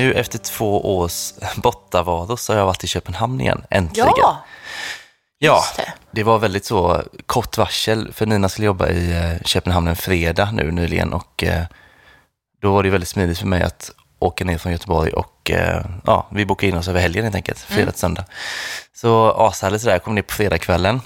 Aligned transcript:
Nu 0.00 0.12
efter 0.12 0.38
två 0.38 0.98
års 0.98 1.32
bortavaro 1.56 2.36
så 2.36 2.52
har 2.52 2.58
jag 2.58 2.66
varit 2.66 2.84
i 2.84 2.86
Köpenhamn 2.86 3.40
igen, 3.40 3.62
äntligen. 3.70 4.08
Ja, 4.16 4.44
Ja, 5.42 5.64
det. 5.76 5.92
det 6.10 6.22
var 6.22 6.38
väldigt 6.38 6.64
så 6.64 7.02
kort 7.26 7.58
varsel 7.58 8.12
för 8.12 8.26
Nina 8.26 8.48
skulle 8.48 8.66
jobba 8.66 8.88
i 8.88 9.12
eh, 9.12 9.46
Köpenhamn 9.46 9.88
en 9.88 9.96
fredag 9.96 10.50
nu 10.52 10.70
nyligen 10.70 11.12
och 11.12 11.44
eh, 11.44 11.62
då 12.62 12.72
var 12.72 12.82
det 12.82 12.90
väldigt 12.90 13.08
smidigt 13.08 13.38
för 13.38 13.46
mig 13.46 13.62
att 13.62 13.90
åka 14.18 14.44
ner 14.44 14.58
från 14.58 14.72
Göteborg 14.72 15.12
och 15.12 15.50
eh, 15.50 15.84
ja, 16.06 16.26
vi 16.32 16.46
bokade 16.46 16.70
in 16.70 16.76
oss 16.78 16.88
över 16.88 17.00
helgen 17.00 17.24
helt 17.24 17.34
enkelt, 17.36 17.58
fredag 17.58 17.90
till 17.90 18.00
söndag. 18.00 18.24
Så 18.94 19.30
ashärligt 19.38 19.82
sådär, 19.82 19.94
jag 19.94 20.04
kom 20.04 20.14
ner 20.14 20.22
på 20.22 20.34
fredagskvällen 20.34 21.00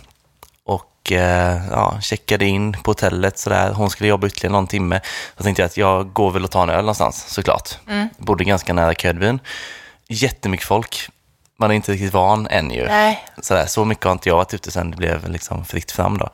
och 1.04 1.12
eh, 1.12 1.62
ja, 1.70 1.98
checkade 2.00 2.44
in 2.44 2.72
på 2.72 2.90
hotellet 2.90 3.38
sådär. 3.38 3.72
Hon 3.72 3.90
skulle 3.90 4.08
jobba 4.08 4.26
ytterligare 4.26 4.52
någon 4.52 4.66
timme. 4.66 5.00
Då 5.36 5.44
tänkte 5.44 5.62
jag 5.62 5.66
att 5.66 5.76
jag 5.76 6.12
går 6.12 6.30
väl 6.30 6.44
och 6.44 6.50
tar 6.50 6.62
en 6.62 6.70
öl 6.70 6.80
någonstans 6.80 7.24
såklart. 7.28 7.78
Bodde 8.18 8.44
ganska 8.44 8.72
nära 8.72 8.94
Ködbyn. 8.94 9.40
Jättemycket 10.08 10.66
folk. 10.66 11.08
Man 11.58 11.70
är 11.70 11.74
inte 11.74 11.92
riktigt 11.92 12.12
van 12.12 12.46
än 12.46 12.70
ju. 12.70 12.86
Nej. 12.86 13.24
Sådär, 13.42 13.66
så 13.66 13.84
mycket 13.84 14.04
har 14.04 14.12
inte 14.12 14.28
jag 14.28 14.36
varit 14.36 14.54
ute 14.54 14.70
sen 14.70 14.90
det 14.90 14.96
blev 14.96 15.28
liksom 15.28 15.64
fritt 15.64 15.92
fram 15.92 16.18
då. 16.18 16.30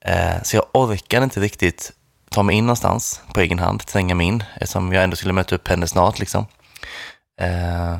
Eh, 0.00 0.42
så 0.42 0.56
jag 0.56 0.64
orkade 0.72 1.24
inte 1.24 1.40
riktigt 1.40 1.92
ta 2.30 2.42
mig 2.42 2.56
in 2.56 2.66
någonstans 2.66 3.20
på 3.34 3.40
egen 3.40 3.58
hand, 3.58 3.86
tränga 3.86 4.14
mig 4.14 4.26
in, 4.26 4.44
eftersom 4.54 4.92
jag 4.92 5.04
ändå 5.04 5.16
skulle 5.16 5.32
möta 5.32 5.54
upp 5.54 5.68
henne 5.68 5.86
snart 5.86 6.18
liksom. 6.18 6.46
Eh, 7.40 7.96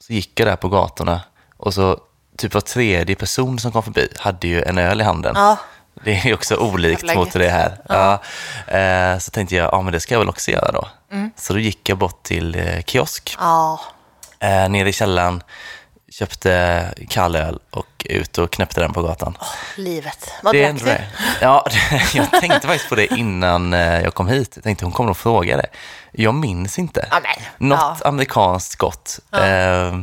så 0.00 0.12
gick 0.12 0.40
jag 0.40 0.48
där 0.48 0.56
på 0.56 0.68
gatorna 0.68 1.20
och 1.56 1.74
så 1.74 2.00
typ 2.40 2.54
var 2.54 2.60
tredje 2.60 3.16
person 3.16 3.58
som 3.58 3.72
kom 3.72 3.82
förbi 3.82 4.08
hade 4.16 4.48
ju 4.48 4.62
en 4.62 4.78
öl 4.78 5.00
i 5.00 5.04
handen. 5.04 5.32
Ja. 5.36 5.56
Det 6.04 6.12
är 6.12 6.34
också 6.34 6.56
olikt 6.56 7.02
Jävla 7.02 7.14
mot 7.14 7.32
det 7.32 7.48
här. 7.48 7.76
Ja. 7.88 8.22
Eh, 8.78 9.18
så 9.18 9.30
tänkte 9.30 9.56
jag, 9.56 9.68
ja 9.72 9.82
men 9.82 9.92
det 9.92 10.00
ska 10.00 10.14
jag 10.14 10.18
väl 10.18 10.28
också 10.28 10.50
göra 10.50 10.72
då. 10.72 10.88
Så 11.36 11.52
då 11.52 11.58
gick 11.58 11.88
jag 11.88 11.98
bort 11.98 12.22
till 12.22 12.54
eh, 12.54 12.82
kiosk 12.86 13.36
Ja, 13.38 13.80
eh, 14.40 14.68
nere 14.68 14.88
i 14.88 14.92
källaren, 14.92 15.42
köpte 16.20 16.94
kall 17.08 17.36
öl 17.36 17.58
och 17.70 18.06
ut 18.10 18.38
och 18.38 18.50
knäppte 18.50 18.80
den 18.80 18.92
på 18.92 19.02
gatan. 19.02 19.36
livet. 19.76 20.30
Vad 20.42 20.56
drack 20.56 20.78
du? 20.78 20.84
det. 20.84 21.06
Ja, 21.40 21.66
jag 22.14 22.30
tänkte 22.30 22.66
faktiskt 22.66 22.88
på 22.88 22.94
det 22.94 23.06
innan 23.06 23.72
eh, 23.72 24.02
jag 24.02 24.14
kom 24.14 24.28
hit. 24.28 24.52
Jag 24.54 24.64
tänkte 24.64 24.84
hon 24.84 24.92
kommer 24.92 25.06
nog 25.06 25.16
fråga 25.16 25.56
det. 25.56 25.66
Jag 26.12 26.34
minns 26.34 26.78
inte. 26.78 27.08
Ja, 27.10 27.20
men, 27.22 27.68
Något 27.68 27.78
ja. 27.80 28.08
amerikanskt 28.08 28.76
gott. 28.76 29.20
Eh, 29.32 29.40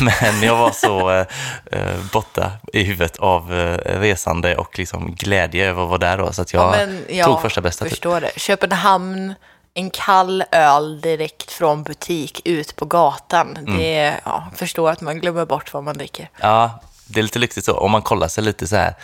men 0.00 0.42
jag 0.42 0.56
var 0.56 0.70
så 0.70 1.10
eh, 1.10 1.26
eh, 1.72 1.96
borta 2.12 2.52
i 2.72 2.82
huvudet 2.82 3.16
av 3.16 3.50
resande 3.84 4.56
och 4.56 4.78
liksom 4.78 5.14
glädje 5.14 5.68
över 5.68 5.82
att 5.82 5.88
vara 5.88 5.98
där 5.98 6.18
då. 6.18 6.32
Så 6.32 6.42
att 6.42 6.52
jag 6.52 6.62
Ja, 6.62 6.70
men 6.70 7.04
jag 7.08 7.26
tog 7.26 7.42
första 7.42 7.60
bästa. 7.60 7.84
Typ. 7.84 7.92
förstår 7.92 8.20
det. 8.20 8.30
Köpenhamn, 8.36 9.34
en 9.74 9.90
kall 9.90 10.44
öl 10.52 11.00
direkt 11.00 11.50
från 11.50 11.82
butik 11.82 12.40
ut 12.44 12.76
på 12.76 12.84
gatan. 12.84 13.56
Mm. 13.56 13.78
Det 13.78 14.20
ja, 14.24 14.46
förstår 14.56 14.90
att 14.90 15.00
man 15.00 15.20
glömmer 15.20 15.46
bort 15.46 15.72
vad 15.72 15.84
man 15.84 15.98
dricker. 15.98 16.30
Ja, 16.40 16.80
det 17.06 17.20
är 17.20 17.22
lite 17.22 17.38
lyxigt 17.38 17.66
så. 17.66 17.72
Om 17.78 17.90
man 17.90 18.02
kollar 18.02 18.28
sig 18.28 18.44
lite 18.44 18.66
så 18.66 18.76
här. 18.76 18.94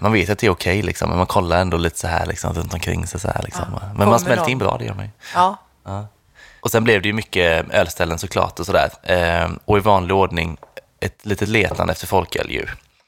Man 0.00 0.12
vet 0.12 0.30
att 0.30 0.38
det 0.38 0.46
är 0.46 0.50
okej 0.50 0.82
liksom, 0.82 1.08
men 1.08 1.18
man 1.18 1.26
kollar 1.26 1.60
ändå 1.60 1.76
lite 1.76 1.98
så 1.98 2.06
här 2.06 2.26
liksom, 2.26 2.54
runt 2.54 2.74
omkring 2.74 3.06
sig. 3.06 3.20
Så 3.20 3.28
här, 3.28 3.42
liksom. 3.42 3.64
men 3.70 3.92
kommer 3.92 4.06
man 4.06 4.20
smälter 4.20 4.48
in 4.48 4.58
bra, 4.58 4.76
det 4.78 4.84
gör 4.84 4.94
man 4.94 5.04
ju. 5.04 5.10
Ja, 5.34 5.56
Och 6.60 6.70
sen 6.70 6.84
blev 6.84 7.02
det 7.02 7.08
ju 7.08 7.14
mycket 7.14 7.70
ölställen 7.70 8.18
såklart 8.18 8.60
och 8.60 8.66
sådär. 8.66 8.90
Eh, 9.02 9.50
och 9.64 9.76
i 9.78 9.80
vanlig 9.80 10.16
ordning 10.16 10.56
ett 11.00 11.26
litet 11.26 11.48
letande 11.48 11.92
efter 11.92 12.06
folköl 12.06 12.50
ju. 12.50 12.66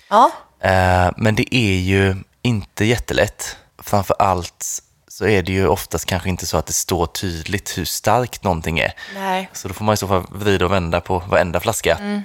ja. 0.08 0.30
Eh, 0.60 1.10
men 1.16 1.34
det 1.34 1.54
är 1.54 1.78
ju 1.78 2.16
inte 2.42 2.84
jättelätt. 2.84 3.56
Framför 3.78 4.16
allt 4.18 4.82
så 5.22 5.28
är 5.28 5.42
det 5.42 5.52
ju 5.52 5.66
oftast 5.66 6.06
kanske 6.06 6.28
inte 6.28 6.46
så 6.46 6.56
att 6.56 6.66
det 6.66 6.72
står 6.72 7.06
tydligt 7.06 7.78
hur 7.78 7.84
starkt 7.84 8.44
någonting 8.44 8.78
är. 8.78 8.92
nej. 9.14 9.48
Så 9.52 9.68
då 9.68 9.74
får 9.74 9.84
man 9.84 9.94
i 9.94 9.96
så 9.96 10.08
fall 10.08 10.22
vrida 10.30 10.64
och 10.64 10.72
vända 10.72 11.00
på 11.00 11.18
varenda 11.18 11.60
flaska. 11.60 11.96
Mm. 12.00 12.22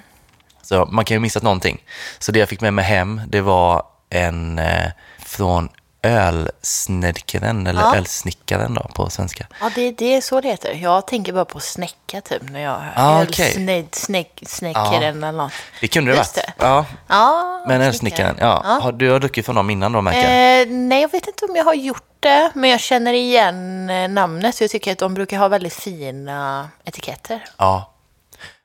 Så 0.62 0.86
man 0.86 1.06
kan 1.06 1.16
ju 1.16 1.20
missat 1.20 1.44
någonting. 1.44 1.84
Så 2.20 2.32
det 2.32 2.40
jag 2.40 2.50
fick 2.50 2.62
med 2.62 2.74
mig 2.74 2.86
hem, 2.86 3.22
det 3.28 3.42
var 3.42 3.84
en 4.10 4.60
eh, 4.60 4.92
från 5.20 5.70
ölsnedkaren, 6.02 7.68
eller 7.68 7.82
Ja. 7.82 7.96
ölsnickaren 7.96 8.74
då 8.74 8.82
på 8.96 9.10
svenska. 9.10 9.48
Ja, 9.62 9.70
det, 9.76 9.92
det 9.92 10.14
är 10.16 10.22
så 10.22 10.42
det 10.42 10.48
heter. 10.48 10.74
Jag 10.74 11.08
tänker 11.08 11.34
bara 11.34 11.46
på 11.46 11.60
snäcka 11.60 12.22
typ 12.22 12.50
när 12.50 12.60
jag 12.60 12.72
hör 12.80 12.92
Ah, 12.96 13.22
öl, 13.22 13.28
okej. 13.30 13.52
sned, 13.54 13.88
snäck, 13.92 14.40
snäckaren 14.48 15.24
eller 15.24 15.32
något. 15.38 15.52
Det 15.82 15.88
kunde 15.88 16.12
det 16.12 16.18
varit. 16.18 16.38
Ja, 16.58 16.86
Ja, 17.08 17.64
men 17.68 17.82
ölsnickaren. 17.82 18.36
Ja. 18.40 18.64
Har, 18.82 18.92
du 18.92 19.10
har 19.12 19.20
druckit 19.20 19.46
från 19.46 19.56
dem 19.56 19.70
innan 19.70 19.92
då, 19.92 20.02
märker? 20.02 20.62
Eh, 20.62 20.68
nej, 20.70 21.02
jag 21.02 21.12
vet 21.12 21.28
inte 21.28 21.46
om 21.46 21.56
jag 21.56 21.66
har 21.66 21.74
gjort 21.74 22.04
det, 22.20 22.52
men 22.56 22.70
jag 22.70 22.80
känner 22.80 23.14
igen 23.14 23.90
eh, 23.90 24.10
namnet. 24.10 24.56
Så 24.56 24.64
jag 24.64 24.72
tycker 24.72 24.92
att 24.92 24.98
de 24.98 25.14
brukar 25.14 25.38
ha 25.38 25.48
väldigt 25.48 25.74
fina 25.74 26.70
etiketter. 26.86 27.44
Ja, 27.58 27.94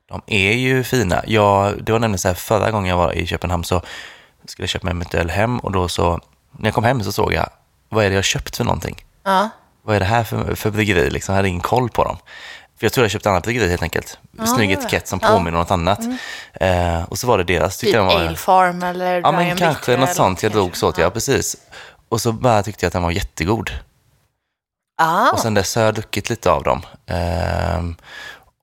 de 0.08 0.22
är 0.26 0.52
ju 0.52 0.84
fina. 0.84 1.22
Jag, 1.26 1.84
det 1.84 1.92
var 1.92 1.98
nämligen 1.98 2.18
så 2.18 2.28
här, 2.28 2.34
förra 2.34 2.70
gången 2.70 2.90
jag 2.90 2.96
var 2.96 3.12
i 3.12 3.26
Köpenhamn 3.26 3.64
så 3.64 3.82
skulle 4.46 4.64
jag 4.64 4.70
köpa 4.70 4.86
med 4.86 4.96
mig 4.96 5.06
ett 5.08 5.14
öl 5.14 5.30
hem 5.30 5.58
och 5.58 5.72
då 5.72 5.88
så, 5.88 6.20
när 6.58 6.66
jag 6.66 6.74
kom 6.74 6.84
hem 6.84 7.02
så 7.02 7.12
såg 7.12 7.32
jag, 7.32 7.48
vad 7.88 8.04
är 8.04 8.08
det 8.08 8.14
jag 8.14 8.18
har 8.18 8.22
köpt 8.22 8.56
för 8.56 8.64
någonting? 8.64 9.04
Ja, 9.24 9.48
Vad 9.82 9.96
är 9.96 10.00
det 10.00 10.06
här 10.06 10.24
för, 10.24 10.54
för 10.54 10.70
bryggeri? 10.70 11.10
Liksom, 11.10 11.32
jag 11.32 11.36
hade 11.36 11.48
ingen 11.48 11.60
koll 11.60 11.90
på 11.90 12.04
dem. 12.04 12.16
För 12.78 12.86
jag 12.86 12.92
tror 12.92 13.04
jag 13.04 13.10
köpte 13.10 13.30
annat 13.30 13.42
bryggeri 13.44 13.68
helt 13.70 13.82
enkelt. 13.82 14.18
Snygg 14.54 14.70
ja. 14.70 14.78
etikett 14.78 15.08
som. 15.08 15.20
Mm. 15.22 15.32
påminner 15.32 15.58
om 15.58 15.62
något 15.62 15.70
annat. 15.70 16.00
Eh, 16.52 17.02
och 17.02 17.18
så 17.18 17.26
var 17.26 17.38
det 17.38 17.44
deras. 17.44 17.76
typ 17.78 17.94
jag 17.94 18.04
var, 18.04 18.20
Ale 18.20 18.36
Farm 18.36 18.82
eller 18.82 19.20
Ja, 19.20 19.32
men 19.32 19.56
kanske 19.56 19.96
något 19.96 20.14
sånt 20.14 20.42
jag 20.42 20.52
drog 20.52 20.76
så 20.76 20.88
åt, 20.88 20.98
ja 20.98 21.10
precis. 21.10 21.56
Och 22.08 22.20
så 22.20 22.32
bara 22.32 22.62
tyckte 22.62 22.84
jag 22.84 22.88
att 22.88 22.92
den 22.92 23.02
var 23.02 23.10
jättegod. 23.10 23.70
Ah, 25.02 25.30
Och 25.30 25.38
sen 25.38 25.54
dess 25.54 25.74
har 25.76 25.82
jag 25.82 25.94
druckit 25.94 26.30
lite 26.30 26.50
av 26.50 26.62
dem. 26.62 26.82
Ehm, 27.06 27.96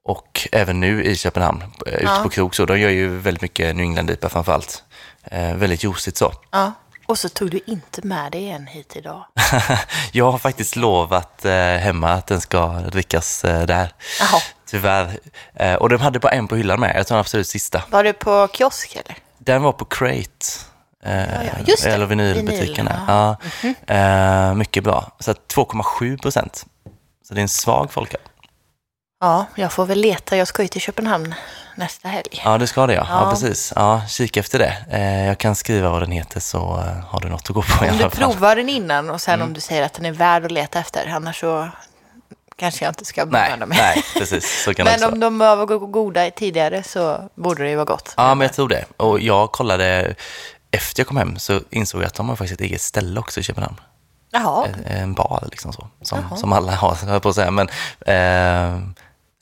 och 0.03 0.47
även 0.51 0.79
nu 0.79 1.03
i 1.03 1.15
Köpenhamn, 1.15 1.63
eh, 1.85 1.93
ute 1.93 2.03
Ja. 2.03 2.19
på 2.23 2.29
krog 2.29 2.55
så. 2.55 2.65
De 2.65 2.79
gör 2.79 2.89
ju 2.89 3.17
väldigt 3.17 3.41
mycket 3.41 3.75
New 3.75 3.83
England-IPA 3.83 4.29
framför 4.29 4.51
allt. 4.53 4.83
Eh, 5.23 5.55
väldigt 5.55 5.83
juicigt 5.83 6.17
så. 6.17 6.33
ja. 6.51 6.73
Och 7.09 7.19
så 7.19 7.29
tog 7.29 7.51
du 7.51 7.59
inte 7.65 8.07
med 8.07 8.31
dig 8.31 8.49
en 8.49 8.67
hit 8.67 8.95
idag. 8.95 9.25
jag 10.11 10.31
har 10.31 10.37
faktiskt 10.37 10.75
lovat 10.75 11.45
eh, 11.45 11.51
hemma 11.53 12.11
att 12.11 12.27
den 12.27 12.41
ska 12.41 12.67
drickas 12.67 13.43
eh, 13.43 13.65
där. 13.65 13.93
Jaha. 14.19 14.41
Tyvärr. 14.65 15.19
Eh, 15.53 15.73
och 15.73 15.89
de 15.89 16.01
hade 16.01 16.19
bara 16.19 16.31
en 16.31 16.47
på 16.47 16.55
hyllan 16.55 16.79
med. 16.79 16.95
Jag 16.95 17.07
tror 17.07 17.15
den 17.15 17.19
absolut 17.19 17.47
sista. 17.47 17.83
Var 17.89 18.03
du 18.03 18.13
på 18.13 18.47
kiosk 18.53 18.95
eller? 18.95 19.17
Den 19.37 19.61
var 19.63 19.71
på 19.71 19.85
Crate. 19.85 20.45
Eh, 21.03 21.45
ja, 21.45 21.51
det. 21.65 21.85
Eller 21.85 22.05
vinylbutikerna. 22.05 23.37
Vinyl, 23.61 23.75
Ja. 23.87 23.95
Eh, 23.95 24.53
mycket 24.53 24.83
bra. 24.83 25.11
Så 25.19 25.31
att 25.31 25.53
2,7 25.55 26.21
procent. 26.21 26.65
Så 27.27 27.33
det 27.33 27.39
är 27.39 27.43
en 27.43 27.49
svag 27.49 27.91
folköl. 27.91 28.21
Ja, 29.21 29.45
jag 29.55 29.71
får 29.71 29.85
väl 29.85 29.99
leta. 29.99 30.37
Jag 30.37 30.47
ska 30.47 30.61
ju 30.61 30.67
till 30.67 30.81
Köpenhamn 30.81 31.35
nästa 31.75 32.07
helg. 32.07 32.41
Ja, 32.45 32.57
det 32.57 32.67
ska 32.67 32.87
det 32.87 32.93
ja. 32.93 33.05
ja. 33.09 33.23
Ja. 33.23 33.29
precis. 33.31 33.73
Ja, 33.75 34.01
kika 34.07 34.39
efter 34.39 34.59
det. 34.59 34.75
Eh, 34.91 35.25
jag 35.27 35.37
kan 35.37 35.55
skriva 35.55 35.89
vad 35.89 36.01
den 36.01 36.11
heter 36.11 36.39
så 36.39 36.57
eh, 36.57 37.05
har 37.05 37.19
du 37.19 37.29
något 37.29 37.41
att 37.49 37.55
gå 37.55 37.61
på 37.61 37.85
i 37.85 37.87
du 37.87 37.93
alla 37.93 38.09
fall. 38.09 38.31
provar 38.31 38.55
den 38.55 38.69
innan 38.69 39.09
och 39.09 39.21
sen 39.21 39.33
Mm. 39.33 39.47
om 39.47 39.53
du 39.53 39.59
säger 39.61 39.83
att 39.83 39.93
den 39.93 40.05
är 40.05 40.11
värd 40.11 40.45
att 40.45 40.51
leta 40.51 40.79
efter. 40.79 41.07
Annars 41.07 41.39
så 41.39 41.69
kanske 42.55 42.85
jag 42.85 42.91
inte 42.91 43.05
ska 43.05 43.25
bemöda 43.25 43.65
mig. 43.65 43.77
nej, 43.77 44.03
precis. 44.17 44.63
Så 44.63 44.73
kan 44.73 44.85
Men 44.99 45.03
om 45.13 45.19
de 45.19 45.37
var 45.37 45.65
go- 45.65 45.79
goda 45.87 46.31
tidigare 46.31 46.83
så 46.83 47.29
borde 47.35 47.63
det 47.63 47.69
ju 47.69 47.75
vara 47.75 47.85
gott. 47.85 48.13
Ja, 48.17 48.35
men 48.35 48.45
jag 48.45 48.53
tror 48.53 48.67
det. 48.69 48.85
Och 48.97 49.19
jag 49.19 49.51
kollade, 49.51 50.15
efter 50.71 50.99
jag 50.99 51.07
kom 51.07 51.17
hem 51.17 51.39
så 51.39 51.61
insåg 51.69 52.01
jag 52.01 52.07
att 52.07 52.13
de 52.13 52.29
har 52.29 52.35
faktiskt 52.35 52.61
ett 52.61 52.65
eget 52.67 52.81
ställe 52.81 53.19
också 53.19 53.39
i 53.39 53.43
Köpenhamn. 53.43 53.79
Jaha, 54.31 54.67
En 54.85 55.13
bar 55.13 55.43
liksom 55.51 55.73
så, 55.73 55.87
som, 56.01 56.19
Jaha. 56.29 56.37
som 56.37 56.53
alla 56.53 56.75
har, 56.75 56.97
jag 57.07 57.21
på 57.21 57.29
att 57.29 57.35
säga. 57.35 57.51
Men, 57.51 57.69
eh, 58.05 58.79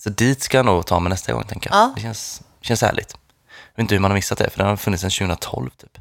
så 0.08 0.14
dit 0.14 0.42
ska 0.44 0.58
jag 0.58 0.66
nog 0.66 0.86
ta 0.86 1.00
mig 1.00 1.10
nästa 1.10 1.34
gång, 1.34 1.44
tänker 1.44 1.70
jag. 1.70 1.78
Ja. 1.80 1.92
Det 1.96 2.02
känns, 2.02 2.42
känns 2.62 2.82
härligt. 2.82 3.16
Jag 3.76 3.76
vet 3.76 3.84
inte 3.84 3.96
hur 3.96 4.00
man 4.00 4.12
har 4.12 4.16
missat 4.16 4.38
det, 4.38 4.50
för 4.50 4.58
den 4.58 4.68
har 4.68 4.76
funnits 4.76 5.02
sedan 5.02 5.10
2012 5.12 5.70
typ. 5.70 5.98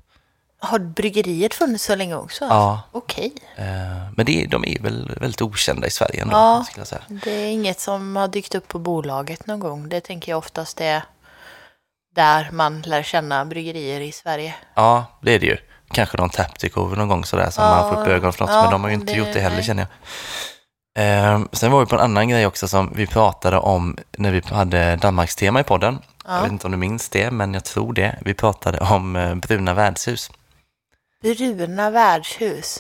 har 0.61 0.79
bryggeriet 0.79 1.55
funnits 1.55 1.85
så 1.85 1.95
länge 1.95 2.15
också? 2.15 2.45
Ja. 2.45 2.83
Okej. 2.93 3.33
Eh, 3.57 3.65
men 4.17 4.27
det, 4.27 4.47
de 4.51 4.65
är 4.65 4.83
väl 4.83 5.17
väldigt 5.21 5.43
okända 5.43 5.87
i 5.87 5.91
Sverige 5.91 6.23
ändå, 6.23 6.37
Ja. 6.37 6.65
skulle 6.67 6.81
jag 6.81 6.89
säga. 6.89 7.03
Det 7.09 7.31
är 7.31 7.47
inget 7.51 7.81
som 7.81 8.17
har 8.17 8.29
dykt 8.29 8.55
upp 8.55 8.69
på 8.69 8.79
bolaget 8.79 9.47
någon 9.47 9.61
gång. 9.61 9.89
Det 9.89 10.01
tänker 10.01 10.33
jag 10.33 10.39
oftast 10.39 10.81
är 10.81 11.03
där 12.15 12.49
man 12.53 12.83
lär 12.83 13.03
känna 13.03 13.45
bryggerier 13.45 14.01
i 14.01 14.13
Sverige. 14.13 14.55
Ja, 14.75 15.05
det 15.23 15.35
är 15.35 15.39
det 15.39 15.47
ju. 15.47 15.57
Kanske 15.91 16.17
någon 16.17 16.31
Taptic-over 16.31 16.97
någon 16.97 17.09
gång 17.09 17.25
sådär 17.25 17.51
som 17.51 17.65
Ja, 17.65 17.71
man 17.71 17.95
får 17.95 18.01
upp 18.03 18.09
ögonen 18.09 18.33
för 18.33 18.41
något, 18.45 18.51
ja, 18.55 18.63
men 18.63 18.71
de 18.73 18.83
har 18.83 18.89
ju 18.91 18.95
inte 18.95 19.13
det- 19.13 19.19
gjort 19.19 19.33
det 19.33 19.41
heller 19.41 19.57
nej. 19.57 19.65
känner 19.65 19.83
jag. 19.83 19.89
Ehm, 20.99 21.49
sen 21.53 21.73
var 21.73 21.81
vi 21.81 21.87
på 21.87 21.95
en 21.97 22.01
annan 22.03 22.29
grej 22.29 22.47
också 22.47 22.69
som 22.69 22.93
vi 22.95 23.07
pratade 23.07 23.59
om 23.59 23.97
när 24.19 24.31
vi 24.33 24.43
hade 24.55 24.97
Danmarkstema 24.97 25.61
i 25.61 25.65
podden. 25.65 25.99
Jag 26.27 26.43
vet 26.43 26.53
inte 26.53 26.67
om 26.67 26.71
du 26.73 26.79
minns 26.79 27.09
det, 27.09 27.31
men 27.31 27.55
jag 27.55 27.65
tror 27.65 27.93
det. 27.93 28.19
Vi 28.21 28.35
pratade 28.35 28.79
om 28.79 29.17
eh, 29.17 29.35
bruna 29.35 29.75
värdshus. 29.75 30.31
Bruna 31.23 31.91
värdshus. 31.91 32.79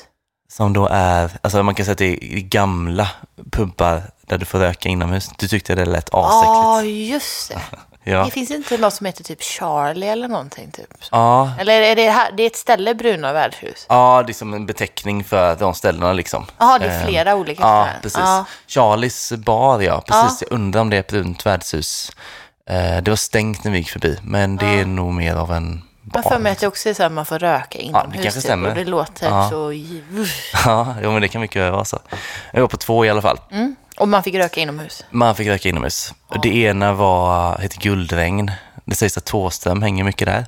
Som 0.48 0.72
då 0.72 0.88
är, 0.90 1.30
alltså 1.42 1.62
man 1.62 1.74
kan 1.74 1.84
säga 1.86 1.92
att 1.92 1.98
det 1.98 2.24
är 2.24 2.40
gamla 2.40 3.08
pubbar 3.50 4.02
där 4.26 4.38
du 4.38 4.44
får 4.44 4.58
röka 4.58 4.88
inomhus. 4.88 5.30
Du 5.38 5.48
tyckte 5.48 5.74
det 5.74 5.84
lät 5.84 6.08
Ja, 6.12 6.78
asäckligt. 6.78 7.10
just 7.12 7.48
det. 7.50 7.60
Ja. 8.08 8.24
Det 8.24 8.30
finns 8.30 8.50
inte 8.50 8.78
något 8.78 8.94
som 8.94 9.06
heter 9.06 9.24
typ 9.24 9.42
Charlie 9.42 10.06
eller 10.08 10.28
någonting 10.28 10.70
typ. 10.70 10.94
Ja. 11.10 11.50
Eller 11.58 11.80
är 11.82 11.96
det 11.96 12.10
här, 12.10 12.32
det 12.36 12.42
är 12.42 12.46
ett 12.46 12.56
ställe, 12.56 12.94
Bruna 12.94 13.32
värdshus? 13.32 13.86
ja, 13.88 14.22
det 14.26 14.32
är 14.32 14.34
som 14.34 14.54
en 14.54 14.66
beteckning 14.66 15.24
för 15.24 15.56
de 15.56 15.74
ställena 15.74 16.12
liksom. 16.12 16.46
Jaha, 16.58 16.78
det 16.78 16.86
är 16.86 17.00
Eh, 17.00 17.06
flera 17.06 17.34
olika 17.36 17.62
Ja, 17.62 17.88
precis. 18.02 18.18
Ja. 18.18 18.44
Charlies 18.66 19.32
bar, 19.32 19.80
ja. 19.80 20.00
Precis, 20.06 20.42
jag 20.42 20.52
undrar 20.52 20.80
om 20.80 20.90
det 20.90 20.96
är 20.96 21.00
ett 21.00 21.08
brunt 21.10 21.46
värdshus. 21.46 22.12
Eh, 22.70 23.02
det 23.02 23.10
var 23.10 23.16
stängt 23.16 23.64
när 23.64 23.72
vi 23.72 23.78
gick 23.78 23.90
förbi, 23.90 24.18
men 24.22 24.56
det 24.56 24.66
är 24.66 24.84
nog 24.86 25.12
mer 25.12 25.34
av 25.34 25.52
en 25.52 25.82
bar. 26.02 26.20
Jag 26.24 26.32
för 26.32 26.38
mig 26.38 26.52
att 26.52 26.58
det 26.58 26.66
också 26.66 26.88
är 26.88 26.94
så 26.94 27.02
att 27.02 27.12
man 27.12 27.26
får 27.26 27.38
röka 27.38 27.78
inomhus. 27.78 28.12
kanske 28.22 28.30
typ, 28.40 28.44
stämmer. 28.44 28.68
Och 28.68 28.74
det 28.74 28.84
låter 28.84 29.26
Ja. 29.28 29.48
så... 29.50 29.72
Ja, 30.64 30.94
jo, 31.02 31.12
men 31.12 31.22
det 31.22 31.28
kan 31.28 31.40
mycket 31.40 31.72
vara 31.72 31.84
så. 31.84 31.98
Jag 32.52 32.60
var 32.60 32.68
på 32.68 32.76
två 32.76 33.04
i 33.04 33.10
alla 33.10 33.22
fall. 33.22 33.40
Mm. 33.50 33.76
Och 33.96 34.08
man 34.08 34.22
fick 34.22 34.34
röka 34.34 34.60
inomhus. 34.60 35.04
Man 35.10 35.34
fick 35.34 35.48
röka 35.48 35.68
inomhus. 35.68 36.14
Det 36.42 36.48
ena 36.56 36.92
var, 36.92 37.58
heter 37.58 37.78
Guldregn. 37.78 38.50
Det 38.84 38.94
sägs 38.94 39.16
att 39.18 39.24
Thåström 39.24 39.82
hänger 39.82 40.04
mycket 40.04 40.28
där. 40.28 40.46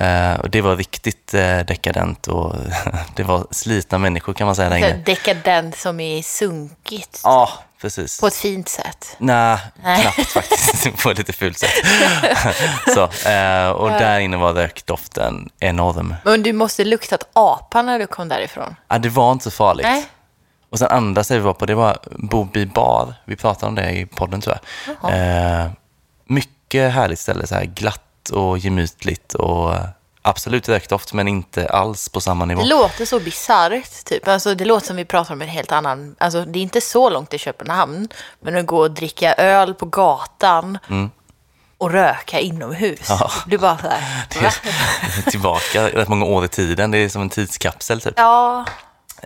Eh, 0.00 0.40
och 0.40 0.50
det 0.50 0.60
var 0.60 0.76
riktigt 0.76 1.34
eh, 1.34 1.58
dekadent 1.58 2.26
och 2.28 2.54
det 3.16 3.22
var 3.22 3.46
slitna 3.50 3.98
människor 3.98 4.32
kan 4.34 4.46
man 4.46 4.56
säga 4.56 4.68
där 4.68 4.78
Så 4.78 4.84
här 4.84 4.94
inne. 4.94 5.02
Dekadent 5.02 5.76
som 5.76 6.00
är 6.00 6.22
sunkigt. 6.22 7.20
Ja, 7.24 7.48
precis. 7.80 8.20
På 8.20 8.26
ett 8.26 8.34
fint 8.36 8.68
sätt. 8.68 9.16
Nej, 9.18 9.58
Nej. 9.84 10.00
knappt 10.02 10.30
faktiskt. 10.30 10.96
på 11.02 11.10
ett 11.10 11.18
lite 11.18 11.32
fult 11.32 11.58
sätt. 11.58 11.70
så, 12.94 13.28
eh, 13.28 13.68
och 13.68 13.90
där 13.90 14.18
inne 14.20 14.36
var 14.36 14.52
rökdoften 14.52 15.50
enorm. 15.60 16.14
Men 16.24 16.42
du 16.42 16.52
måste 16.52 16.84
luktat 16.84 17.24
apa 17.32 17.82
när 17.82 17.98
du 17.98 18.06
kom 18.06 18.28
därifrån. 18.28 18.76
Ja, 18.88 18.98
det 18.98 19.08
var 19.08 19.32
inte 19.32 19.44
så 19.44 19.50
farligt. 19.50 19.86
Nej. 19.86 20.04
Och 20.72 20.78
sen 20.78 20.88
andra 20.90 21.24
stället 21.24 21.42
vi 21.42 21.46
var 21.46 21.54
på, 21.54 21.66
det 21.66 21.74
var 21.74 21.98
Bobi 22.10 22.66
bar. 22.66 23.14
Vi 23.24 23.36
pratade 23.36 23.66
om 23.66 23.74
det 23.74 23.90
i 23.90 24.06
podden 24.06 24.40
tror 24.40 24.58
jag. 25.02 25.12
Eh, 25.12 25.70
mycket 26.24 26.92
härligt 26.92 27.18
ställe, 27.18 27.46
så 27.46 27.54
här 27.54 27.64
glatt 27.64 28.30
och 28.32 28.58
gemytligt 28.58 29.34
och 29.34 29.74
absolut 30.22 30.68
rökdoft, 30.68 31.12
men 31.12 31.28
inte 31.28 31.68
alls 31.68 32.08
på 32.08 32.20
samma 32.20 32.44
nivå. 32.44 32.62
Det 32.62 32.68
låter 32.68 33.04
så 33.04 33.20
bisarrt, 33.20 34.04
typ. 34.04 34.28
Alltså, 34.28 34.54
det 34.54 34.64
låter 34.64 34.86
som 34.86 34.96
vi 34.96 35.04
pratar 35.04 35.34
om 35.34 35.42
en 35.42 35.48
helt 35.48 35.72
annan... 35.72 36.16
Alltså, 36.18 36.44
det 36.44 36.58
är 36.58 36.62
inte 36.62 36.80
så 36.80 37.10
långt 37.10 37.30
till 37.30 37.38
Köpenhamn, 37.38 38.08
men 38.40 38.56
att 38.56 38.66
gå 38.66 38.78
och 38.78 38.90
dricka 38.90 39.34
öl 39.34 39.74
på 39.74 39.86
gatan 39.86 40.78
och 41.78 41.90
röka 41.90 42.40
inomhus. 42.40 43.10
Mm. 43.10 43.20
Ja. 43.20 43.30
Blir 43.46 43.58
bara 43.58 43.78
så 43.78 43.88
här... 43.88 44.26
Är 45.26 45.30
tillbaka 45.30 45.88
rätt 45.88 46.08
många 46.08 46.24
år 46.24 46.44
i 46.44 46.48
tiden. 46.48 46.90
Det 46.90 46.98
är 46.98 47.08
som 47.08 47.22
en 47.22 47.30
tidskapsel 47.30 48.00
typ. 48.00 48.14
Ja, 48.16 48.64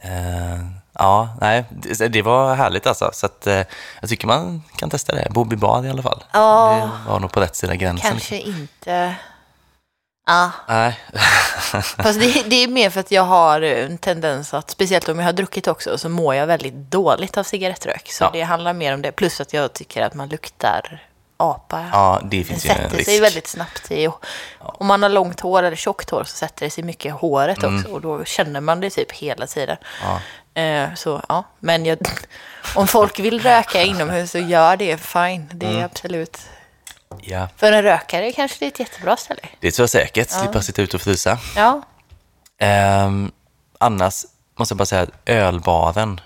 Eh, 0.02 0.60
ja, 0.98 1.28
nej, 1.40 1.64
det, 1.70 2.08
det 2.08 2.22
var 2.22 2.54
härligt 2.54 2.86
alltså. 2.86 3.10
Så 3.12 3.26
att, 3.26 3.46
eh, 3.46 3.62
jag 4.00 4.08
tycker 4.10 4.26
man 4.26 4.62
kan 4.76 4.90
testa 4.90 5.14
det. 5.14 5.28
Bobi 5.30 5.56
bar 5.56 5.84
i 5.86 5.90
alla 5.90 6.02
fall. 6.02 6.24
Ja. 6.32 6.90
Det 7.04 7.10
var 7.10 7.20
nog 7.20 7.32
på 7.32 7.40
rätt 7.40 7.56
sida 7.56 7.74
gränsen. 7.74 8.10
kanske 8.10 8.38
inte... 8.38 9.14
Ja, 10.28 10.50
Nej. 10.68 11.00
fast 11.96 12.20
det, 12.20 12.42
det 12.46 12.56
är 12.64 12.68
mer 12.68 12.90
för 12.90 13.00
att 13.00 13.10
jag 13.10 13.22
har 13.22 13.60
en 13.60 13.98
tendens 13.98 14.54
att, 14.54 14.70
speciellt 14.70 15.08
om 15.08 15.18
jag 15.18 15.26
har 15.26 15.32
druckit 15.32 15.68
också, 15.68 15.98
så 15.98 16.08
mår 16.08 16.34
jag 16.34 16.46
väldigt 16.46 16.74
dåligt 16.74 17.36
av 17.38 17.42
cigarettrök. 17.42 18.12
Så 18.12 18.24
Ja. 18.24 18.30
det 18.32 18.42
handlar 18.42 18.72
mer 18.72 18.94
om 18.94 19.02
det. 19.02 19.12
Plus 19.12 19.40
att 19.40 19.52
jag 19.52 19.72
tycker 19.72 20.02
att 20.02 20.14
man 20.14 20.28
luktar 20.28 21.02
apa. 21.36 21.84
Ja, 21.92 22.20
det 22.22 22.38
Det 22.38 22.44
finns 22.44 22.64
ju 22.66 22.70
en 22.70 22.76
sätter 22.76 22.96
risk. 22.96 23.10
sig 23.10 23.20
väldigt 23.20 23.46
snabbt 23.46 23.90
i. 23.90 24.08
Om 24.58 24.86
man 24.86 25.02
har 25.02 25.10
långt 25.10 25.40
hår 25.40 25.62
eller 25.62 25.76
tjockt 25.76 26.10
hår 26.10 26.24
så 26.24 26.36
sätter 26.36 26.66
det 26.66 26.70
sig 26.70 26.84
mycket 26.84 27.06
i 27.06 27.08
håret 27.08 27.64
också. 27.64 27.88
Och 27.88 28.00
då 28.00 28.24
känner 28.24 28.60
man 28.60 28.80
det 28.80 28.90
typ 28.90 29.12
hela 29.12 29.46
tiden. 29.46 29.76
Mm. 30.02 30.12
Ja. 30.12 30.20
Eh, 30.56 30.94
så 30.94 31.22
ja, 31.28 31.44
men 31.60 31.84
jag, 31.86 31.98
om 32.74 32.86
folk 32.86 33.18
vill 33.18 33.40
röka 33.42 33.82
inomhus 33.82 34.30
så 34.30 34.38
gör 34.38 34.76
det, 34.76 34.96
fine. 35.00 35.50
Det 35.52 35.66
är 35.66 35.70
Mm. 35.70 35.84
absolut... 35.84 36.38
Ja, 37.20 37.48
För 37.56 37.72
en 37.72 37.82
rökare 37.82 38.32
kanske 38.32 38.56
det 38.58 38.64
är 38.64 38.68
ett 38.68 38.78
jättebra 38.80 39.16
ställe. 39.16 39.40
det 39.60 39.70
tror 39.70 39.82
jag 39.82 39.90
säkert. 39.90 40.30
Slippa 40.30 40.62
sitta 40.62 40.82
ute 40.82 40.96
och 40.96 41.02
frysa. 41.02 41.38
Ja, 41.56 41.82
Ehm, 42.58 43.32
annars 43.80 44.24
måste 44.58 44.72
jag 44.72 44.78
bara 44.78 44.86
säga 44.86 45.02
att 45.02 45.10
ölbaren 45.26 46.20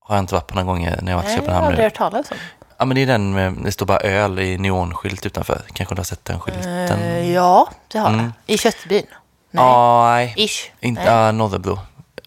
har 0.00 0.14
jag 0.16 0.22
inte 0.22 0.34
varit 0.34 0.46
på 0.46 0.54
några 0.54 0.66
gånger 0.66 0.98
när 1.02 1.12
jag 1.12 1.16
varit 1.18 1.26
i 1.26 1.28
Nej, 1.28 1.34
jag 1.36 1.40
har 1.40 1.46
Köpenhamn 1.46 1.66
aldrig 1.66 1.84
hört 1.84 1.94
talas 1.94 2.30
om. 2.30 2.36
Ja, 2.78 2.84
men 2.84 2.94
det 2.94 3.02
är 3.02 3.06
den 3.06 3.34
med, 3.34 3.52
det 3.64 3.72
står 3.72 3.86
bara 3.86 3.98
öl 4.00 4.38
i 4.38 4.58
neonskylt 4.58 5.26
utanför. 5.26 5.62
Kanske 5.72 5.94
du 5.94 5.98
har 5.98 6.04
sett 6.04 6.24
den 6.24 6.40
skylten? 6.40 7.00
Eh, 7.02 7.32
ja, 7.32 7.68
det 7.88 7.98
har 7.98 8.08
Mm. 8.08 8.20
jag. 8.46 8.54
I 8.54 8.58
Köttbyn? 8.58 9.06
Nej. 9.50 9.64
Ja, 9.64 10.10
nej. 10.14 10.34
Ish? 10.36 10.70
Inte, 10.80 11.04
Nej. 11.04 11.12
ja, 11.12 11.32
Norrebro. 11.32 11.78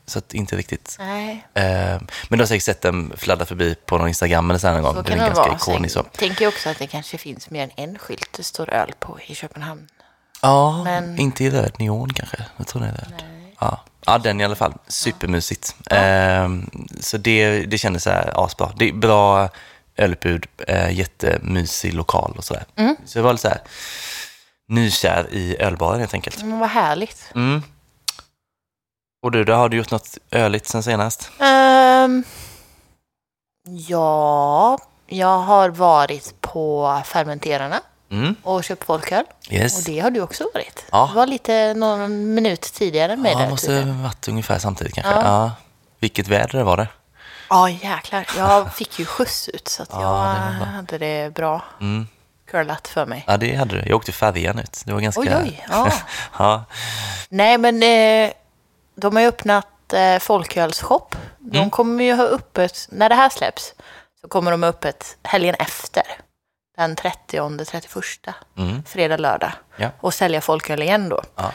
Så 0.08 0.20
att 0.20 0.34
inte 0.34 0.56
riktigt. 0.58 0.96
Nej, 1.00 1.48
Ehm, 1.54 2.08
men 2.30 2.40
du 2.40 2.44
har 2.44 2.48
säkert 2.48 2.64
sett 2.64 2.82
den 2.82 3.14
fladda 3.18 3.46
förbi 3.46 3.76
på 3.86 3.98
någon 3.98 4.08
Instagram 4.08 4.50
eller 4.50 4.60
så 4.60 4.68
här 4.68 4.74
någon 4.74 4.84
gång. 4.84 4.94
så 4.96 5.02
Den 5.02 5.12
kan 5.12 5.14
är 5.14 5.30
det 5.30 5.36
ganska 5.36 5.72
vara. 5.72 5.90
Sen 5.90 6.04
tänker 6.12 6.46
jag 6.46 6.54
också 6.54 6.70
att 6.70 6.80
det 6.80 6.88
kanske 6.88 7.18
finns 7.18 7.50
mer 7.50 7.64
än 7.64 7.72
en 7.76 7.98
skylt 8.00 8.30
det 8.32 8.44
står 8.44 8.70
öl 8.74 8.92
på 9.00 9.20
i 9.28 9.36
Köpenhamn. 9.36 9.88
Ja, 10.42 10.84
Men- 10.84 11.20
inte 11.20 11.44
i 11.44 11.50
röd 11.50 11.72
neon 11.80 12.14
kanske. 12.14 12.38
Jag 12.58 12.68
tror 12.68 12.82
det 12.82 12.88
är 12.88 12.92
röd. 12.92 13.24
Ja. 13.60 13.84
ja, 14.06 14.18
den 14.18 14.42
i 14.42 14.46
alla 14.46 14.56
fall. 14.56 14.74
Supermysigt. 14.88 15.76
Ehm, 15.92 16.70
så 17.00 17.18
det, 17.18 17.60
det 17.66 17.78
kändes 17.78 18.04
så 18.04 18.10
här 18.10 18.46
asbra. 18.46 18.72
Det 18.78 18.90
är 18.90 18.94
bra 18.94 19.50
ölutbud, 19.98 20.46
eh, 20.68 20.92
jättemysig 20.92 21.94
lokal 21.94 22.34
och 22.38 22.44
sådär. 22.44 22.64
Mm. 22.76 22.96
Så 23.06 23.18
jag 23.18 23.24
var 23.24 23.34
lite 23.34 23.42
så 23.42 23.48
här 23.50 23.62
nykär 24.68 25.28
i 25.32 25.58
ölbaren 25.60 26.00
helt 26.00 26.14
enkelt. 26.14 26.38
Men 26.44 26.60
vad 26.60 26.70
härligt. 26.70 27.32
Mm. 27.36 27.64
Och 29.26 29.32
du, 29.32 29.44
då 29.44 29.54
har 29.54 29.70
du 29.70 29.78
gjort 29.78 29.92
något 29.92 30.18
öligt 30.32 30.68
sen 30.68 30.84
senast? 30.84 31.32
Ehm, 31.40 32.24
ja, 33.88 34.78
jag 35.08 35.38
har 35.40 35.70
varit 35.70 36.42
på 36.42 37.02
Fermenterarna 37.06 37.82
Mm. 38.12 38.36
och 38.44 38.64
köpt 38.64 38.84
folköl. 38.84 39.24
Yes. 39.50 39.78
Och 39.78 39.84
det 39.84 40.00
har 40.00 40.12
du 40.12 40.22
också 40.22 40.44
varit. 40.54 40.86
Ja. 40.92 41.08
Du 41.12 41.16
var 41.16 41.28
lite 41.28 41.74
någon 41.74 42.34
minut 42.34 42.62
tidigare 42.62 43.14
än 43.14 43.22
mig 43.22 43.32
Ja, 43.32 43.40
det 43.40 43.50
måste 43.50 43.74
ha 43.76 44.04
varit 44.04 44.28
ungefär 44.28 44.60
samtidigt 44.60 44.94
kanske. 44.96 45.14
Ja. 45.14 45.22
Ja. 45.24 45.52
Vilket 46.00 46.28
väder 46.28 46.58
det 46.58 46.64
var 46.64 46.78
det. 46.78 46.88
Ja, 47.50 47.70
jäklar. 47.70 48.28
Jag 48.38 48.74
fick 48.74 49.00
ju 49.00 49.06
skjuts 49.06 49.50
ut 49.50 49.68
så 49.68 49.84
att 49.84 49.90
Ja, 49.92 50.02
jag 50.02 50.60
det 50.60 50.66
hade 50.66 50.98
det 50.98 51.34
bra 51.34 51.62
Mm. 51.82 52.08
curlat 52.52 52.88
för 52.88 53.06
mig. 53.06 53.24
Ja, 53.28 53.38
det 53.38 53.56
hade 53.56 53.82
du. 53.82 53.88
Jag 53.90 53.96
åkte 53.96 54.12
färjan 54.12 54.60
ut. 54.60 54.82
Det 54.86 54.94
var 54.94 55.00
ganska... 55.00 55.22
Oj, 55.22 55.36
oj. 55.44 55.66
Ja. 55.70 55.92
ja. 56.40 56.64
Nej, 57.30 57.58
men 57.58 57.84
eh, 57.84 58.32
de 58.96 59.16
har 59.16 59.22
ju 59.22 59.28
öppnat 59.28 59.94
eh, 59.94 60.20
folkölsshop. 60.20 61.16
De 61.40 61.58
Mm. 61.58 61.70
kommer 61.70 62.04
ju 62.04 62.14
ha 62.14 62.24
öppet, 62.24 62.88
när 62.92 63.10
det 63.10 63.16
här 63.16 63.30
släpps, 63.30 63.74
så 64.22 64.28
kommer 64.28 64.52
de 64.52 64.64
ha 64.64 64.70
öppet 64.70 65.18
helgen 65.24 65.56
efter. 65.60 66.04
Den 66.78 66.96
30-31, 66.96 68.34
Mm. 68.58 68.84
fredag, 68.84 69.18
lördag. 69.18 69.52
Ja. 69.78 69.90
Och 70.00 70.14
sälja 70.14 70.42
folköl 70.42 70.82
igen 70.82 71.10
då. 71.10 71.22
Ja. 71.36 71.52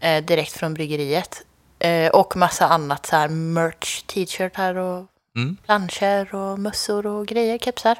Eh, 0.00 0.24
direkt 0.24 0.52
från 0.52 0.74
bryggeriet. 0.74 1.42
Eh, 1.78 2.08
och 2.10 2.36
massa 2.36 2.66
annat 2.68 3.06
så 3.06 3.16
här 3.16 3.28
merch, 3.28 4.02
t-shirtar 4.02 4.74
och 4.74 5.06
Mm. 5.36 5.56
planscher 5.66 6.34
och 6.34 6.58
mössor 6.58 7.06
och 7.06 7.26
grejer, 7.26 7.58
kepsar. 7.58 7.98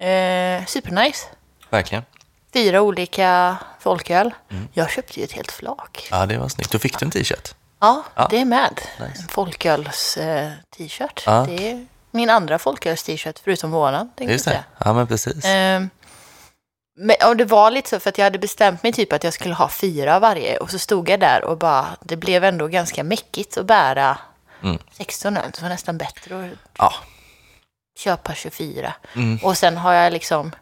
Eh, 0.00 0.64
supernice. 0.66 1.26
Verkligen. 1.70 2.04
Fyra 2.52 2.80
olika 2.82 3.56
folköl. 3.80 4.34
Mm. 4.50 4.68
Jag 4.72 4.90
köpte 4.90 5.20
ju 5.20 5.24
ett 5.24 5.32
helt 5.32 5.50
flak. 5.52 6.08
Ja, 6.10 6.26
det 6.26 6.38
var 6.38 6.48
snyggt. 6.48 6.72
Då 6.72 6.78
fick 6.78 6.98
du 6.98 7.04
en 7.06 7.10
t-shirt. 7.10 7.54
Ja, 7.80 8.04
Ja. 8.14 8.26
det 8.30 8.40
är 8.40 8.44
med. 8.44 8.80
Nice. 9.00 9.22
En 9.22 9.28
folköls 9.28 10.16
eh. 10.16 10.50
Ja. 11.26 11.44
Det 11.48 11.70
är 11.70 11.86
min 12.10 12.30
andra 12.30 12.58
folköls 12.58 13.02
t-shirt, 13.02 13.38
förutom 13.44 13.70
våran. 13.70 14.10
Just 14.20 14.44
det. 14.44 14.64
Ja, 14.84 14.92
men 14.92 15.06
precis. 15.06 15.44
Ehm, 15.44 15.90
men, 16.98 17.16
och 17.26 17.36
det 17.36 17.44
var 17.44 17.70
lite 17.70 17.88
så 17.90 18.00
för 18.00 18.10
att 18.10 18.18
jag 18.18 18.24
hade 18.24 18.38
bestämt 18.38 18.82
mig 18.82 18.92
typ 18.92 19.12
att 19.12 19.24
jag 19.24 19.32
skulle 19.32 19.54
ha 19.54 19.68
fyra 19.68 20.14
av 20.16 20.20
varje. 20.22 20.56
Och 20.56 20.70
så 20.70 20.78
stod 20.78 21.08
jag 21.08 21.20
där 21.20 21.44
och 21.44 21.58
bara, 21.58 21.86
det 22.00 22.16
blev 22.16 22.44
ändå 22.44 22.66
ganska 22.66 23.04
mäckigt 23.04 23.56
att 23.58 23.66
bära 23.66 24.18
Mm. 24.62 24.78
16 24.92 25.36
öl. 25.36 25.50
Det 25.54 25.62
var 25.62 25.68
nästan 25.68 25.98
bättre 25.98 26.44
att 26.44 26.50
Ja. 26.78 26.92
köpa 27.98 28.34
24. 28.34 28.94
Mm. 29.14 29.38
Och 29.42 29.56
sen 29.58 29.76
har 29.76 29.92
jag 29.92 30.12
liksom, 30.12 30.52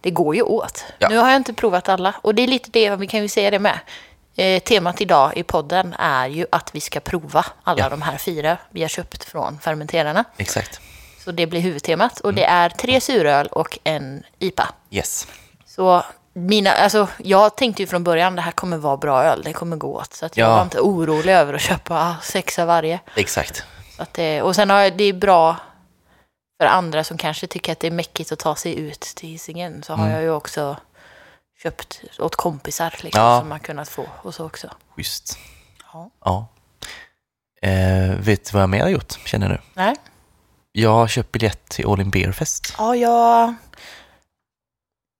det 0.00 0.10
går 0.10 0.34
ju 0.34 0.42
åt. 0.42 0.84
Ja. 0.98 1.08
Nu 1.08 1.16
har 1.18 1.28
jag 1.30 1.36
inte 1.36 1.52
provat 1.52 1.88
alla. 1.88 2.14
Och 2.22 2.34
det 2.34 2.42
är 2.42 2.46
lite 2.46 2.70
det, 2.70 2.96
vi 2.96 3.06
kan 3.06 3.22
ju 3.22 3.28
säga 3.28 3.50
det 3.50 3.58
med. 3.58 3.78
Eh, 4.40 4.60
temat 4.62 5.00
idag 5.00 5.32
i 5.36 5.42
podden 5.42 5.94
är 5.98 6.26
ju 6.28 6.46
att 6.52 6.74
vi 6.74 6.80
ska 6.80 7.00
prova 7.00 7.46
alla 7.64 7.80
Ja. 7.82 7.88
de 7.88 8.02
här 8.02 8.16
fyra 8.18 8.56
vi 8.70 8.82
har 8.82 8.88
köpt 8.88 9.24
från 9.24 9.58
fermenterarna. 9.58 10.24
Exakt. 10.36 10.80
Så 11.24 11.32
det 11.32 11.46
blir 11.46 11.60
huvudtemat. 11.60 12.20
Och 12.20 12.34
det 12.34 12.44
Mm. 12.44 12.56
är 12.56 12.68
tre 12.68 13.00
suröl 13.00 13.46
och 13.46 13.78
en 13.84 14.22
IPA. 14.38 14.68
Yes. 14.90 15.26
Så 15.66 16.04
mina, 16.32 16.72
alltså, 16.72 17.08
jag 17.18 17.56
tänkte 17.56 17.82
ju 17.82 17.86
från 17.86 18.04
början 18.04 18.36
det 18.36 18.42
här 18.42 18.52
kommer 18.52 18.76
vara 18.76 18.96
bra 18.96 19.22
öl, 19.24 19.42
det 19.44 19.52
kommer 19.52 19.76
gå 19.76 19.94
åt. 19.96 20.14
Så 20.14 20.26
att 20.26 20.36
jag 20.36 20.48
Ja. 20.50 20.54
var 20.56 20.62
inte 20.62 20.80
orolig 20.80 21.32
över 21.32 21.54
att 21.54 21.60
köpa 21.60 22.16
sex 22.22 22.58
av 22.58 22.66
varje. 22.66 23.00
Exakt. 23.16 23.64
Att 23.98 24.14
det, 24.14 24.42
och 24.42 24.54
sen 24.56 24.70
har 24.70 24.78
jag, 24.78 24.96
det 24.96 25.04
är 25.04 25.12
bra 25.12 25.56
för 26.62 26.66
andra 26.66 27.04
som 27.04 27.18
kanske 27.18 27.46
tycker 27.46 27.72
att 27.72 27.80
det 27.80 27.86
är 27.86 27.90
mäckigt 27.90 28.32
att 28.32 28.38
ta 28.38 28.56
sig 28.56 28.78
ut 28.78 29.00
till 29.00 29.28
Hisingen. 29.28 29.82
Så 29.82 29.92
har 29.92 30.02
Mm. 30.04 30.14
jag 30.14 30.22
ju 30.22 30.30
också 30.30 30.76
köpt 31.62 32.02
åt 32.18 32.36
kompisar 32.36 32.94
liksom, 33.00 33.22
Ja. 33.22 33.40
som 33.40 33.50
har 33.50 33.58
kunnat 33.58 33.88
få 33.88 34.06
och 34.22 34.34
så 34.34 34.46
också. 34.46 34.70
Schysst. 34.96 35.38
Ja. 35.92 36.10
Ja. 36.24 36.46
Eh, 37.62 38.14
vet 38.18 38.44
du 38.44 38.52
vad 38.52 38.62
jag 38.62 38.70
mer 38.70 38.82
har 38.82 38.88
gjort, 38.88 39.12
känner 39.24 39.48
du? 39.48 39.58
Nej. 39.74 39.96
Jag 40.72 40.90
har 40.90 41.08
köpt 41.08 41.32
biljett 41.32 41.68
till 41.68 41.86
All 41.86 42.00
In 42.00 42.10
Beer 42.10 42.32
Fest. 42.32 42.74
Ja, 42.78 42.96
jag 42.96 43.54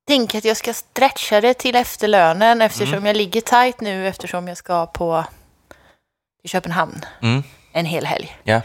tänker 0.08 0.38
att 0.38 0.44
jag 0.44 0.56
ska 0.56 0.74
stretcha 0.74 1.40
det 1.40 1.54
till 1.54 1.76
efter 1.76 2.08
lönen 2.08 2.62
eftersom 2.62 2.94
Mm. 2.94 3.06
jag 3.06 3.16
ligger 3.16 3.40
tight 3.40 3.80
nu 3.80 4.08
eftersom 4.08 4.48
jag 4.48 4.56
ska 4.56 4.86
på 4.86 5.24
till 6.40 6.50
Köpenhamn 6.50 7.04
Mm. 7.22 7.42
en 7.72 7.86
hel 7.86 8.06
helg. 8.06 8.36
Ja. 8.42 8.60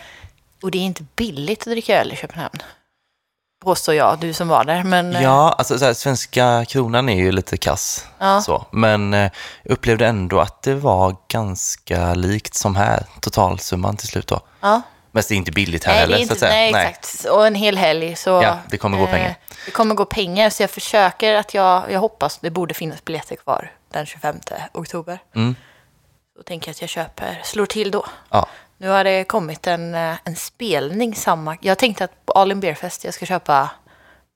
Och 0.61 0.71
det 0.71 0.77
är 0.77 0.81
inte 0.83 1.05
billigt 1.15 1.59
att 1.59 1.65
dricka 1.65 1.99
öl 2.01 2.13
i 2.13 2.15
Köpenhamn. 2.15 2.57
Påstår 3.63 3.95
jag, 3.95 4.19
du 4.19 4.33
som 4.33 4.47
var 4.47 4.63
där. 4.63 4.83
Men, 4.83 5.15
eh, 5.15 5.23
Ja, 5.23 5.55
alltså 5.57 5.79
så 5.79 5.85
här, 5.85 5.93
svenska 5.93 6.65
kronan 6.67 7.09
är 7.09 7.15
ju 7.15 7.31
lite 7.31 7.57
kass. 7.57 8.05
Ja. 8.19 8.41
Så. 8.41 8.65
Men 8.71 9.13
eh, 9.13 9.31
jag 9.63 9.71
upplevde 9.73 10.07
ändå 10.07 10.39
att 10.39 10.61
det 10.61 10.75
var 10.75 11.15
ganska 11.27 12.13
likt 12.13 12.55
som 12.55 12.75
här, 12.75 13.03
totalsumman 13.21 13.97
till 13.97 14.07
slut 14.07 14.27
då. 14.27 14.39
ja. 14.61 14.81
Men 15.11 15.23
det 15.27 15.33
är 15.33 15.37
inte 15.37 15.51
billigt 15.51 15.83
här 15.83 15.93
Nej, 15.93 15.99
heller, 15.99 16.13
är 16.13 16.17
så 16.17 16.21
inte, 16.21 16.33
att 16.33 16.39
säga. 16.39 16.51
nej, 16.71 16.85
exakt. 16.89 17.25
Och 17.25 17.47
en 17.47 17.55
hel 17.55 17.77
helg 17.77 18.15
så... 18.15 18.29
Ja, 18.29 18.57
det 18.69 18.77
kommer 18.77 18.97
gå 18.97 19.07
pengar. 19.07 19.35
Det 19.65 19.71
kommer 19.71 19.95
gå 19.95 20.05
pengar, 20.05 20.49
så 20.49 20.63
jag 20.63 20.69
försöker 20.69 21.35
att 21.35 21.53
jag... 21.53 21.91
Jag 21.91 21.99
hoppas 21.99 22.37
det 22.37 22.49
borde 22.49 22.73
finnas 22.73 23.05
biljetter 23.05 23.35
kvar 23.35 23.71
den 23.91 24.05
25 24.05 24.35
oktober. 24.73 25.19
Mm. 25.35 25.55
Då 26.37 26.43
tänker 26.43 26.67
jag 26.69 26.73
att 26.73 26.81
jag 26.81 26.89
köper, 26.89 27.41
slår 27.43 27.65
till 27.65 27.91
då. 27.91 28.05
Ja. 28.29 28.47
Nu 28.77 28.89
har 28.89 29.03
det 29.03 29.23
kommit 29.23 29.67
en, 29.67 29.95
eh, 29.95 30.17
en 30.23 30.35
spelning 30.35 31.15
samma... 31.15 31.57
Jag 31.61 31.77
tänkte 31.77 32.03
att 32.03 32.25
på 32.25 32.33
All 32.33 32.51
In 32.51 32.59
Beer 32.59 32.73
Fest 32.73 33.03
jag 33.03 33.13
ska 33.13 33.25
köpa 33.25 33.71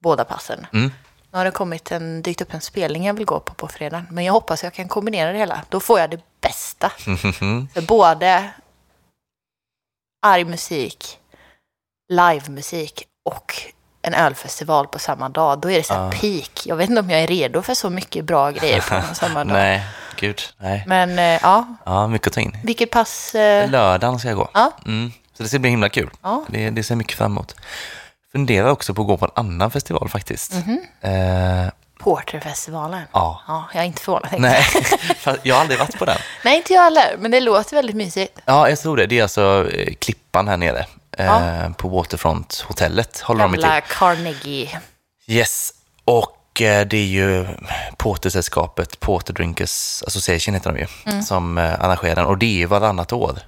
båda 0.02 0.24
passen. 0.24 0.66
Mm. 0.72 0.92
Nu 1.30 1.38
har 1.38 1.44
det 1.44 1.50
kommit 1.50 1.92
en, 1.92 2.22
dykt 2.22 2.40
upp 2.40 2.54
en 2.54 2.60
spelning 2.60 3.06
jag 3.06 3.14
vill 3.14 3.24
gå 3.24 3.40
på 3.40 3.54
på 3.54 3.68
fredagen. 3.68 4.06
Men 4.10 4.24
jag 4.24 4.32
hoppas 4.32 4.62
jag 4.62 4.74
kan 4.74 4.88
kombinera 4.88 5.32
det 5.32 5.38
hela. 5.38 5.64
Då 5.68 5.80
får 5.80 6.00
jag 6.00 6.10
det 6.10 6.20
bästa. 6.40 6.88
För 7.74 7.86
både 7.86 8.50
arg 10.22 10.44
musik, 10.44 11.18
livemusik 12.08 13.04
och 13.24 13.52
en 14.02 14.14
ölfestival 14.14 14.86
på 14.86 14.98
samma 14.98 15.28
dag. 15.28 15.58
Då 15.60 15.70
är 15.70 15.76
det 15.76 15.82
så 15.86 15.94
här 15.94 16.08
Ah. 16.08 16.10
peak. 16.10 16.62
Jag 16.66 16.76
vet 16.76 16.88
inte 16.90 17.00
om 17.00 17.10
jag 17.10 17.20
är 17.20 17.26
redo 17.26 17.62
för 17.62 17.74
så 17.74 17.90
mycket 17.90 18.24
bra 18.24 18.50
grejer 18.50 18.80
på 18.80 19.14
samma 19.14 19.44
dag. 19.44 19.52
Nej, 19.52 19.82
gud. 20.16 20.40
Nej. 20.58 20.84
Men 20.86 21.18
eh, 21.18 21.38
ja, 21.42 21.66
Ja, 21.84 22.06
mycket 22.06 22.26
att 22.26 22.32
ta 22.32 22.40
in. 22.40 22.56
vilket 22.64 22.90
pass... 22.90 23.34
Eh, 23.34 23.70
Lördagen 23.70 24.18
ska 24.18 24.28
jag 24.28 24.36
gå. 24.36 24.48
ja, 24.54 24.72
Mm. 24.86 25.12
Så 25.36 25.42
det 25.42 25.48
ska 25.48 25.58
bli 25.58 25.70
himla 25.70 25.88
kul. 25.88 26.10
Ja. 26.22 26.44
Det, 26.48 26.70
det 26.70 26.82
ser 26.82 26.96
mycket 26.96 27.18
fram 27.18 27.32
emot. 27.32 27.54
Funderar 28.32 28.68
också 28.70 28.94
på 28.94 29.00
att 29.02 29.06
gå 29.08 29.16
på 29.16 29.24
en 29.24 29.30
annan 29.34 29.70
festival 29.70 30.08
faktiskt. 30.08 30.52
Mhm. 30.54 30.80
Eh, 31.00 31.70
Porterfestivalen. 31.98 33.02
ja. 33.12 33.40
Ja, 33.48 33.64
jag 33.74 33.82
är 33.82 33.86
inte 33.86 34.02
förvånad. 34.02 34.30
Nej, 34.38 34.64
jag 35.42 35.54
har 35.54 35.60
aldrig 35.60 35.78
varit 35.78 35.98
på 35.98 36.04
den. 36.04 36.16
Nej, 36.44 36.56
inte 36.56 36.72
jag 36.72 36.82
heller. 36.82 37.16
Men 37.18 37.30
det 37.30 37.40
låter 37.40 37.76
väldigt 37.76 37.96
mysigt. 37.96 38.38
Ja, 38.44 38.68
jag 38.68 38.78
tror 38.80 38.96
det. 38.96 39.06
Det 39.06 39.18
är 39.18 39.22
alltså 39.22 39.70
eh, 39.72 39.94
Klippan 39.94 40.48
här 40.48 40.56
nere. 40.56 40.86
Eh. 41.18 41.70
På 41.72 41.88
Waterfront-hotellet 41.88 43.20
håller 43.20 43.42
de 43.42 43.52
till. 43.52 43.60
Gamla 43.62 43.80
Carnegie. 43.80 44.80
Yes, 45.26 45.72
och 46.04 46.60
eh, 46.62 46.86
det 46.86 46.96
är 46.96 47.04
ju 47.06 47.46
Portersällskapet, 47.96 49.00
Porter 49.00 49.32
Drinkers 49.34 50.02
Association 50.06 50.54
heter 50.54 50.72
de 50.72 50.78
ju, 50.78 50.86
Mm. 51.06 51.22
som 51.22 51.58
eh, 51.58 51.80
arrangerar 51.84 52.14
den. 52.16 52.26
Och 52.26 52.38
det 52.38 52.46
är 52.46 52.58
ju 52.58 52.66
varannat 52.66 53.12
år. 53.12 53.38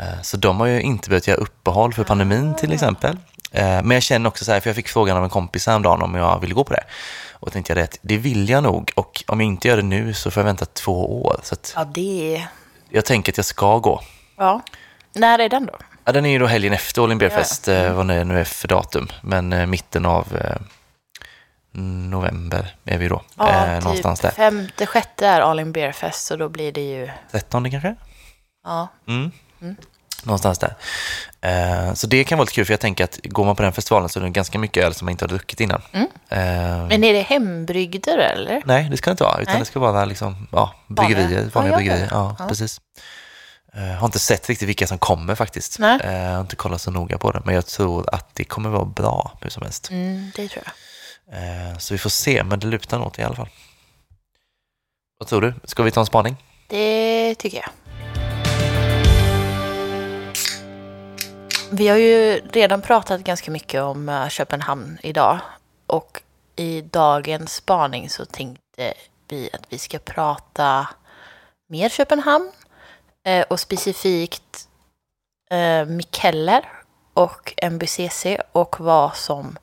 Eh, 0.00 0.22
Så 0.22 0.36
de 0.36 0.60
har 0.60 0.66
ju 0.66 0.80
inte 0.80 1.08
behövt 1.08 1.26
göra 1.26 1.38
uppehåll 1.38 1.92
för 1.94 2.04
pandemin 2.04 2.54
till 2.54 2.72
exempel. 2.72 3.16
Eh, 3.52 3.64
Men 3.82 3.90
jag 3.90 4.02
känner 4.02 4.28
också 4.28 4.44
så 4.44 4.52
här, 4.52 4.60
för 4.60 4.70
jag 4.70 4.76
fick 4.76 4.88
frågan 4.88 5.16
av 5.16 5.24
en 5.24 5.30
kompis 5.30 5.66
häromdagen 5.66 6.02
om 6.02 6.14
jag 6.14 6.40
ville 6.40 6.54
gå 6.54 6.64
på 6.64 6.72
det. 6.74 6.84
Och 7.32 7.52
tänkte 7.52 7.72
jag 7.72 7.78
det, 7.78 7.98
det 8.02 8.16
vill 8.18 8.48
jag 8.48 8.62
nog. 8.62 8.92
Och 8.96 9.24
om 9.26 9.40
jag 9.40 9.46
inte 9.46 9.68
gör 9.68 9.76
det 9.76 9.82
nu 9.82 10.14
så 10.14 10.30
får 10.30 10.40
jag 10.40 10.44
vänta 10.46 10.64
två 10.66 11.22
år. 11.22 11.40
Så 11.42 11.54
att 11.54 11.72
Ja, 11.76 11.84
det 11.84 12.46
jag 12.90 13.04
tänker 13.04 13.32
att 13.32 13.36
jag 13.36 13.46
ska 13.46 13.78
gå. 13.78 14.00
Ja. 14.36 14.60
När 15.14 15.38
är 15.38 15.48
den 15.48 15.66
då? 15.66 15.76
Ja, 16.08 16.12
den 16.12 16.26
är 16.26 16.30
ju 16.30 16.38
då 16.38 16.46
helgen 16.46 16.72
efter 16.72 17.02
All 17.02 17.12
In 17.12 17.18
Beer 17.18 17.30
Ja. 17.30 17.36
Fest, 17.36 17.68
eh, 17.68 17.92
vad 17.92 18.08
det 18.08 18.24
nu 18.24 18.40
är 18.40 18.44
för 18.44 18.68
datum. 18.68 19.08
Men 19.22 19.52
eh, 19.52 19.66
mitten 19.66 20.06
av 20.06 20.36
eh, 20.36 20.56
november 22.10 22.74
är 22.84 22.98
vi 22.98 23.08
då. 23.08 23.22
Ja, 23.36 23.66
eh, 23.66 23.82
någonstans 23.84 24.20
där. 24.20 24.28
typ 24.28 24.36
femte, 24.36 24.86
sjätte 24.86 25.26
är 25.26 25.40
All 25.40 25.60
In 25.60 25.72
Beer 25.72 25.92
Fest, 25.92 26.26
så 26.26 26.36
då 26.36 26.48
blir 26.48 26.72
det 26.72 26.80
ju... 26.80 27.10
13 27.32 27.70
kanske? 27.70 27.94
Ja. 28.64 28.88
Mm. 29.08 29.30
Någonstans 30.24 30.58
där. 30.58 30.74
Eh, 31.40 31.94
så 31.94 32.06
det 32.06 32.24
kan 32.24 32.38
vara 32.38 32.44
lite 32.44 32.54
kul, 32.54 32.64
för 32.64 32.72
jag 32.72 32.80
tänker 32.80 33.04
att 33.04 33.18
går 33.22 33.44
man 33.44 33.56
på 33.56 33.62
den 33.62 33.72
festivalen 33.72 34.08
så 34.08 34.20
är 34.20 34.24
det 34.24 34.30
ganska 34.30 34.58
mycket 34.58 34.84
öl 34.84 34.94
som 34.94 35.04
man 35.06 35.10
inte 35.12 35.24
har 35.24 35.28
druckit 35.28 35.60
innan. 35.60 35.82
Mm. 35.92 36.06
Eh, 36.28 36.88
Men 36.88 37.04
är 37.04 37.12
det 37.12 37.20
hembrygder 37.22 38.18
eller? 38.18 38.62
nej, 38.64 38.88
det 38.90 38.96
ska 38.96 39.10
det 39.10 39.12
inte 39.12 39.24
vara, 39.24 39.40
utan 39.40 39.52
Nej. 39.54 39.60
det 39.60 39.66
ska 39.66 39.80
vara 39.80 40.04
liksom, 40.04 40.48
ja, 40.52 40.74
bryggerier, 40.86 41.24
Vanliga. 41.28 41.50
vanliga 41.54 41.72
Ja, 41.72 41.76
bryggerier. 41.76 42.08
Ja, 42.10 42.36
Ja. 42.38 42.48
precis. 42.48 42.80
Eh, 43.74 43.82
har 43.82 44.06
inte 44.06 44.18
sett 44.18 44.48
riktigt 44.48 44.68
vilka 44.68 44.86
som 44.86 44.98
kommer 44.98 45.34
faktiskt. 45.34 45.78
Nej. 45.78 46.00
Eh, 46.04 46.12
jag 46.22 46.34
har 46.34 46.40
inte 46.40 46.56
kollat 46.56 46.80
så 46.80 46.90
noga 46.90 47.18
på 47.18 47.32
det, 47.32 47.42
men 47.44 47.54
jag 47.54 47.66
tror 47.66 48.14
att 48.14 48.34
det 48.34 48.44
kommer 48.44 48.70
vara 48.70 48.84
bra 48.84 49.38
hur 49.40 49.50
som 49.50 49.62
helst. 49.62 49.90
Mm, 49.90 50.30
det 50.36 50.48
tror 50.48 50.64
jag. 50.66 50.74
Eh, 51.72 51.78
Så 51.78 51.94
vi 51.94 51.98
får 51.98 52.10
se, 52.10 52.44
men 52.44 52.58
det 52.60 52.66
lutar 52.66 52.98
något 52.98 53.18
i 53.18 53.22
alla 53.22 53.34
fall. 53.36 53.48
Vad 55.18 55.28
tror 55.28 55.40
du? 55.40 55.54
Ska 55.64 55.82
vi 55.82 55.90
ta 55.90 56.00
en 56.00 56.06
spaning? 56.06 56.36
Det 56.68 57.34
tycker 57.34 57.56
jag. 57.58 57.70
Vi 61.70 61.88
har 61.88 61.96
ju 61.96 62.40
redan 62.52 62.82
pratat 62.82 63.20
ganska 63.20 63.50
mycket 63.50 63.82
om 63.82 64.26
Köpenhamn 64.30 64.98
idag. 65.02 65.38
Och 65.86 66.22
i 66.56 66.80
dagens 66.80 67.54
spaning 67.54 68.10
så 68.10 68.24
tänkte 68.24 68.94
vi 69.28 69.50
att 69.52 69.62
vi 69.68 69.78
ska 69.78 69.98
prata 69.98 70.88
mer 71.68 71.88
Köpenhamn. 71.88 72.52
Eh, 73.24 73.42
Och 73.50 73.60
specifikt 73.60 74.68
eh, 75.50 75.84
Mikkeller 75.84 76.68
och 77.14 77.54
MBCC 77.56 78.26
och 78.52 78.80
vad 78.80 79.16
som 79.16 79.58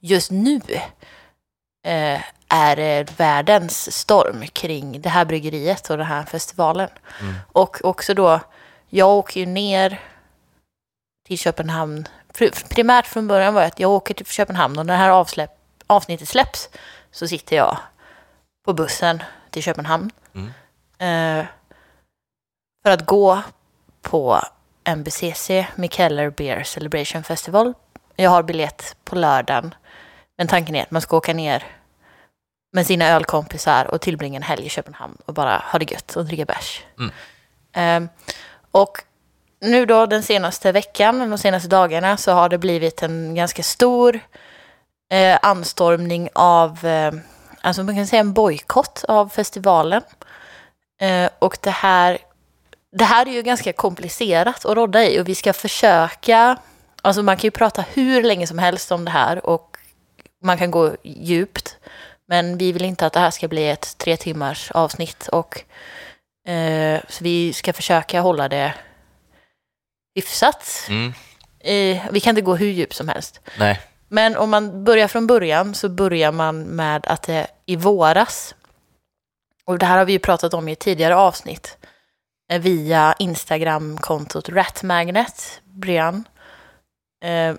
just 0.00 0.30
nu 0.30 0.60
eh, 1.86 2.20
är 2.48 2.78
eh, 2.78 3.06
världens 3.16 3.96
storm 3.96 4.46
kring 4.46 5.00
det 5.00 5.08
här 5.08 5.24
bryggeriet 5.24 5.90
och 5.90 5.96
den 5.98 6.06
här 6.06 6.24
festivalen. 6.24 6.88
Mm. 7.20 7.34
Och 7.52 7.84
också 7.84 8.14
då, 8.14 8.40
jag 8.88 9.08
åker 9.08 9.40
ju 9.40 9.46
ner 9.46 10.00
till 11.26 11.38
Köpenhamn. 11.38 12.08
Pr- 12.34 12.68
Primärt 12.68 13.06
från 13.06 13.28
början 13.28 13.54
var 13.54 13.60
det 13.60 13.66
att 13.66 13.80
jag 13.80 13.90
åker 13.90 14.14
till 14.14 14.26
Köpenhamn 14.26 14.78
och 14.78 14.86
när 14.86 14.94
det 14.94 14.98
här 14.98 15.10
avsläpp, 15.10 15.50
avsnittet 15.86 16.28
släpps 16.28 16.68
så 17.10 17.28
sitter 17.28 17.56
jag 17.56 17.76
på 18.64 18.72
bussen 18.72 19.22
till 19.50 19.62
Köpenhamn. 19.62 20.10
Mm. 20.34 20.50
Eh, 21.38 21.46
för 22.82 22.90
att 22.90 23.06
gå 23.06 23.42
på 24.02 24.40
MBCC, 24.84 25.50
Mikkeller 25.76 26.30
Beer 26.30 26.62
Celebration 26.62 27.22
Festival. 27.22 27.74
Jag 28.16 28.30
har 28.30 28.42
biljett 28.42 28.96
på 29.04 29.16
lördagen. 29.16 29.74
Men 30.38 30.48
tanken 30.48 30.76
är 30.76 30.82
att 30.82 30.90
man 30.90 31.02
ska 31.02 31.16
åka 31.16 31.34
ner 31.34 31.64
med 32.72 32.86
sina 32.86 33.08
ölkompisar 33.08 33.84
och 33.84 34.00
tillbringa 34.00 34.36
en 34.36 34.42
helg 34.42 34.66
i 34.66 34.68
Köpenhamn 34.68 35.16
och 35.26 35.34
bara 35.34 35.62
ha 35.72 35.78
det 35.78 35.92
gött 35.92 36.16
och 36.16 36.24
dricka 36.24 36.44
bärs. 36.44 36.82
Mm. 36.98 37.12
Ehm, 37.72 38.08
och 38.70 38.98
nu 39.60 39.86
då 39.86 40.06
den 40.06 40.22
senaste 40.22 40.72
veckan, 40.72 41.30
de 41.30 41.38
senaste 41.38 41.68
dagarna, 41.68 42.16
så 42.16 42.32
har 42.32 42.48
det 42.48 42.58
blivit 42.58 43.02
en 43.02 43.34
ganska 43.34 43.62
stor 43.62 44.20
eh, 45.10 45.38
anstormning 45.42 46.28
av, 46.34 46.84
eh, 46.86 47.12
alltså 47.60 47.82
man 47.82 47.94
kan 47.94 48.06
säga 48.06 48.20
en 48.20 48.32
bojkott 48.32 49.04
av 49.08 49.28
festivalen. 49.28 50.02
Eh, 51.00 51.30
och 51.38 51.58
det 51.60 51.70
här, 51.70 52.18
det 52.92 53.04
här 53.04 53.28
är 53.28 53.32
ju 53.32 53.42
ganska 53.42 53.72
komplicerat 53.72 54.64
att 54.64 54.76
rodda 54.76 55.04
i 55.04 55.20
och 55.20 55.28
vi 55.28 55.34
ska 55.34 55.52
försöka, 55.52 56.58
alltså 57.02 57.22
man 57.22 57.36
kan 57.36 57.46
ju 57.46 57.50
prata 57.50 57.84
hur 57.92 58.22
länge 58.22 58.46
som 58.46 58.58
helst 58.58 58.92
om 58.92 59.04
det 59.04 59.10
här 59.10 59.46
och 59.46 59.76
man 60.44 60.58
kan 60.58 60.70
gå 60.70 60.96
djupt. 61.02 61.76
Men 62.28 62.58
vi 62.58 62.72
vill 62.72 62.84
inte 62.84 63.06
att 63.06 63.12
det 63.12 63.20
här 63.20 63.30
ska 63.30 63.48
bli 63.48 63.68
ett 63.68 63.98
tre 63.98 64.16
timmars 64.16 64.70
avsnitt 64.70 65.28
och 65.28 65.64
eh, 66.48 67.00
så 67.08 67.24
vi 67.24 67.52
ska 67.52 67.72
försöka 67.72 68.20
hålla 68.20 68.48
det 68.48 68.74
hyfsat. 70.14 70.86
Mm. 70.88 71.12
Eh, 71.60 72.02
vi 72.10 72.20
kan 72.20 72.30
inte 72.30 72.42
gå 72.42 72.56
hur 72.56 72.70
djupt 72.70 72.94
som 72.94 73.08
helst. 73.08 73.40
Nej. 73.58 73.80
Men 74.08 74.36
om 74.36 74.50
man 74.50 74.84
börjar 74.84 75.08
från 75.08 75.26
början 75.26 75.74
så 75.74 75.88
börjar 75.88 76.32
man 76.32 76.62
med 76.62 77.06
att 77.06 77.22
det 77.22 77.46
i 77.66 77.76
våras, 77.76 78.54
och 79.64 79.78
det 79.78 79.86
här 79.86 79.98
har 79.98 80.04
vi 80.04 80.12
ju 80.12 80.18
pratat 80.18 80.54
om 80.54 80.68
i 80.68 80.72
ett 80.72 80.78
tidigare 80.78 81.16
avsnitt, 81.16 81.76
Eh, 82.50 82.60
via 82.60 83.14
Instagram-kontot 83.18 84.48
Ratmagnet, 84.48 85.60
Brian, 85.64 86.28
eh, 87.24 87.54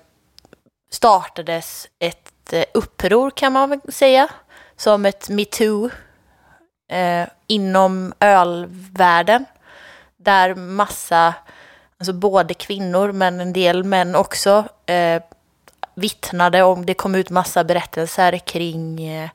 startades 0.92 1.88
ett 2.00 2.54
eh, 2.54 2.64
uppror 2.74 3.30
kan 3.30 3.54
man 3.54 3.70
väl 3.70 3.80
säga, 3.90 4.30
som 4.76 5.06
ett 5.06 5.30
metoo 5.30 5.90
eh, 6.92 7.28
inom 7.48 8.14
ölvärlden, 8.20 9.46
där 10.18 10.56
massa, 10.56 11.34
alltså 11.98 12.14
både 12.14 12.54
kvinnor 12.54 13.12
men 13.12 13.40
en 13.40 13.54
del 13.54 13.84
män 13.84 14.16
också, 14.16 14.66
eh, 14.86 15.22
vittnade 15.96 16.64
om, 16.64 16.86
det 16.86 16.94
kom 16.94 17.16
ut 17.16 17.30
massa 17.30 17.64
berättelser 17.64 18.38
kring 18.38 19.08
eh, 19.08 19.30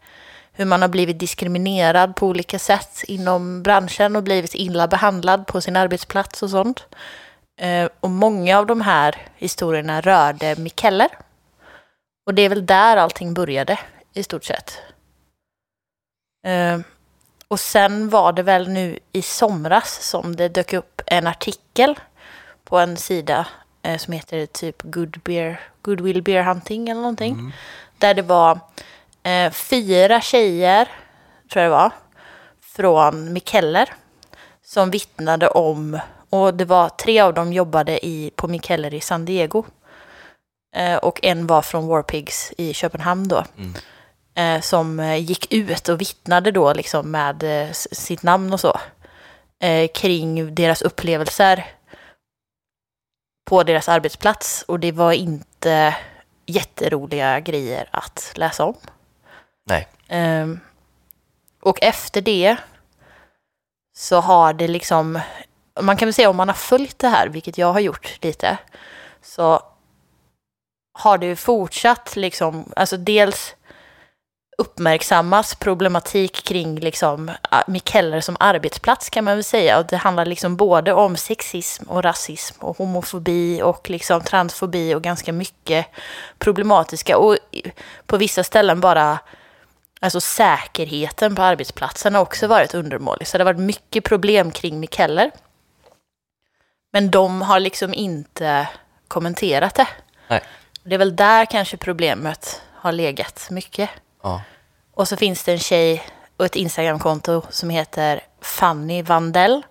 hur 0.57 0.65
man 0.65 0.83
har 0.83 0.89
blivit 0.89 1.19
diskriminerad 1.19 2.17
på 2.17 2.27
olika 2.27 2.59
sätt 2.59 3.05
inom 3.07 3.63
branschen 3.63 4.17
och 4.17 4.23
blivit 4.23 4.55
illa 4.55 4.89
behandlad 4.89 5.47
på 5.47 5.61
sin 5.61 5.77
arbetsplats 5.77 6.43
och 6.43 6.51
sånt. 6.51 6.87
Eh, 7.61 7.89
och 8.01 8.11
många 8.11 8.59
av 8.59 8.67
de 8.67 8.81
här 8.81 9.29
historierna 9.37 10.01
rörde 10.01 10.57
Mikkeller. 10.59 11.09
Och 12.27 12.35
det 12.35 12.43
är 12.43 12.49
väl 12.49 12.67
där 12.67 12.97
allting 12.97 13.35
började 13.35 13.79
i 14.13 14.23
stort 14.23 14.45
sett. 14.45 14.79
Eh, 16.47 16.81
och 17.49 17.61
sen 17.61 18.09
var 18.09 18.33
det 18.33 18.43
väl 18.43 18.69
nu 18.69 18.99
i 19.13 19.23
somras 19.23 20.03
som 20.03 20.37
det 20.37 20.49
dök 20.49 20.73
upp 20.73 21.03
en 21.07 21.27
artikel 21.27 22.01
på 22.65 22.79
en 22.79 22.97
sida 22.97 23.47
eh, 23.83 23.99
som 23.99 24.13
heter 24.13 24.47
typ 24.47 24.83
Good 24.83 25.21
Beer, 25.25 25.61
Goodwill 25.83 26.23
Beer 26.23 26.43
Hunting 26.43 26.89
eller 26.89 27.01
någonting. 27.01 27.53
Där 27.99 28.15
det 28.15 28.23
var 28.23 28.61
eh, 29.27 29.53
fyra 29.53 30.21
tjejer, 30.21 30.89
tror 31.53 31.63
jag 31.63 31.73
det 31.73 31.77
var, 31.77 31.91
från 32.61 33.33
Mikkeller 33.33 33.93
som 34.65 34.91
vittnade 34.91 35.49
om, 35.49 36.01
och 36.31 36.55
det 36.55 36.65
var 36.65 36.89
tre 36.89 37.21
av 37.21 37.35
dem 37.35 37.53
jobbade 37.53 38.07
i, 38.07 38.31
på 38.37 38.49
Mikkeller 38.49 38.95
i 38.95 39.01
San 39.01 39.25
Diego. 39.25 39.65
Eh, 40.77 40.97
och 40.97 41.21
en 41.25 41.47
var 41.47 41.63
från 41.63 41.87
Warpigs 41.87 42.53
i 42.59 42.75
Köpenhamn 42.75 43.29
då. 43.29 43.45
Eh, 44.35 44.61
som 44.61 45.01
eh, 45.01 45.17
gick 45.17 45.53
ut 45.53 45.89
och 45.89 46.01
vittnade 46.01 46.51
då 46.51 46.73
liksom 46.73 47.11
med 47.11 47.43
eh, 47.43 47.73
sitt 47.73 48.23
namn 48.23 48.53
och 48.53 48.61
så. 48.61 48.81
Eh, 49.63 49.89
kring 49.89 50.55
deras 50.55 50.83
upplevelser 50.83 51.67
på 53.51 53.63
deras 53.63 53.89
arbetsplats. 53.89 54.65
Och 54.69 54.81
det 54.81 54.93
var 54.93 55.13
inte 55.13 55.97
jätteroliga 56.47 57.41
grejer 57.41 57.89
att 57.91 58.33
läsa 58.35 58.65
om. 58.65 58.75
Nej. 59.67 59.89
Ehm, 60.09 60.61
och 61.63 61.79
efter 61.83 62.21
det 62.21 62.57
så 63.97 64.21
har 64.21 64.53
det 64.53 64.69
liksom, 64.69 65.21
man 65.81 65.97
kan 65.97 66.07
väl 66.07 66.15
säga 66.15 66.31
om 66.31 66.37
man 66.37 66.49
har 66.49 66.55
följt 66.55 66.99
det 66.99 67.09
här, 67.09 67.29
vilket 67.29 67.59
jag 67.59 67.73
har 67.73 67.81
gjort 67.81 68.19
lite, 68.25 68.59
så 69.23 69.63
har 70.93 71.19
det 71.19 71.27
ju 71.27 71.37
fortsatt 71.37 72.17
liksom, 72.17 72.73
alltså 72.77 72.97
dels 72.97 73.55
uppmärksammas 74.59 75.55
problematik 75.55 76.45
kring 76.45 76.81
liksom 76.81 77.31
ah, 77.51 77.63
Mikkeller 77.67 78.21
som 78.21 78.37
arbetsplats 78.41 79.11
kan 79.11 79.25
man 79.25 79.35
väl 79.35 79.45
säga. 79.45 79.79
Och 79.79 79.87
det 79.87 79.97
handlar 79.97 80.27
liksom 80.27 80.57
både 80.57 80.93
om 80.93 81.17
sexism 81.17 81.85
och 81.89 82.03
rasism 82.03 82.65
och 82.65 82.79
homofobi 82.79 83.63
och 83.63 83.91
liksom 83.91 84.21
transfobi 84.21 84.95
och 84.95 85.03
ganska 85.03 85.33
mycket 85.33 85.87
problematiska 86.39 87.19
och 87.19 87.37
på 88.07 88.17
vissa 88.17 88.45
ställen 88.45 88.81
bara 88.81 89.19
Alltså 90.01 90.21
säkerheten 90.21 91.35
på 91.35 91.43
arbetsplatsen 91.43 92.15
har 92.15 92.23
också 92.23 92.47
varit 92.47 92.75
undermålig. 92.75 93.29
Så 93.29 93.39
det 93.39 93.45
har 93.45 93.53
varit 93.53 93.67
mycket 93.67 94.05
problem 94.05 94.51
kring 94.51 94.81
Mikkeller. 94.81 95.31
Men 96.93 97.11
de 97.11 97.43
har 97.43 97.61
liksom 97.61 97.95
inte 97.95 98.69
kommenterat 99.09 99.75
det. 99.75 99.89
Nej. 100.29 100.43
Det 100.83 100.95
är 100.95 100.99
väl 100.99 101.17
där 101.17 101.45
kanske 101.45 101.77
problemet 101.77 102.63
har 102.73 102.93
legat 102.93 103.51
mycket. 103.51 103.91
Ja. 104.23 104.43
Och 104.95 105.09
så 105.09 105.17
finns 105.17 105.45
det 105.45 105.53
en 105.53 105.59
tjej 105.59 106.03
och 106.37 106.45
ett 106.45 106.57
Instagramkonto 106.57 107.43
som 107.51 107.71
heter 107.71 108.21
Fanny 108.47 109.03
Vandell. 109.03 109.63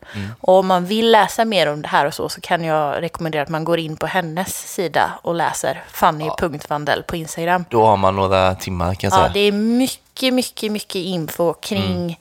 Och 0.42 0.54
om 0.60 0.68
man 0.68 0.86
vill 0.86 1.12
läsa 1.12 1.46
mer 1.46 1.68
om 1.74 1.82
det 1.82 1.88
här 1.88 2.06
och 2.06 2.14
så, 2.14 2.30
så 2.30 2.42
kan 2.42 2.64
jag 2.64 3.02
rekommendera 3.02 3.42
att 3.44 3.50
man 3.50 3.64
går 3.64 3.80
in 3.80 3.98
på 3.98 4.06
hennes 4.08 4.74
sida 4.74 5.12
och 5.22 5.36
läser 5.36 5.84
fanny.vandell 5.92 7.04
på 7.04 7.16
Instagram. 7.16 7.66
Då 7.70 7.86
har 7.86 7.98
man 7.98 8.16
några 8.16 8.56
timmar 8.56 8.96
kan 8.96 9.10
jag 9.10 9.18
Ja, 9.20 9.24
säga. 9.24 9.34
det 9.34 9.40
är 9.40 9.52
mycket, 9.52 10.34
mycket, 10.34 10.72
mycket 10.72 10.96
info 10.96 11.54
kring 11.54 12.20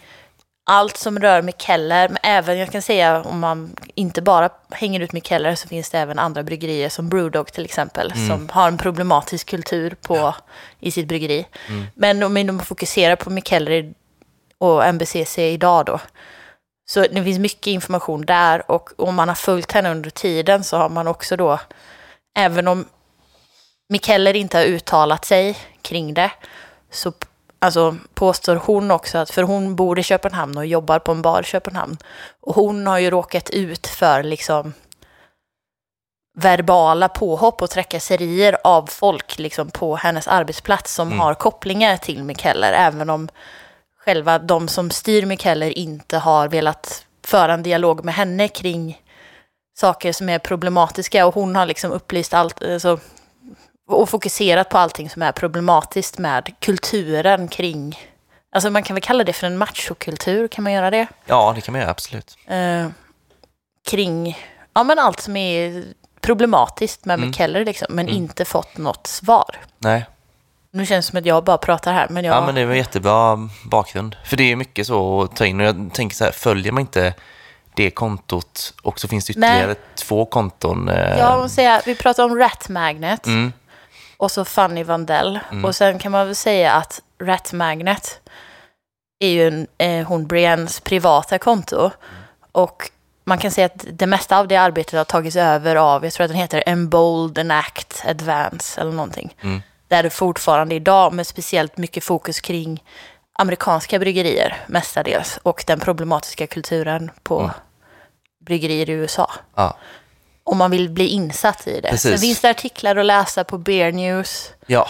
allt 0.67 0.97
som 0.97 1.19
rör 1.19 1.43
Mikkeller. 1.43 2.09
Men 2.09 2.19
även, 2.23 2.59
jag 2.59 2.73
kan 2.73 2.83
säga, 2.83 3.23
om 3.23 3.39
man 3.41 3.77
inte 3.95 4.23
bara 4.23 4.49
hänger 4.71 5.01
ut 5.01 5.13
Mikkeller 5.13 5.55
så 5.55 5.69
finns 5.69 5.91
det 5.91 5.99
även 5.99 6.19
andra 6.19 6.43
bryggerier 6.43 6.89
som 6.89 7.09
Brewdog 7.09 7.53
till 7.53 7.65
exempel. 7.65 8.13
Som 8.29 8.49
har 8.53 8.69
en 8.69 8.79
problematisk 8.79 9.49
kultur 9.51 9.97
på, 10.03 10.35
i 10.81 10.91
sitt 10.91 11.09
bryggeri. 11.09 11.47
Men 11.95 12.23
om 12.23 12.35
man 12.35 12.61
fokuserar 12.61 13.17
på 13.17 13.31
Mikkeller 13.31 13.71
i- 13.71 13.95
och 14.59 14.85
MBCC 14.85 15.39
idag 15.39 15.85
då. 15.87 16.01
Så 16.87 17.01
det 17.01 17.25
finns 17.25 17.39
mycket 17.39 17.67
information 17.67 18.27
där 18.27 18.71
och 18.71 18.91
om 18.97 19.15
man 19.15 19.29
har 19.29 19.35
följt 19.35 19.73
henne 19.73 19.91
under 19.91 20.11
tiden 20.11 20.65
så 20.65 20.77
har 20.77 20.89
man 20.89 21.09
också 21.09 21.37
då, 21.37 21.61
även 22.39 22.69
om 22.69 22.85
Mikkeller 23.89 24.37
inte 24.37 24.59
har 24.59 24.65
uttalat 24.65 25.25
sig 25.25 25.59
kring 25.83 26.15
det, 26.15 26.31
så 26.91 27.13
alltså, 27.59 27.97
påstår 28.15 28.57
hon 28.57 28.91
också 28.91 29.19
att, 29.19 29.31
för 29.31 29.43
hon 29.43 29.77
bor 29.77 29.99
i 29.99 30.03
Köpenhamn 30.03 30.59
och 30.59 30.67
jobbar 30.67 30.99
på 30.99 31.13
en 31.13 31.23
bar 31.23 31.41
i 31.41 31.45
Köpenhamn, 31.45 31.97
och 32.41 32.55
hon 32.55 32.87
har 32.87 32.99
ju 32.99 33.11
råkat 33.11 33.51
ut 33.51 33.87
för 33.87 34.23
liksom 34.23 34.73
verbala 36.39 37.09
påhopp 37.09 37.63
och 37.63 37.71
trakasserier 37.71 38.57
av 38.65 38.87
folk 38.87 39.39
liksom, 39.39 39.71
på 39.71 39.97
hennes 39.97 40.29
arbetsplats 40.29 40.95
som 40.95 41.21
har 41.21 41.35
kopplingar 41.35 41.97
till 41.97 42.25
Mikkeller, 42.25 42.73
även 42.73 43.11
om 43.11 43.29
själva 44.05 44.39
de 44.39 44.69
som 44.69 44.91
styr 44.91 45.27
Mikkeller 45.27 45.79
inte 45.79 46.19
har 46.19 46.49
velat 46.49 47.07
föra 47.27 47.55
en 47.55 47.63
dialog 47.63 48.05
med 48.05 48.15
henne 48.15 48.49
kring 48.49 49.01
saker 49.77 50.13
som 50.13 50.29
är 50.29 50.39
problematiska 50.39 51.27
och 51.27 51.35
hon 51.35 51.57
har 51.57 51.67
liksom 51.67 51.93
upplyst 51.93 52.35
allt, 52.35 52.63
alltså, 52.63 52.99
och 53.89 54.09
fokuserat 54.09 54.69
på 54.69 54.79
allting 54.79 55.11
som 55.11 55.23
är 55.23 55.33
problematiskt 55.33 56.19
med 56.19 56.55
kulturen 56.61 57.49
kring, 57.49 57.99
alltså 58.53 58.71
man 58.71 58.83
kan 58.83 58.95
väl 58.95 59.03
kalla 59.03 59.25
det 59.25 59.33
för 59.33 59.47
en 59.47 59.59
machokultur, 59.59 60.49
kan 60.49 60.65
man 60.65 60.73
göra 60.73 60.91
det? 60.91 61.07
Ja, 61.27 61.53
det 61.55 61.61
kan 61.61 61.73
man 61.73 61.81
göra, 61.81 61.91
absolut. 61.91 62.37
Eh, 62.47 62.87
kring, 63.87 64.39
ja 64.75 64.85
men 64.85 64.99
allt 64.99 65.21
som 65.21 65.37
är 65.37 65.85
problematiskt 66.21 67.05
med 67.05 67.15
Mm. 67.15 67.29
Mikkeller 67.29 67.65
liksom, 67.65 67.87
men 67.91 68.09
Mm. 68.09 68.17
inte 68.17 68.45
fått 68.45 68.77
något 68.79 69.07
svar. 69.07 69.57
Nej. 69.79 70.07
Nu 70.75 70.87
känns 70.87 71.07
det 71.07 71.11
som 71.11 71.19
att 71.19 71.27
jag 71.27 71.45
bara 71.45 71.59
pratar 71.59 71.93
här, 71.93 72.09
men 72.11 72.25
jag... 72.25 72.37
Ja, 72.37 72.47
men 72.47 72.55
det 72.55 72.65
var 72.67 72.75
jättebra 72.75 73.49
bakgrund. 73.65 74.17
För 74.25 74.37
det 74.37 74.53
är 74.53 74.57
mycket 74.57 74.87
så 74.87 75.23
att 75.23 75.37
ta 75.37 75.47
in. 75.47 75.61
Och 75.61 75.67
jag 75.67 75.91
tänker 75.93 76.17
så 76.17 76.25
här, 76.25 76.33
följer 76.33 76.73
man 76.73 76.81
inte 76.81 77.15
det 77.75 77.91
kontot 77.91 78.75
och 78.83 79.01
så 79.01 79.09
finns 79.09 79.25
det 79.27 79.31
ytterligare 79.31 79.67
Nej. 79.67 79.77
två 79.95 80.25
konton. 80.25 80.89
Eh, 80.89 81.19
Jag 81.19 81.39
måste 81.39 81.55
säga, 81.55 81.83
vi 81.87 81.95
pratar 81.95 82.25
om 82.25 82.39
Rat 82.39 82.69
Magnet 82.69 83.27
mm, 83.27 83.53
och 84.17 84.31
så 84.31 84.45
Fanny 84.45 84.83
Vandell. 84.83 85.41
Och 85.65 85.77
sen 85.77 85.99
kan 85.99 86.13
man 86.13 86.27
väl 86.27 86.37
säga 86.37 86.73
att 86.73 87.01
Rat 87.23 87.53
Magnet 87.53 88.21
är 89.19 89.29
ju 89.29 89.49
en, 89.49 89.67
eh, 89.79 90.07
hon 90.07 90.27
Briennes 90.27 90.81
privata 90.81 91.39
konto. 91.39 91.91
Och 92.53 92.91
man 93.25 93.39
kan 93.39 93.51
säga 93.51 93.67
att 93.67 93.85
det 93.93 94.07
mesta 94.07 94.39
av 94.39 94.49
det 94.49 94.57
arbetet 94.57 94.95
har 94.99 95.05
tagits 95.05 95.37
över 95.37 95.77
av, 95.77 96.05
jag 96.05 96.13
tror 96.13 96.25
att 96.25 96.31
den 96.31 96.39
heter 96.41 96.63
Embold 96.67 97.39
and 97.39 97.53
Act 97.53 98.05
Advance 98.07 98.81
eller 98.81 98.93
någonting. 98.93 99.37
Mm. 99.41 99.63
Där 99.95 100.03
det 100.03 100.11
fortfarande 100.11 100.75
idag 100.75 101.13
med 101.13 101.27
speciellt 101.27 101.77
mycket 101.77 102.05
fokus 102.05 102.41
kring 102.41 102.83
amerikanska 103.39 103.99
bryggerier 103.99 104.57
mestadels 104.67 105.39
och 105.43 105.65
den 105.67 105.81
problematiska 105.81 106.47
kulturen 106.47 107.11
på 107.23 107.39
Mm. 107.41 107.51
bryggerier 108.47 108.91
i 108.91 108.93
USA 108.93 109.31
ja. 109.57 109.77
om 110.45 110.59
man 110.59 110.71
vill 110.71 110.91
bli 110.91 111.07
insatt 111.07 111.67
i 111.67 111.81
det. 111.81 111.89
Precis. 111.91 112.11
Sen 112.11 112.19
finns 112.19 112.41
det 112.41 112.51
artiklar 112.51 112.97
att 112.97 113.07
läsa 113.07 113.45
på 113.45 113.59
Beer 113.59 113.93
News 113.93 114.51
ja, 114.67 114.89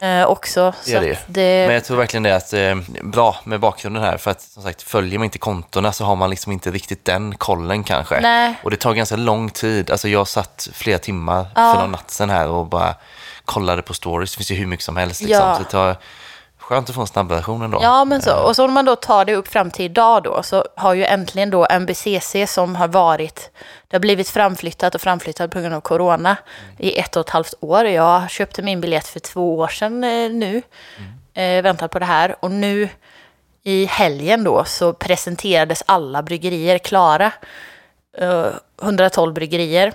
eh, 0.00 0.24
också. 0.24 0.74
Det 0.84 0.90
så 0.92 1.00
det. 1.00 1.18
det, 1.26 1.66
men 1.66 1.74
jag 1.74 1.84
tror 1.84 1.96
verkligen 1.96 2.22
det 2.22 2.30
är 2.30 2.36
att, 2.36 2.52
eh, 2.52 2.74
bra 3.02 3.36
med 3.44 3.60
bakgrunden 3.60 4.02
här. 4.02 4.16
För 4.16 4.30
att 4.30 4.40
som 4.42 4.62
sagt, 4.62 4.82
följer 4.82 5.18
man 5.18 5.24
inte 5.24 5.38
kontona 5.38 5.92
så 5.92 6.04
har 6.04 6.16
man 6.16 6.30
liksom 6.30 6.52
inte 6.52 6.70
riktigt 6.70 7.04
den 7.04 7.34
kollen 7.34 7.84
kanske. 7.84 8.20
Nej. 8.20 8.54
Och 8.64 8.70
det 8.70 8.76
tar 8.76 8.94
ganska 8.94 9.16
lång 9.16 9.50
tid. 9.50 9.90
Alltså 9.90 10.08
jag 10.08 10.28
satt 10.28 10.68
flera 10.72 10.98
timmar 10.98 11.46
Ja. 11.54 11.74
för 11.74 11.80
någon 11.80 11.90
natt 11.92 12.10
sen 12.10 12.30
här 12.30 12.48
och 12.48 12.66
bara 12.66 12.94
kollade 13.52 13.82
på 13.82 13.94
stories. 13.94 14.30
Det 14.30 14.36
finns 14.36 14.50
ju 14.50 14.54
hur 14.54 14.66
mycket 14.66 14.84
som 14.84 14.96
helst. 14.96 15.20
Liksom. 15.20 15.46
Ja. 15.48 15.54
Så 15.54 15.62
det 15.62 15.68
tar, 15.68 15.96
skönt 16.62 16.88
att 16.88 16.94
få 16.94 17.00
en 17.00 17.06
snabb 17.06 17.28
version 17.28 17.62
ändå. 17.62 17.78
Ja, 17.82 18.04
men 18.04 18.22
så. 18.22 18.36
Och 18.36 18.56
så 18.56 18.64
om 18.64 18.72
man 18.72 18.84
då 18.84 18.96
tar 18.96 19.24
det 19.24 19.34
upp 19.34 19.48
fram 19.48 19.70
till 19.70 19.84
idag 19.84 20.22
då, 20.22 20.42
så 20.42 20.64
har 20.76 20.94
ju 20.94 21.04
äntligen 21.04 21.50
då 21.50 21.66
MBCC 21.70 22.36
som 22.46 22.76
har 22.76 22.88
varit, 22.88 23.50
det 23.88 23.96
har 23.96 24.00
blivit 24.00 24.28
framflyttat 24.28 24.94
och 24.94 25.00
framflyttat 25.00 25.50
på 25.50 25.60
grund 25.60 25.74
av 25.74 25.80
corona 25.80 26.36
i 26.78 26.98
ett 26.98 27.16
och 27.16 27.20
ett 27.20 27.30
halvt 27.30 27.54
år. 27.60 27.84
Jag 27.84 28.30
köpte 28.30 28.62
min 28.62 28.80
biljett 28.80 29.06
för 29.06 29.20
två 29.20 29.58
år 29.58 29.68
sedan 29.68 30.04
eh, 30.04 30.30
nu, 30.30 30.62
eh, 31.34 31.62
väntat 31.62 31.90
på 31.90 31.98
det 31.98 32.04
här. 32.04 32.36
Och 32.40 32.50
nu 32.50 32.88
i 33.62 33.84
helgen 33.84 34.44
då 34.44 34.64
så 34.64 34.92
presenterades 34.92 35.82
alla 35.86 36.22
bryggerier 36.22 36.78
klara. 36.78 37.32
Eh, 38.18 38.46
112 38.82 39.32
bryggerier. 39.32 39.92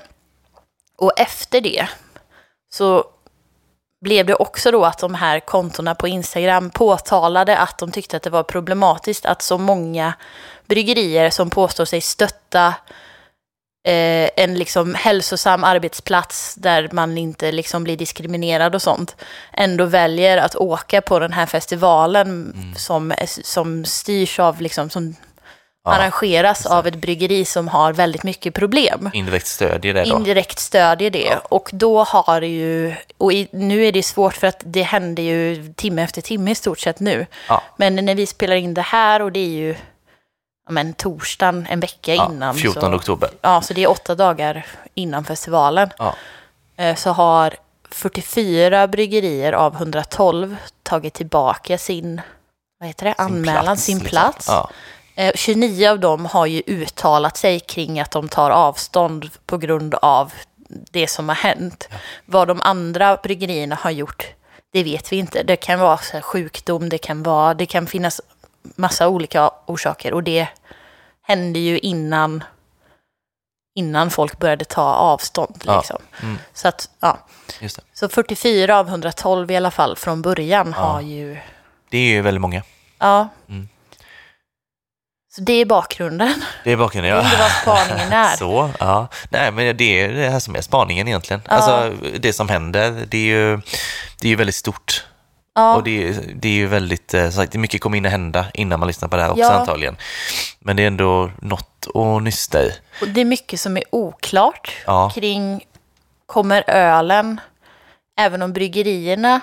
Och 0.98 1.20
efter 1.20 1.62
det 1.62 1.88
så 2.70 3.04
blev 4.08 4.26
det 4.26 4.36
också 4.36 4.72
då 4.72 4.86
att 4.86 4.98
de 4.98 5.13
här 5.13 5.39
kontona 5.39 5.96
på 5.96 6.08
Instagram 6.08 6.70
påtalade 6.70 7.58
att 7.58 7.78
de 7.78 7.91
tyckte 7.91 8.17
att 8.17 8.24
det 8.24 8.30
var 8.30 8.43
problematiskt 8.43 9.26
att 9.26 9.41
så 9.41 9.58
många 9.58 10.13
bryggerier 10.67 11.30
som 11.30 11.50
påstår 11.50 11.86
sig 11.86 12.02
stötta 12.02 12.67
eh, 13.88 14.30
en 14.36 14.56
liksom 14.56 14.96
hälsosam 14.96 15.63
arbetsplats 15.63 16.56
där 16.56 16.89
man 16.91 17.17
inte 17.17 17.52
liksom 17.52 17.84
blir 17.84 17.98
diskriminerad 17.98 18.76
och 18.76 18.82
sånt, 18.82 19.15
ändå 19.54 19.86
väljer 19.86 20.38
att 20.38 20.56
åka 20.56 21.02
på 21.02 21.20
den 21.20 21.34
här 21.34 21.46
festivalen 21.46 22.56
som, 22.78 23.13
som 23.28 23.86
styrs 23.86 24.39
av 24.39 24.62
liksom, 24.62 24.89
som 24.89 25.15
arrangeras 25.93 26.65
av 26.65 26.88
ett 26.88 26.95
bryggeri 26.95 27.45
som 27.45 27.67
har 27.67 27.93
väldigt 27.93 28.23
mycket 28.23 28.54
problem. 28.54 29.10
Indirekt 29.13 29.47
stödjer 29.47 29.93
det 29.93 30.04
då. 30.04 30.15
Indirekt 30.15 30.60
stödjer 30.60 31.10
det. 31.10 31.38
Och 31.43 31.69
då 31.73 32.04
har 32.04 32.41
det 32.41 32.47
ju, 32.47 32.95
och 33.17 33.34
i, 33.34 33.47
nu 33.52 33.86
är 33.86 33.91
det 33.91 34.04
svårt 34.04 34.34
för 34.36 34.47
att 34.47 34.62
det 34.65 34.82
händer 34.84 35.23
ju 35.23 35.73
timme 35.73 36.04
efter 36.04 36.21
timme 36.21 36.52
i 36.52 36.56
stort 36.56 36.80
sett 36.80 37.00
nu. 37.00 37.26
Ja. 37.50 37.62
Men 37.78 37.95
när 37.95 38.15
vi 38.15 38.26
spelar 38.26 38.56
in 38.56 38.73
det 38.73 38.82
här 38.82 39.21
och 39.21 39.32
det 39.32 39.39
är 39.39 39.50
ju 39.50 39.76
ja, 40.65 40.71
men, 40.71 40.93
torsdagen 40.93 41.67
en 41.69 41.80
vecka 41.80 42.15
Ja, 42.15 42.30
innan. 42.32 42.56
14 42.56 42.82
så, 42.82 42.93
oktober. 42.95 43.30
Ja, 43.41 43.62
så 43.62 43.73
det 43.73 43.84
är 43.84 43.89
åtta 43.89 44.15
dagar 44.15 44.65
innan 44.93 45.26
festivalen. 45.26 45.89
Ja. 45.97 46.15
Eh, 46.78 46.95
Så 46.95 47.10
har 47.12 47.54
44 47.91 48.88
bryggerier 48.88 49.54
av 49.54 49.76
112 49.76 50.56
tagit 50.84 51.13
tillbaka 51.13 51.78
sin, 51.78 52.21
vad 52.80 52.88
heter 52.88 53.06
det, 53.06 53.13
anmälan, 53.17 53.78
sin 53.78 53.97
liksom. 53.97 54.10
plats. 54.10 54.47
Ja. 54.47 54.69
Eh, 55.18 55.32
29 55.36 55.88
av 55.90 56.00
dem 56.00 56.26
har 56.26 56.46
ju 56.46 56.62
uttalat 56.66 57.38
sig 57.38 57.60
kring 57.60 58.00
att 58.00 58.12
de 58.12 58.30
tar 58.30 58.52
avstånd 58.52 59.30
på 59.46 59.58
grund 59.58 59.96
av 59.96 60.34
det 60.92 61.08
som 61.08 61.30
har 61.30 61.36
hänt. 61.36 61.90
Vad 62.26 62.48
de 62.48 62.62
andra 62.62 63.18
bryggerierna 63.24 63.76
har 63.76 63.92
gjort, 63.92 64.28
det 64.74 64.84
vet 64.84 65.12
vi 65.12 65.16
inte. 65.16 65.44
Det 65.44 65.56
kan 65.56 65.80
vara 65.80 65.98
sjukdom, 66.22 66.90
det 66.90 66.98
kan, 66.98 67.24
vara, 67.24 67.54
det 67.54 67.66
kan 67.66 67.88
finnas 67.88 68.22
massa 68.76 69.08
olika 69.08 69.52
orsaker. 69.66 70.14
Och 70.14 70.24
det 70.24 70.48
hände 71.22 71.60
ju 71.60 71.80
innan, 71.80 72.44
innan 73.76 74.10
folk 74.10 74.40
började 74.40 74.66
ta 74.66 74.94
avstånd. 74.94 75.64
Ja. 75.66 75.78
Liksom. 75.78 75.98
Mm. 76.24 76.38
Så, 76.54 76.68
att, 76.68 76.90
ja. 77.00 77.18
Så 77.94 78.10
44 78.10 78.80
av 78.80 78.88
112 78.88 79.52
i 79.52 79.56
alla 79.56 79.72
fall 79.72 79.96
från 79.96 80.22
början 80.22 80.74
har 80.74 81.02
ju... 81.02 81.38
det 81.90 81.98
är 81.98 82.06
ju 82.06 82.22
väldigt 82.22 82.42
många. 82.42 82.64
Ja. 83.00 83.30
Mm. 83.50 83.70
Så 85.38 85.43
det 85.43 85.54
är 85.54 85.65
bakgrunden. 85.65 86.43
Det 86.63 86.71
är 86.71 86.78
bakgrunden, 86.78 87.12
Det 87.13 87.19
är 87.21 87.23
ja. 87.23 87.38
vad 87.39 87.52
spaningen 87.52 88.13
är. 88.13 88.36
Så, 88.38 88.69
ja. 88.80 89.08
Nej, 89.30 89.52
men 89.52 89.78
det 89.78 90.02
är 90.02 90.13
det 90.13 90.30
här 90.30 90.39
som 90.39 90.56
är 90.56 90.62
spaningen 90.62 91.08
egentligen. 91.08 91.41
Ja. 91.45 91.52
Alltså, 91.52 91.93
det 92.19 92.34
som 92.34 92.50
händer, 92.50 93.06
det 93.08 93.17
är 93.17 93.21
ju, 93.21 93.56
det 94.21 94.28
är 94.28 94.30
ju 94.30 94.36
väldigt 94.36 94.56
stort. 94.56 95.06
Ja. 95.56 95.76
Och 95.76 95.84
det 95.84 96.12
det 96.36 96.47
är 96.47 96.52
ju 96.54 96.67
väldigt, 96.67 97.13
eh, 97.13 97.30
sagt, 97.30 97.54
mycket 97.54 97.82
kommer 97.82 97.97
in 97.97 98.06
att 98.06 98.12
hända 98.12 98.45
innan 98.54 98.80
man 98.80 98.88
lyssnar 98.88 99.08
på 99.10 99.15
det 99.15 99.21
här 99.21 99.30
också 99.30 99.41
Ja. 99.41 99.52
antagligen. 99.52 99.97
Men 100.60 100.76
det 100.76 100.84
är 100.84 100.88
ändå 100.88 101.32
något 101.41 101.88
att 101.95 102.23
nysta 102.23 102.63
i. 102.63 102.71
Och 103.02 103.08
det 103.08 103.21
är 103.21 103.26
mycket 103.26 103.60
som 103.60 103.78
är 103.78 103.84
oklart 103.91 104.71
Ja. 104.86 105.12
kring 105.15 105.62
kommer 106.26 106.63
ölen, 106.69 107.41
även 108.19 108.41
om 108.41 108.54
bryggerierna 108.54 109.41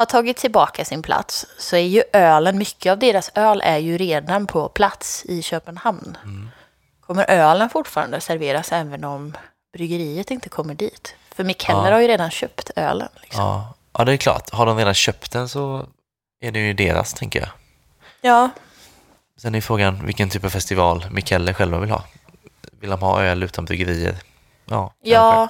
har 0.00 0.06
tagit 0.06 0.36
tillbaka 0.36 0.84
sin 0.84 1.02
plats, 1.02 1.46
så 1.58 1.76
är 1.76 1.80
ju 1.80 2.02
ölen, 2.12 2.58
mycket 2.58 2.90
av 2.92 2.98
deras 2.98 3.30
öl 3.34 3.60
är 3.64 3.78
ju 3.78 3.98
redan 3.98 4.46
på 4.46 4.68
plats 4.68 5.24
i 5.24 5.42
Köpenhamn. 5.42 6.18
Mm. 6.24 6.48
Kommer 7.00 7.30
ölen 7.30 7.70
fortfarande 7.70 8.20
serveras 8.20 8.72
även 8.72 9.04
om 9.04 9.36
bryggeriet 9.72 10.30
inte 10.30 10.48
kommer 10.48 10.74
dit? 10.74 11.14
För 11.34 11.44
Mikkeller 11.44 11.84
Ja. 11.86 11.92
har 11.92 12.00
ju 12.00 12.08
redan 12.08 12.30
köpt 12.30 12.70
ölen. 12.76 13.08
Liksom. 13.22 13.44
Ja. 13.44 13.74
ja, 13.98 14.04
det 14.04 14.12
är 14.12 14.16
klart. 14.16 14.50
Har 14.50 14.66
de 14.66 14.78
redan 14.78 14.94
köpt 14.94 15.32
den 15.32 15.48
så 15.48 15.86
är 16.40 16.52
det 16.52 16.58
ju 16.58 16.72
deras, 16.72 17.14
tänker 17.14 17.40
jag. 17.40 17.48
Ja. 18.20 18.50
Sen 19.38 19.54
är 19.54 19.60
frågan 19.60 20.06
vilken 20.06 20.30
typ 20.30 20.44
av 20.44 20.48
festival 20.50 21.06
Mikaelle 21.10 21.54
själva 21.54 21.78
vill 21.78 21.90
ha. 21.90 22.04
Vill 22.80 22.90
de 22.90 23.00
ha 23.02 23.22
öl 23.22 23.42
utan 23.42 23.64
bryggerier? 23.64 24.16
Ja, 24.64 24.92
Ja. 25.02 25.48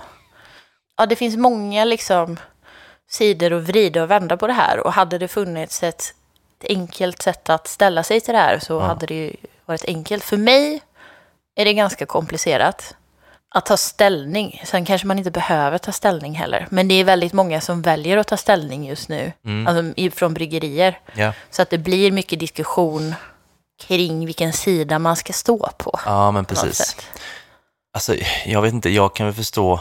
ja, 0.97 1.07
det 1.07 1.17
finns 1.17 1.37
många 1.37 1.85
liksom 1.85 2.37
sidor 3.11 3.53
och 3.53 3.63
vrida 3.65 4.03
och 4.03 4.11
vända 4.11 4.37
på 4.37 4.47
det 4.47 4.53
här. 4.53 4.87
Och 4.87 4.93
hade 4.93 5.19
det 5.19 5.29
funnits 5.29 5.83
ett, 5.83 6.15
enkelt 6.69 7.23
sätt 7.23 7.51
att 7.51 7.69
ställa 7.69 8.03
sig 8.03 8.21
till 8.21 8.35
det 8.35 8.41
här 8.41 8.59
så 8.59 8.73
Ja. 8.73 8.81
hade 8.81 9.07
det 9.07 9.15
ju 9.15 9.37
varit 9.67 9.85
enkelt. 9.85 10.25
För 10.25 10.37
mig 10.37 10.81
är 11.57 11.65
det 11.65 11.75
ganska 11.75 12.07
komplicerat 12.07 12.95
att 13.55 13.67
ta 13.67 13.77
ställning. 13.77 14.63
Sen 14.65 14.85
kanske 14.85 15.07
man 15.07 15.19
inte 15.19 15.31
behöver 15.31 15.79
ta 15.79 15.93
ställning 15.93 16.35
heller. 16.35 16.67
Men 16.71 16.89
det 16.89 16.95
är 16.95 17.05
väldigt 17.05 17.33
många 17.33 17.61
som 17.61 17.83
väljer 17.83 18.17
att 18.17 18.27
ta 18.27 18.37
ställning 18.37 18.87
just 18.89 19.09
nu. 19.09 19.33
Mm. 19.45 19.67
Alltså 19.67 20.11
från 20.17 20.35
bryggerier. 20.35 20.99
Ja. 21.15 21.33
Så 21.51 21.63
att 21.63 21.71
det 21.71 21.79
blir 21.79 22.13
mycket 22.13 22.41
diskussion 22.41 23.15
kring 23.83 24.27
vilken 24.27 24.53
sida 24.53 24.99
man 24.99 25.17
ska 25.17 25.33
stå 25.33 25.71
på. 25.79 26.01
ja, 26.05 26.31
men 26.31 26.45
precis. 26.45 26.97
Alltså, 27.93 28.15
jag 28.47 28.63
vet 28.63 28.73
inte, 28.75 28.91
jag 28.91 29.15
kan 29.15 29.27
väl 29.27 29.35
förstå 29.35 29.81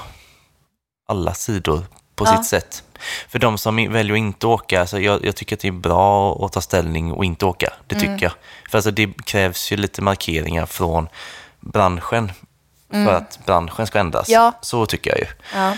alla 1.07 1.33
sidor 1.33 1.83
på 2.19 2.25
Ja. 2.25 2.37
sitt 2.37 2.45
sätt. 2.45 2.83
För 3.27 3.39
de 3.39 3.57
som 3.57 3.75
väljer 3.75 4.13
att 4.13 4.17
inte 4.17 4.47
åka, 4.47 4.79
alltså 4.81 4.99
jag, 4.99 5.25
jag 5.25 5.35
tycker 5.35 5.55
att 5.55 5.59
det 5.59 5.67
är 5.67 5.71
bra 5.71 6.45
att 6.45 6.51
ta 6.53 6.61
ställning 6.61 7.11
och 7.11 7.25
inte 7.25 7.45
åka. 7.45 7.73
Det 7.87 7.95
Mm. 7.95 8.07
tycker 8.07 8.25
jag. 8.25 8.33
För 8.71 8.77
alltså 8.77 8.91
det 8.91 9.25
krävs 9.25 9.71
ju 9.71 9.77
lite 9.77 10.01
markeringar 10.01 10.65
från 10.65 11.07
branschen 11.59 12.31
för 12.91 13.13
att 13.13 13.39
branschen 13.45 13.87
ska 13.87 13.99
ändras. 13.99 14.29
Mm. 14.29 14.41
Ja. 14.41 14.51
Så 14.61 14.85
tycker 14.85 15.09
jag 15.09 15.19
ju. 15.19 15.25
Ja. 15.55 15.77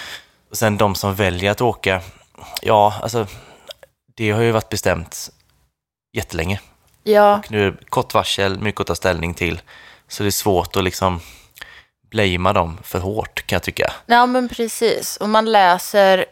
Och 0.49 0.57
sen 0.57 0.77
de 0.77 0.95
som 0.95 1.15
väljer 1.15 1.51
att 1.51 1.61
åka, 1.61 2.01
ja, 2.61 2.93
alltså 3.03 3.27
det 4.15 4.31
har 4.31 4.41
ju 4.41 4.51
varit 4.51 4.69
bestämt 4.69 5.29
jättelänge. 6.17 6.59
Ja. 7.03 7.37
Och 7.37 7.51
nu 7.51 7.67
är 7.67 7.71
det 7.71 7.77
kort 7.89 8.13
varsel, 8.13 8.59
mycket 8.59 8.81
att 8.81 8.87
ta 8.87 8.95
ställning 8.95 9.33
till. 9.33 9.61
Så 10.07 10.23
det 10.23 10.29
är 10.29 10.31
svårt 10.31 10.75
att 10.75 10.83
liksom 10.83 11.19
blamea 12.11 12.53
dem 12.53 12.77
för 12.83 12.99
hårt 12.99 13.47
kan 13.47 13.55
jag 13.55 13.63
tycka. 13.63 13.93
Ja, 14.05 14.25
men 14.25 14.49
precis. 14.49 15.17
Och 15.17 15.29
man 15.29 15.51
läser, 15.51 16.25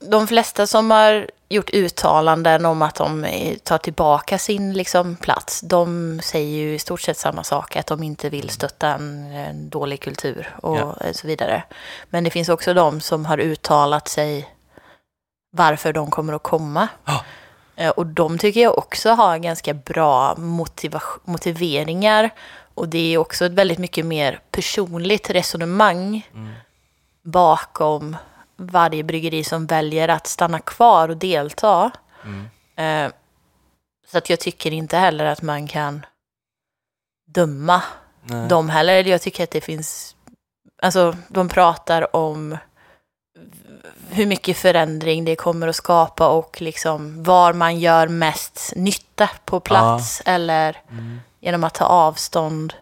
de 0.00 0.26
flesta 0.26 0.66
som 0.66 0.90
har 0.90 1.30
gjort 1.48 1.70
uttalanden 1.70 2.66
om 2.66 2.82
att 2.82 2.94
de 2.94 3.24
eh, 3.24 3.56
tar 3.56 3.78
tillbaka 3.78 4.38
sin 4.38 4.72
liksom, 4.72 5.16
plats, 5.16 5.60
de 5.60 6.20
säger 6.24 6.58
ju 6.58 6.74
i 6.74 6.78
stort 6.78 7.00
sett 7.00 7.18
samma 7.18 7.44
sak, 7.44 7.76
att 7.76 7.86
de 7.86 8.02
inte 8.02 8.28
vill 8.28 8.50
stötta 8.50 8.88
en, 8.88 9.26
en 9.32 9.68
dålig 9.70 10.00
kultur 10.00 10.56
och 10.62 10.76
Ja. 10.78 10.96
så 11.12 11.26
vidare. 11.26 11.62
Men 12.10 12.24
det 12.24 12.30
finns 12.30 12.48
också 12.48 12.74
de 12.74 13.00
som 13.00 13.26
har 13.26 13.38
uttalat 13.38 14.08
sig 14.08 14.48
varför 15.56 15.92
de 15.92 16.10
kommer 16.10 16.32
att 16.32 16.42
komma. 16.42 16.88
Eh, 17.76 17.88
Och 17.90 18.06
de 18.06 18.38
tycker 18.38 18.60
jag 18.60 18.78
också 18.78 19.10
har 19.10 19.38
ganska 19.38 19.74
bra 19.74 20.34
motiveringar. 21.24 22.30
Och 22.74 22.88
det 22.88 23.14
är 23.14 23.18
också 23.18 23.44
ett 23.44 23.52
väldigt 23.52 23.78
mycket 23.78 24.06
mer 24.06 24.40
personligt 24.50 25.30
resonemang 25.30 26.28
Mm. 26.34 26.52
bakom 27.22 28.16
varje 28.56 29.02
bryggeri 29.02 29.44
som 29.44 29.66
väljer 29.66 30.08
att 30.08 30.26
stanna 30.26 30.58
kvar 30.60 31.08
och 31.08 31.16
delta. 31.16 31.90
Mm. 32.24 33.06
Eh, 33.06 33.12
Så 34.10 34.18
att 34.18 34.30
jag 34.30 34.40
tycker 34.40 34.72
inte 34.72 34.96
heller 34.96 35.24
att 35.24 35.42
man 35.42 35.68
kan 35.68 36.06
döma 37.26 37.82
Nej. 38.22 38.48
dem 38.48 38.68
heller. 38.68 39.04
Jag 39.04 39.22
tycker 39.22 39.44
att 39.44 39.50
det 39.50 39.60
finns, 39.60 40.16
alltså 40.82 41.16
de 41.28 41.48
pratar 41.48 42.16
om 42.16 42.58
hur 44.10 44.26
mycket 44.26 44.56
förändring 44.56 45.24
det 45.24 45.36
kommer 45.36 45.68
att 45.68 45.76
skapa 45.76 46.28
och 46.28 46.62
liksom 46.62 47.22
var 47.22 47.52
man 47.52 47.80
gör 47.80 48.08
mest 48.08 48.72
nytta 48.76 49.30
på 49.44 49.60
plats 49.60 50.22
eller 50.26 50.76
Mm. 50.90 51.20
Genom 51.42 51.64
att 51.64 51.74
ta 51.74 51.84
avstånd. 51.84 52.74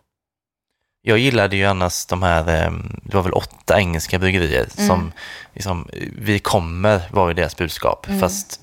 Jag 1.03 1.19
gillade 1.19 1.57
ju 1.57 1.65
annars 1.67 2.07
de 2.07 2.23
här, 2.23 2.41
eh, 2.65 2.71
det 3.03 3.15
var 3.17 3.23
väl 3.23 3.33
åtta 3.33 3.79
engelska 3.79 4.19
bryggerier 4.19 4.67
Mm. 4.77 4.89
som, 4.89 5.13
liksom, 5.55 5.89
vi 6.19 6.39
kommer 6.39 7.03
var 7.11 7.29
ju 7.29 7.35
deras 7.35 7.57
budskap. 7.57 8.07
Mm. 8.09 8.21
Fast 8.21 8.61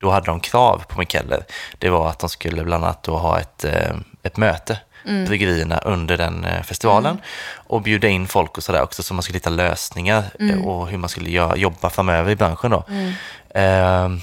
då 0.00 0.10
hade 0.10 0.26
de 0.26 0.40
krav 0.40 0.84
på 0.88 0.98
Mikeller. 0.98 1.44
Det 1.78 1.90
var 1.90 2.08
att 2.10 2.18
de 2.18 2.28
skulle 2.28 2.64
bland 2.64 2.84
annat 2.84 3.02
då 3.02 3.16
ha 3.16 3.40
ett, 3.40 3.64
eh, 3.64 3.96
ett 4.22 4.36
möte, 4.36 4.78
Mm. 5.06 5.24
bryggerierna, 5.24 5.78
under 5.78 6.16
den 6.18 6.44
eh, 6.44 6.62
festivalen. 6.62 7.20
Och 7.54 7.82
bjuda 7.82 8.08
in 8.08 8.26
folk 8.28 8.56
och 8.58 8.64
sådär 8.64 8.82
också, 8.82 9.02
så 9.02 9.14
man 9.14 9.22
skulle 9.22 9.36
hitta 9.36 9.50
lösningar 9.50 10.18
eh, 10.40 10.48
Mm. 10.48 10.64
och 10.64 10.88
hur 10.88 10.98
man 10.98 11.08
skulle 11.08 11.30
göra, 11.30 11.56
jobba 11.56 11.90
framöver 11.90 12.30
i 12.30 12.36
branschen 12.36 12.70
då. 12.70 12.84
Mm. 12.88 13.12
Eh, 13.54 14.18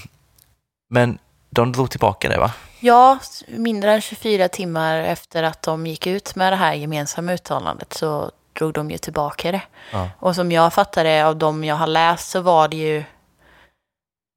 men 0.90 1.18
de 1.50 1.72
drog 1.72 1.90
tillbaka 1.90 2.28
det 2.28 2.38
va? 2.38 2.50
Ja, 2.84 3.18
mindre 3.46 3.92
än 3.92 4.00
24 4.00 4.48
timmar 4.48 4.96
efter 4.96 5.42
att 5.42 5.62
de 5.62 5.86
gick 5.86 6.06
ut 6.06 6.34
med 6.34 6.52
det 6.52 6.56
här 6.56 6.74
gemensamma 6.74 7.32
uttalandet 7.32 7.94
så 7.94 8.30
drog 8.52 8.72
de 8.72 8.90
ju 8.90 8.98
tillbaka 8.98 9.52
det. 9.52 9.62
Ja. 9.92 10.08
Och 10.18 10.34
som 10.34 10.52
jag 10.52 10.72
fattar 10.72 11.04
det 11.04 11.22
av 11.22 11.36
de 11.36 11.64
jag 11.64 11.76
har 11.76 11.86
läst 11.86 12.30
så 12.30 12.40
var 12.40 12.68
det 12.68 12.76
ju... 12.76 13.04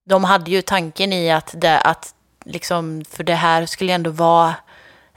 De 0.10 0.24
hade 0.24 0.52
ju 0.52 0.62
tanken 0.62 1.14
i 1.14 1.32
att, 1.32 1.54
det, 1.58 1.80
att 1.80 2.16
liksom, 2.46 3.06
för 3.10 3.24
det 3.24 3.36
här 3.36 3.66
skulle 3.66 3.94
ändå 3.94 4.10
vara 4.10 4.56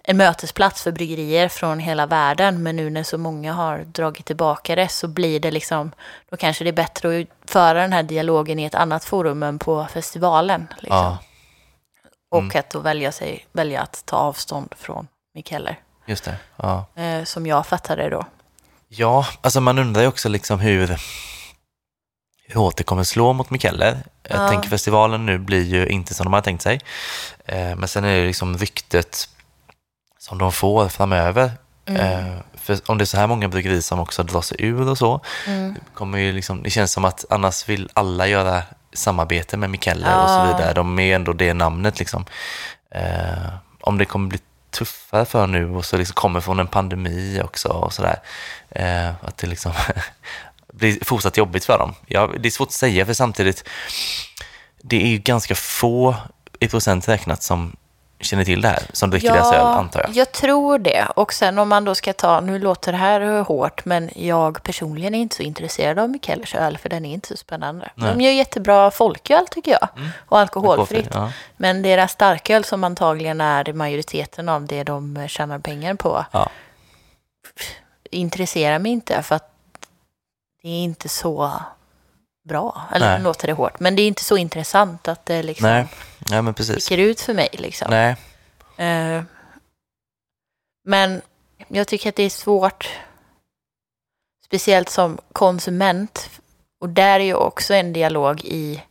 en 0.02 0.16
mötesplats 0.16 0.82
för 0.82 0.92
bryggerier 0.92 1.48
från 1.48 1.78
hela 1.78 2.06
världen. 2.06 2.62
Men 2.62 2.76
nu 2.76 2.90
när 2.90 3.02
så 3.02 3.18
många 3.18 3.52
har 3.52 3.78
dragit 3.78 4.26
tillbaka 4.26 4.76
det 4.76 4.88
så 4.88 5.08
blir 5.08 5.40
det 5.40 5.50
liksom, 5.50 5.92
då 6.30 6.36
kanske 6.36 6.64
det 6.64 6.70
är 6.70 6.72
bättre 6.72 7.20
att 7.20 7.50
föra 7.50 7.80
den 7.80 7.92
här 7.92 8.02
dialogen 8.02 8.58
i 8.58 8.64
ett 8.64 8.74
annat 8.74 9.04
forum 9.04 9.42
än 9.42 9.58
på 9.58 9.86
festivalen. 9.92 10.66
Liksom. 10.80 10.96
Ja, 10.96 11.18
Och 12.30 12.38
Mm. 12.42 12.58
att 12.60 12.70
då 12.70 12.78
välja, 12.80 13.12
sig, 13.12 13.46
välja 13.52 13.80
att 13.82 14.02
ta 14.06 14.16
avstånd 14.16 14.74
från 14.78 15.08
Mikeller. 15.34 15.78
just 16.06 16.24
det. 16.24 16.36
Ja. 16.56 16.86
Eh, 16.96 17.24
som 17.24 17.46
jag 17.46 17.66
fattade 17.66 18.02
det 18.02 18.10
då. 18.10 18.24
Ja, 18.88 19.26
alltså 19.40 19.60
man 19.60 19.78
undrar 19.78 20.02
ju 20.02 20.08
också 20.08 20.28
liksom 20.28 20.60
hur, 20.60 21.00
hur 22.46 22.54
hårt 22.54 22.76
det 22.76 22.82
kommer 22.84 23.04
slå 23.04 23.32
mot 23.32 23.50
Mikeller. 23.50 23.98
Jag 24.22 24.40
Ja. 24.44 24.48
tänker 24.48 24.68
festivalen 24.68 25.26
nu 25.26 25.38
blir 25.38 25.62
ju 25.64 25.88
inte 25.88 26.14
som 26.14 26.24
de 26.24 26.32
har 26.32 26.40
tänkt 26.40 26.62
sig. 26.62 26.80
Eh, 27.44 27.76
men 27.76 27.88
sen 27.88 28.04
är 28.04 28.18
det 28.20 28.26
liksom 28.26 28.58
ryktet 28.58 29.28
som 30.18 30.38
de 30.38 30.52
får 30.52 30.88
framöver. 30.88 31.50
Mm. 31.86 32.00
Eh, 32.00 32.38
för 32.54 32.78
om 32.90 32.98
det 32.98 33.04
är 33.04 33.06
så 33.06 33.16
här 33.16 33.26
många 33.26 33.48
bryggerier 33.48 33.80
som 33.80 34.00
också 34.00 34.22
drar 34.22 34.40
sig 34.42 34.56
ur 34.60 34.88
och 34.88 34.98
så, 34.98 35.20
Mm. 35.46 35.74
det, 35.74 35.80
kommer 35.94 36.18
ju 36.18 36.32
liksom, 36.32 36.62
det 36.62 36.70
känns 36.70 36.92
som 36.92 37.04
att 37.04 37.24
annars 37.30 37.68
vill 37.68 37.88
alla 37.92 38.26
göra 38.26 38.62
samarbete 38.92 39.56
med 39.56 39.70
Mikkeller 39.70 40.22
och 40.22 40.28
så 40.28 40.34
Ja. 40.34 40.44
vidare. 40.56 40.72
De 40.72 40.98
är 40.98 41.14
ändå 41.14 41.32
det 41.32 41.54
namnet 41.54 41.98
liksom. 41.98 42.24
Eh, 42.90 43.48
om 43.80 43.98
det 43.98 44.04
kommer 44.04 44.28
bli 44.28 44.38
tuffare 44.70 45.24
för 45.24 45.46
nu 45.46 45.70
och 45.70 45.84
så 45.84 45.96
liksom 45.96 46.14
kommer 46.14 46.40
från 46.40 46.60
en 46.60 46.66
pandemi 46.66 47.40
också 47.44 47.68
och 47.68 47.92
sådär. 47.92 48.20
Eh, 48.70 49.08
att 49.08 49.36
det 49.36 49.46
liksom 49.46 49.72
blir 50.72 51.04
fortsatt 51.04 51.36
jobbigt 51.36 51.64
för 51.64 51.78
dem. 51.78 51.94
Ja, 52.06 52.30
det 52.38 52.48
är 52.48 52.50
svårt 52.50 52.68
att 52.68 52.72
säga 52.72 53.06
för 53.06 53.12
samtidigt, 53.14 53.68
det 54.82 55.02
är 55.02 55.08
ju 55.08 55.18
ganska 55.18 55.54
få 55.54 56.14
i 56.60 56.68
procent 56.68 57.08
räknat 57.08 57.42
som 57.42 57.76
känner 58.20 58.44
till 58.44 58.60
det 58.60 58.68
här, 58.68 58.82
som 58.92 59.10
dricker 59.10 59.32
deras 59.32 59.52
öl 59.52 59.60
antar 59.66 60.00
jag. 60.00 60.10
jag 60.16 60.32
tror 60.32 60.78
det. 60.78 61.06
Och 61.16 61.32
sen 61.32 61.58
om 61.58 61.68
man 61.68 61.84
då 61.84 61.94
ska 61.94 62.12
ta, 62.12 62.40
nu 62.40 62.58
låter 62.58 62.92
det 62.92 62.98
här 62.98 63.40
hårt, 63.40 63.84
men 63.84 64.10
jag 64.14 64.62
personligen 64.62 65.14
är 65.14 65.18
inte 65.18 65.36
så 65.36 65.42
intresserad 65.42 65.98
av 65.98 66.10
Mikellers 66.10 66.54
öl, 66.54 66.78
för 66.78 66.88
den 66.88 67.04
är 67.04 67.14
inte 67.14 67.28
så 67.28 67.36
spännande. 67.36 67.90
Nej. 67.94 68.14
De 68.14 68.20
gör 68.20 68.32
jättebra 68.32 68.90
folköl 68.90 69.46
tycker 69.50 69.70
jag, 69.70 69.88
och 70.28 70.38
alkoholfritt. 70.38 71.08
Ja. 71.14 71.32
Men 71.56 71.82
deras 71.82 72.12
starköl 72.12 72.64
som 72.64 72.84
antagligen 72.84 73.40
är 73.40 73.72
majoriteten 73.72 74.48
av 74.48 74.66
det 74.66 74.84
de 74.84 75.24
tjänar 75.28 75.58
pengar 75.58 75.94
på, 75.94 76.24
Ja. 76.32 76.48
intresserar 78.10 78.78
mig 78.78 78.92
inte 78.92 79.22
för 79.22 79.34
att 79.34 79.50
det 80.62 80.68
är 80.68 80.82
inte 80.84 81.08
så 81.08 81.52
bra. 82.48 82.82
Eller 82.92 83.10
Nej. 83.10 83.22
låter 83.22 83.46
det 83.46 83.52
hårt, 83.52 83.80
men 83.80 83.96
det 83.96 84.02
är 84.02 84.08
inte 84.08 84.24
så 84.24 84.36
intressant 84.36 85.08
att 85.08 85.26
det 85.26 85.42
liksom 85.42 85.68
Nej. 85.68 85.86
Nej, 86.30 86.42
men 86.42 86.54
precis. 86.54 86.84
sticker 86.84 86.98
ut 86.98 87.20
för 87.20 87.34
mig. 87.34 87.48
Liksom. 87.52 87.90
Nej. 87.90 88.16
Eh, 88.76 89.22
men 90.84 91.22
jag 91.68 91.88
tycker 91.88 92.08
att 92.08 92.16
det 92.16 92.22
är 92.22 92.30
svårt, 92.30 92.90
speciellt 94.44 94.88
som 94.88 95.18
konsument. 95.32 96.30
Och 96.80 96.88
där 96.88 97.20
är 97.20 97.24
ju 97.24 97.34
också 97.34 97.74
en 97.74 97.92
dialog 97.92 98.44
i 98.44 98.82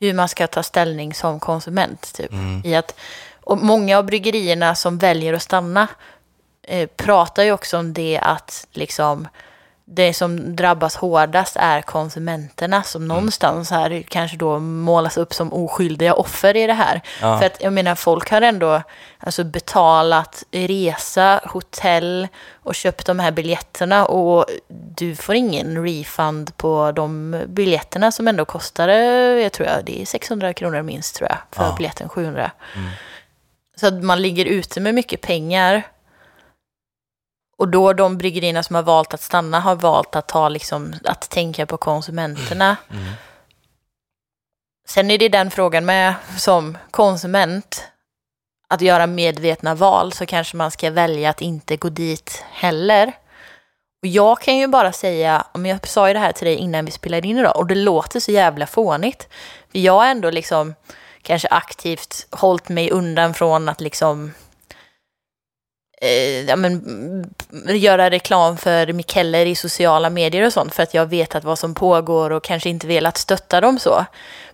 hur 0.00 0.14
man 0.14 0.28
ska 0.28 0.46
ta 0.46 0.62
ställning 0.62 1.14
som 1.14 1.40
konsument. 1.40 2.14
Typ. 2.14 2.32
Mm. 2.32 2.62
I 2.64 2.74
att, 2.74 2.94
och 3.40 3.58
många 3.58 3.98
av 3.98 4.04
bryggerierna 4.04 4.74
som 4.74 4.98
väljer 4.98 5.34
att 5.34 5.42
stanna 5.42 5.88
eh, 6.62 6.88
pratar 6.96 7.42
ju 7.42 7.52
också 7.52 7.78
om 7.78 7.92
det 7.92 8.18
att 8.18 8.66
liksom 8.70 9.28
det 9.92 10.14
som 10.14 10.56
drabbas 10.56 10.96
hårdast 10.96 11.56
är 11.56 11.82
konsumenterna 11.82 12.82
som 12.82 13.08
någonstans 13.08 13.70
här 13.70 14.02
kanske 14.08 14.36
då 14.36 14.58
målas 14.58 15.16
upp 15.16 15.34
som 15.34 15.52
oskyldiga 15.52 16.14
offer 16.14 16.56
i 16.56 16.66
det 16.66 16.72
här. 16.72 17.00
Ja. 17.20 17.38
För 17.38 17.46
att 17.46 17.62
jag 17.62 17.72
menar 17.72 17.94
folk 17.94 18.30
har 18.30 18.42
ändå 18.42 18.82
alltså, 19.18 19.44
betalat 19.44 20.44
resa, 20.52 21.40
hotell 21.44 22.28
och 22.62 22.74
köpt 22.74 23.06
de 23.06 23.18
här 23.18 23.30
biljetterna 23.30 24.06
och 24.06 24.46
du 24.96 25.16
får 25.16 25.34
ingen 25.34 25.82
refund 25.84 26.56
på 26.56 26.92
de 26.92 27.36
biljetterna 27.46 28.12
som 28.12 28.28
ändå 28.28 28.44
kostade, 28.44 28.94
jag 29.42 29.52
tror 29.52 29.68
jag, 29.68 29.84
det 29.84 30.02
är 30.02 30.06
600 30.06 30.52
kronor 30.52 30.82
minst 30.82 31.16
tror 31.16 31.28
jag, 31.28 31.38
för 31.52 31.64
Ja. 31.64 31.74
biljetten 31.76 32.08
700. 32.08 32.50
Mm. 32.76 32.88
Så 33.76 33.86
att 33.86 34.04
man 34.04 34.22
ligger 34.22 34.44
ute 34.44 34.80
med 34.80 34.94
mycket 34.94 35.20
pengar. 35.20 35.82
Och 37.60 37.68
då 37.68 37.92
de 37.92 38.18
bryggerierna 38.18 38.62
som 38.62 38.76
har 38.76 38.82
valt 38.82 39.14
att 39.14 39.22
stanna 39.22 39.60
har 39.60 39.74
valt 39.74 40.16
att, 40.16 40.28
ta 40.28 40.48
liksom, 40.48 40.94
att 41.04 41.30
tänka 41.30 41.66
på 41.66 41.76
konsumenterna. 41.76 42.76
Mm. 42.90 43.12
Sen 44.88 45.10
är 45.10 45.18
det 45.18 45.28
den 45.28 45.50
frågan 45.50 45.84
med 45.84 46.14
som 46.38 46.78
konsument, 46.90 47.88
att 48.68 48.80
göra 48.80 49.06
medvetna 49.06 49.74
val 49.74 50.12
så 50.12 50.26
kanske 50.26 50.56
man 50.56 50.70
ska 50.70 50.90
välja 50.90 51.30
att 51.30 51.40
inte 51.40 51.76
gå 51.76 51.88
dit 51.88 52.44
heller. 52.50 53.12
Och 54.02 54.08
jag 54.08 54.40
kan 54.40 54.56
ju 54.56 54.66
bara 54.66 54.92
säga, 54.92 55.46
om 55.52 55.66
jag 55.66 55.88
sa 55.88 56.08
ju 56.08 56.14
det 56.14 56.20
här 56.20 56.32
till 56.32 56.46
dig 56.46 56.56
innan 56.56 56.84
vi 56.84 56.90
spelade 56.90 57.28
in 57.28 57.38
idag, 57.38 57.56
och 57.56 57.66
det 57.66 57.74
låter 57.74 58.20
så 58.20 58.32
jävla 58.32 58.66
fånigt. 58.66 59.28
För 59.72 59.78
jag 59.78 59.92
har 59.92 60.06
ändå 60.06 60.30
liksom 60.30 60.74
kanske 61.22 61.48
aktivt 61.48 62.26
hållit 62.30 62.68
mig 62.68 62.90
undan 62.90 63.34
från 63.34 63.68
att 63.68 63.80
liksom 63.80 64.32
eh, 66.00 66.44
ja, 66.44 66.56
men, 66.56 67.30
göra 67.66 68.10
reklam 68.10 68.56
för 68.56 68.92
mikeller 68.92 69.46
i 69.46 69.54
sociala 69.54 70.10
medier 70.10 70.46
och 70.46 70.52
sånt 70.52 70.74
för 70.74 70.82
att 70.82 70.94
jag 70.94 71.06
vet 71.06 71.34
att 71.34 71.44
vad 71.44 71.58
som 71.58 71.74
pågår 71.74 72.30
och 72.30 72.44
kanske 72.44 72.68
inte 72.68 72.86
velat 72.86 73.16
stötta 73.16 73.60
dem 73.60 73.78
så. 73.78 74.04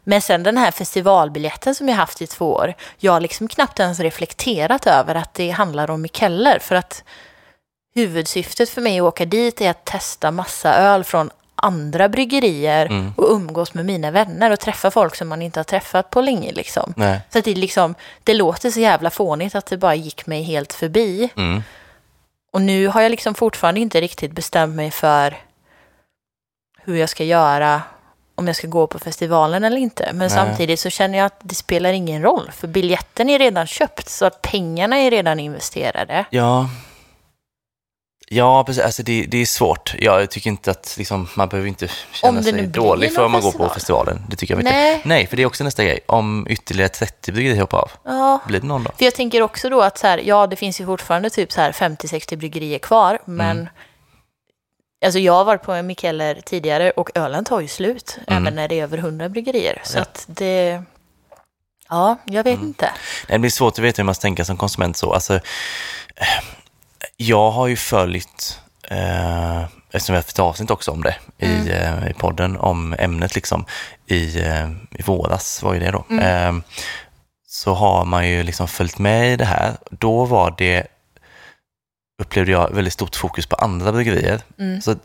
Men 0.05 0.23
sen 0.23 0.43
den 0.43 0.57
här 0.57 0.71
festivalbiljetten 0.71 1.75
som 1.75 1.89
jag 1.89 1.97
haft 1.97 2.23
i 2.23 2.27
två 2.27 2.53
år, 2.53 2.75
jag 2.99 3.13
har 3.13 3.21
liksom 3.21 3.49
knappt 3.49 3.81
ens 3.81 4.01
reflekterat 4.01 4.87
över 4.87 5.15
att 5.15 5.35
det 5.35 5.51
handlar 5.51 5.91
om 5.91 6.03
mikeller 6.03 6.59
för 6.59 6.75
att 6.75 7.05
huvudsyftet 7.95 8.71
för 8.71 8.81
mig 8.81 8.99
att 8.99 9.03
åka 9.03 9.25
dit 9.25 9.61
är 9.61 9.71
att 9.71 9.85
testa 9.85 10.31
massa 10.31 10.75
öl 10.75 11.05
från 11.05 11.31
andra 11.57 12.09
bryggerier 12.09 12.87
Mm. 12.87 13.13
och 13.17 13.31
umgås 13.31 13.75
med 13.75 13.85
mina 13.87 14.11
vänner 14.11 14.51
och 14.51 14.61
träffa 14.61 14.91
folk 14.91 15.15
som 15.17 15.29
man 15.29 15.43
inte 15.43 15.59
har 15.61 15.65
träffat 15.65 16.11
på 16.11 16.21
länge 16.21 16.53
liksom. 16.53 16.95
Nej. 16.97 17.21
Så 17.31 17.39
att 17.39 17.45
det, 17.45 17.55
liksom, 17.55 17.95
det 18.25 18.35
låter 18.35 18.71
så 18.71 18.81
jävla 18.81 19.11
fånigt 19.11 19.55
att 19.55 19.67
det 19.67 19.77
bara 19.77 19.95
gick 19.95 20.27
mig 20.27 20.43
helt 20.43 20.73
förbi. 20.73 21.29
Mm. 21.37 21.63
Och 22.53 22.61
nu 22.63 22.87
har 22.89 23.01
jag 23.03 23.11
liksom 23.11 23.35
fortfarande 23.35 23.81
inte 23.81 24.01
riktigt 24.01 24.33
bestämt 24.33 24.75
mig 24.77 24.91
för 24.91 25.37
hur 26.85 26.97
jag 26.97 27.09
ska 27.09 27.25
göra 27.25 27.83
om 28.35 28.47
jag 28.47 28.57
ska 28.57 28.67
gå 28.69 28.87
på 28.87 28.99
festivalen 28.99 29.65
eller 29.65 29.77
inte. 29.77 30.05
Men 30.09 30.19
Nej. 30.19 30.31
samtidigt 30.31 30.81
så 30.81 30.91
känner 30.91 31.19
jag 31.19 31.27
att 31.27 31.41
det 31.43 31.55
spelar 31.55 31.93
ingen 31.93 32.23
roll, 32.23 32.51
för 32.57 32.69
biljetten 32.69 33.31
är 33.31 33.39
redan 33.39 33.67
köpt, 33.67 34.09
så 34.09 34.25
att 34.27 34.43
pengarna 34.43 34.97
är 34.97 35.11
redan 35.11 35.41
investerade. 35.41 36.25
Ja. 36.31 36.69
Ja, 38.29 38.65
precis. 38.65 38.83
Alltså 38.85 39.03
det, 39.03 39.27
det 39.29 39.39
är 39.39 39.47
svårt. 39.47 39.95
Jag 39.99 40.31
tycker 40.31 40.51
inte 40.51 40.71
att 40.71 40.95
liksom, 40.99 41.29
man 41.35 41.49
behöver 41.49 41.69
inte 41.69 41.89
känna 42.13 42.43
sig 42.43 42.67
dålig 42.67 43.15
för 43.15 43.25
om 43.25 43.33
man 43.33 43.41
går 43.41 43.53
på 43.53 43.59
festival. 43.59 43.75
festivalen. 43.75 44.23
Det 44.29 44.37
tycker 44.37 44.55
jag 44.55 44.61
inte. 44.61 44.73
Nej. 44.73 45.01
Nej, 45.05 45.27
för 45.27 45.37
det 45.37 45.43
är 45.43 45.47
också 45.47 45.65
nästa 45.65 45.85
grej. 45.85 46.01
Om 46.07 46.47
ytterligare 46.51 46.89
30 46.89 47.33
bryggerier 47.33 47.61
hoppar 47.61 47.79
av, 47.79 47.91
Ja, 48.05 48.41
blir 48.47 48.61
det 48.61 48.67
någon 48.67 48.85
då? 48.85 48.91
för 48.99 49.05
jag 49.05 49.15
tänker 49.15 49.43
också 49.43 49.69
då 49.71 49.83
att 49.83 49.99
så 49.99 50.07
här, 50.07 50.19
ja, 50.25 50.47
det 50.47 50.57
finns 50.57 50.81
ju 50.81 50.87
fortfarande 50.87 51.31
typ 51.31 51.53
så 51.53 51.61
här 51.61 51.73
50-60 51.73 52.37
bryggerier 52.37 52.79
kvar, 52.79 53.19
men 53.25 53.57
Mm. 53.57 53.69
Alltså 55.05 55.19
jag 55.19 55.33
har 55.33 55.45
varit 55.45 55.63
på 55.63 55.73
en 55.73 55.87
Mikkeller 55.87 56.41
tidigare 56.45 56.91
och 56.91 57.11
ölen 57.15 57.45
tar 57.45 57.61
ju 57.61 57.69
slut, 57.69 58.19
Mm. 58.27 58.43
även 58.43 58.55
när 58.57 58.69
det 58.69 58.79
är 58.79 58.83
över 58.83 58.99
100 58.99 59.29
bryggerier. 59.29 59.81
Så 59.85 59.99
Ja. 59.99 60.03
att 60.03 60.25
det... 60.29 60.83
Ja, 61.89 62.17
jag 62.25 62.45
vet 62.45 62.55
Mm. 62.55 62.67
inte. 62.67 62.85
Nej, 63.29 63.35
det 63.35 63.39
blir 63.39 63.51
svårt 63.51 63.73
att 63.73 63.79
veta 63.79 64.03
hur 64.03 64.05
man 64.05 64.15
ska 64.15 64.23
tänka 64.23 64.45
som 64.45 64.57
konsument 64.57 64.97
så. 64.97 65.13
Alltså, 65.13 65.41
jag 67.17 67.51
har 67.51 67.67
ju 67.67 67.77
följt, 67.77 68.61
eh, 68.83 69.63
eftersom 69.63 70.13
vi 70.13 70.17
har 70.17 70.17
haft 70.17 70.31
ett 70.31 70.39
avsnitt 70.39 70.71
också 70.71 70.91
om 70.91 71.03
det 71.03 71.17
i, 71.39 71.71
eh, 71.71 72.11
i 72.11 72.15
podden, 72.15 72.57
om 72.57 72.95
ämnet 72.99 73.35
liksom, 73.35 73.65
i, 74.07 74.41
eh, 74.41 74.71
i 74.91 75.03
våras 75.03 75.63
var 75.63 75.75
ju 75.75 75.81
det 75.81 75.91
då. 75.91 76.17
Eh, 76.17 76.53
så 77.47 77.75
har 77.75 78.05
man 78.05 78.29
ju 78.29 78.43
liksom 78.43 78.69
följt 78.69 78.99
med 78.99 79.33
i 79.33 79.37
det 79.37 79.45
här. 79.45 79.77
Då 79.91 80.25
var 80.25 80.55
det, 80.59 80.87
upplevde 82.23 82.53
jag, 82.53 82.71
väldigt 82.71 82.93
stort 82.93 83.17
fokus 83.17 83.47
på 83.47 83.57
andra 83.57 83.93
bryggerier. 83.93 84.41
Mm. 84.59 84.81
Så 84.81 84.97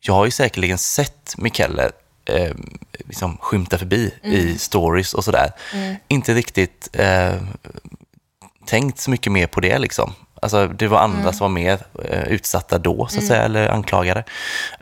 jag 0.00 0.14
har 0.14 0.24
ju 0.24 0.30
säkerligen 0.30 0.78
sett 0.78 1.34
Mikkeller 1.38 1.90
eh, 2.24 2.52
liksom 3.04 3.36
skymta 3.36 3.78
förbi 3.78 4.14
i 4.22 4.58
stories 4.58 5.14
och 5.14 5.24
sådär. 5.24 5.50
Mm. 5.72 5.96
Inte 6.08 6.34
riktigt 6.34 6.88
eh, 6.92 7.34
tänkt 8.66 8.98
så 8.98 9.10
mycket 9.10 9.32
mer 9.32 9.46
på 9.46 9.60
det 9.60 9.78
liksom. 9.78 10.14
Alltså 10.44 10.68
det 10.68 10.88
var 10.88 10.98
andra 10.98 11.32
som 11.32 11.44
var 11.44 11.48
mer 11.48 11.78
eh, 12.04 12.22
utsatta 12.22 12.78
då 12.78 13.06
så 13.06 13.18
att 13.18 13.26
säga, 13.26 13.42
eller 13.42 13.68
anklagade. 13.68 14.24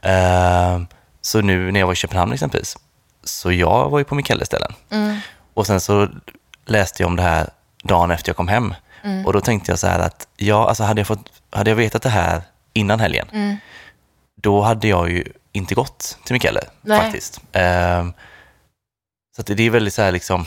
Eh, 0.03 0.81
så 1.20 1.40
nu 1.40 1.72
när 1.72 1.81
jag 1.81 1.87
var 1.87 1.92
i 1.92 1.96
Köpenhamn 1.96 2.33
exempelvis, 2.33 2.77
så 3.25 3.53
jag 3.53 3.90
var 3.90 3.98
ju 3.98 4.05
på 4.05 4.14
Mikkeller-ställen. 4.14 4.72
Mm. 4.90 5.18
Och 5.55 5.66
sen 5.66 5.81
så 5.81 6.09
läste 6.66 7.03
jag 7.03 7.09
om 7.09 7.16
det 7.16 7.22
här 7.22 7.51
dagen 7.85 8.11
efter 8.11 8.29
jag 8.29 8.37
kom 8.37 8.48
hem. 8.48 8.75
Mm. 9.05 9.27
Och 9.27 9.33
då 9.33 9.40
tänkte 9.40 9.72
jag 9.72 9.79
så 9.79 9.87
här 9.87 9.98
att, 9.98 10.29
ja, 10.37 10.68
alltså 10.68 10.83
hade 10.83 11.01
jag, 11.01 11.07
fått, 11.07 11.33
hade 11.51 11.70
jag 11.70 11.77
vetat 11.77 12.03
det 12.03 12.09
här 12.09 12.42
innan 12.72 13.01
helgen, 13.01 13.29
Mm. 13.33 13.57
då 14.42 14.61
hade 14.62 14.88
jag 14.88 15.11
ju 15.11 15.25
inte 15.53 15.75
gått 15.75 16.18
till 16.25 16.33
Mikkeller 16.35 16.64
Nej. 16.83 17.01
faktiskt. 17.01 17.40
Ehm, 17.53 18.12
så 19.37 19.42
det 19.42 19.62
är 19.66 19.70
väldigt 19.70 19.94
så 19.94 20.03
här 20.03 20.12
liksom, 20.12 20.46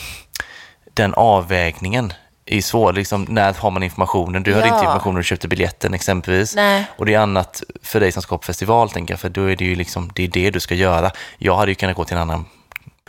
den 0.93 1.13
avvägningen 1.13 2.13
är 2.45 2.61
svår. 2.61 2.93
Liksom, 2.93 3.25
när 3.29 3.53
har 3.53 3.71
man 3.71 3.83
informationen? 3.83 4.43
Du 4.43 4.53
hade 4.53 4.67
Ja. 4.67 4.73
inte 4.73 4.85
informationen 4.85 5.13
när 5.15 5.19
du 5.21 5.23
köpte 5.27 5.47
biljetten 5.47 5.93
exempelvis. 5.93 6.55
Nej. 6.55 6.85
Och 6.97 7.05
det 7.05 7.13
är 7.13 7.19
annat 7.19 7.63
för 7.83 7.99
dig 7.99 8.11
som 8.11 8.21
ska 8.21 8.37
på 8.37 8.43
festival, 8.43 8.89
tänker 8.89 9.13
jag, 9.13 9.19
för 9.21 9.29
då 9.29 9.43
är 9.51 9.55
det 9.55 9.65
ju 9.65 9.75
liksom, 9.75 10.11
det 10.15 10.23
är 10.23 10.27
det 10.27 10.49
du 10.51 10.59
ska 10.59 10.75
göra. 10.75 11.11
Jag 11.37 11.55
hade 11.55 11.71
ju 11.71 11.75
kunnat 11.75 11.95
gå 11.95 12.05
till 12.05 12.15
en 12.15 12.21
annan 12.21 12.45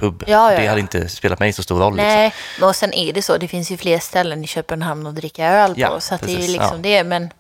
pub. 0.00 0.24
Ja, 0.26 0.52
ja, 0.52 0.58
det 0.60 0.66
hade 0.66 0.80
inte 0.80 1.08
spelat 1.08 1.38
mig 1.38 1.52
så 1.52 1.62
stor 1.62 1.78
roll. 1.78 1.92
Liksom. 1.96 2.06
Nej, 2.08 2.34
men 2.60 2.68
och 2.68 2.76
sen 2.76 2.92
är 2.92 3.12
det 3.12 3.22
så, 3.22 3.36
det 3.36 3.48
finns 3.48 3.70
ju 3.70 3.76
fler 3.76 3.98
ställen 3.98 4.44
i 4.44 4.46
Köpenhamn 4.46 5.06
att 5.06 5.14
dricka 5.14 5.46
öl 5.46 5.74
på, 5.74 5.80
Ja, 5.80 6.00
så 6.00 6.14
att 6.14 6.20
det 6.20 6.26
är 6.26 6.30
ju 6.30 6.36
precis, 6.36 6.52
liksom 6.52 6.82
det, 6.82 7.04
men 7.04 7.30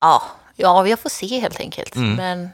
ja, 0.00 0.22
ja, 0.56 0.86
jag 0.88 0.98
får 0.98 1.10
se 1.10 1.40
helt 1.40 1.60
enkelt. 1.60 1.96
Mm. 1.96 2.14
Men 2.14 2.50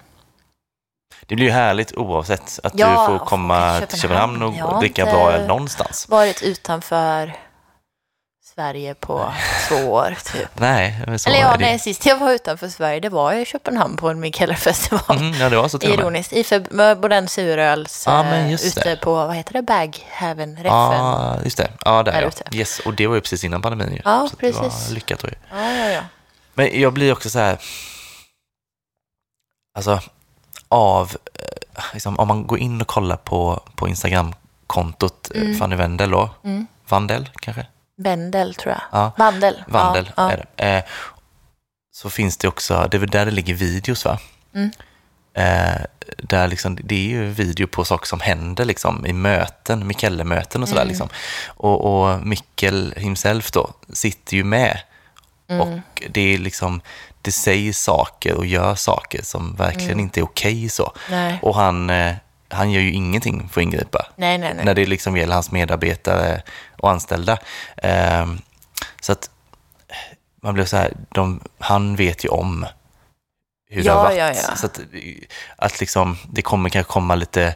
Det 1.27 1.35
blir 1.35 1.47
ju 1.47 1.53
härligt 1.53 1.93
oavsett 1.97 2.59
att 2.63 2.73
du 2.73 2.85
får 2.85 3.19
få 3.19 3.25
komma 3.25 3.81
till 3.89 4.01
Köpenhamn. 4.01 4.35
Köpenhamn 4.39 4.43
och 4.43 4.55
Jag 4.55 4.65
har 4.75 4.81
dricka 4.81 5.03
inte- 5.03 5.13
bra 5.15 5.33
öl 5.33 5.47
någonstans. 5.47 6.09
varit 6.09 6.43
utanför 6.43 7.37
Sverige 8.61 8.95
på 8.95 9.33
två 9.69 9.75
år 9.93 10.17
typ. 10.33 10.49
Nej, 10.61 11.03
men 11.07 11.19
så 11.19 11.29
Eller 11.31 11.41
ja, 11.41 11.53
det. 11.53 11.59
nej, 11.65 11.79
sist 11.79 12.07
jag 12.07 12.17
var 12.19 12.33
utanför 12.33 12.69
Sverige, 12.69 13.01
det 13.01 13.09
var 13.09 13.33
i 13.33 13.45
Köpenhamn 13.45 13.97
på 13.97 14.09
en 14.09 14.21
Mikkeller-festival. 14.21 15.17
Mm, 15.19 15.33
ja, 15.41 15.49
det 15.49 15.57
var 15.57 15.69
så 15.69 15.79
till. 15.79 15.91
Ironiskt, 15.91 16.33
i 16.33 16.43
Feb- 16.43 17.01
på 17.01 17.09
den 17.09 17.29
suröls 17.29 18.05
Ja, 18.07 18.23
men 18.23 18.45
eh, 18.45 18.51
just 18.51 18.65
ute 18.79 18.91
det. 18.91 18.97
på, 18.97 19.15
vad 19.15 19.37
heter 19.37 19.53
det, 19.53 19.63
Baghaven, 19.63 20.57
Reffen. 20.57 20.71
Ja, 20.73 21.37
just 21.45 21.57
det. 21.57 21.71
Ja, 21.85 22.03
där 22.03 22.13
Där 22.13 22.23
ja. 22.23 22.29
ute. 22.29 22.45
Yes, 22.57 22.79
och 22.79 22.95
det 22.95 23.07
var 23.07 23.15
ju 23.15 23.21
precis 23.21 23.45
innan 23.45 23.63
pandemin 23.63 23.93
ju. 23.95 24.01
Ja, 24.05 24.29
så 24.31 24.37
Det 24.37 24.41
precis. 24.41 24.89
var 24.89 24.95
lyckat 24.95 25.21
då 25.21 25.29
ju. 25.29 25.35
Ja, 25.51 25.73
ja, 25.73 25.89
ja. 25.91 26.03
Men 26.55 26.81
jag 26.81 26.93
blir 26.93 27.13
också 27.13 27.31
så 27.31 27.39
här, 27.39 27.59
alltså 29.79 30.01
av, 30.69 31.17
eh, 31.75 31.85
liksom, 31.93 32.19
om 32.19 32.29
man 32.29 32.47
går 32.47 32.59
in 32.59 32.81
och 32.81 32.87
kollar 32.87 33.17
på, 33.17 33.61
på 33.75 33.89
Instagram-kontot 33.89 35.31
mm. 35.35 35.59
Fanny 35.59 35.77
Wendel 35.77 36.11
då, 36.11 36.31
Mm. 36.45 36.67
Vandel 36.89 37.31
kanske? 37.41 37.67
Vendel 38.03 38.55
tror 38.55 38.73
jag. 38.73 38.83
Ja. 38.93 39.13
Vandel. 39.19 39.63
Vandel 39.67 40.11
ja, 40.17 40.33
är 40.33 40.47
det. 40.57 40.77
Eh, 40.77 40.83
så 41.93 42.11
finns 42.11 42.37
det 42.37 42.49
också, 42.49 42.89
det 42.91 42.97
är 42.97 42.99
väl 42.99 43.11
där 43.11 43.25
det 43.25 43.31
ligger 43.31 43.55
videos 43.55 44.05
va? 44.05 44.19
Mm. 44.55 44.71
Eh, 45.35 45.81
där 46.19 46.49
liksom, 46.49 46.79
det 46.85 46.95
är 46.95 47.09
ju 47.09 47.27
video 47.27 47.67
på 47.67 47.85
saker 47.85 48.07
som 48.07 48.21
händer 48.21 48.65
liksom, 48.65 49.07
i 49.07 49.13
möten, 49.13 49.87
Mikkelle-möten 49.87 50.63
och 50.63 50.69
sådär. 50.69 50.83
Mm. 50.83 50.89
Liksom. 50.89 51.09
Och, 51.47 51.85
och 51.85 52.27
Mikkel 52.27 52.95
himself 52.97 53.51
då 53.51 53.71
sitter 53.93 54.37
ju 54.37 54.45
med. 54.45 54.81
Mm. 55.49 55.61
Och 55.61 56.03
det 56.11 56.35
är 56.35 56.39
liksom, 56.39 56.81
det 57.23 57.33
säger 57.33 57.73
saker 57.73 58.35
och 58.35 58.47
gör 58.47 58.75
saker 58.75 59.23
som 59.23 59.57
verkligen 59.57 59.91
Mm. 59.91 60.01
inte 60.01 60.21
är 60.21 60.25
okej 60.25 60.69
så. 60.69 60.93
Nej. 61.11 61.39
Och 61.43 61.55
han, 61.55 61.91
eh, 61.91 62.15
han 62.49 62.71
gör 62.71 62.81
ju 62.81 62.93
ingenting 62.93 63.49
för 63.49 63.61
att 63.61 63.63
ingripa 63.63 64.07
nej, 64.17 64.39
nej, 64.39 64.55
nej. 64.55 64.65
när 64.65 64.75
det 64.75 64.87
liksom 64.87 65.17
gäller 65.17 65.35
hans 65.35 65.51
medarbetare 65.51 66.43
och 66.81 66.91
anställda. 66.91 67.39
Ehm, 67.77 68.39
så 69.01 69.13
att 69.13 69.31
man 70.43 70.55
blir 70.55 70.65
så 70.65 70.77
här, 70.77 70.93
de, 71.09 71.41
han 71.59 71.97
vet 71.97 72.25
ju 72.25 72.29
om 72.29 72.67
hur 73.69 73.83
det 73.83 73.87
Ja, 73.87 73.95
har 73.95 74.05
varit. 74.05 74.17
ja, 74.19 74.27
ja. 74.27 74.57
Så 74.57 74.67
att, 74.67 74.81
att 75.57 75.81
liksom, 75.81 76.17
det 76.33 76.43
kommer 76.43 76.69
kanske 76.69 76.93
komma 76.93 77.15
lite 77.15 77.55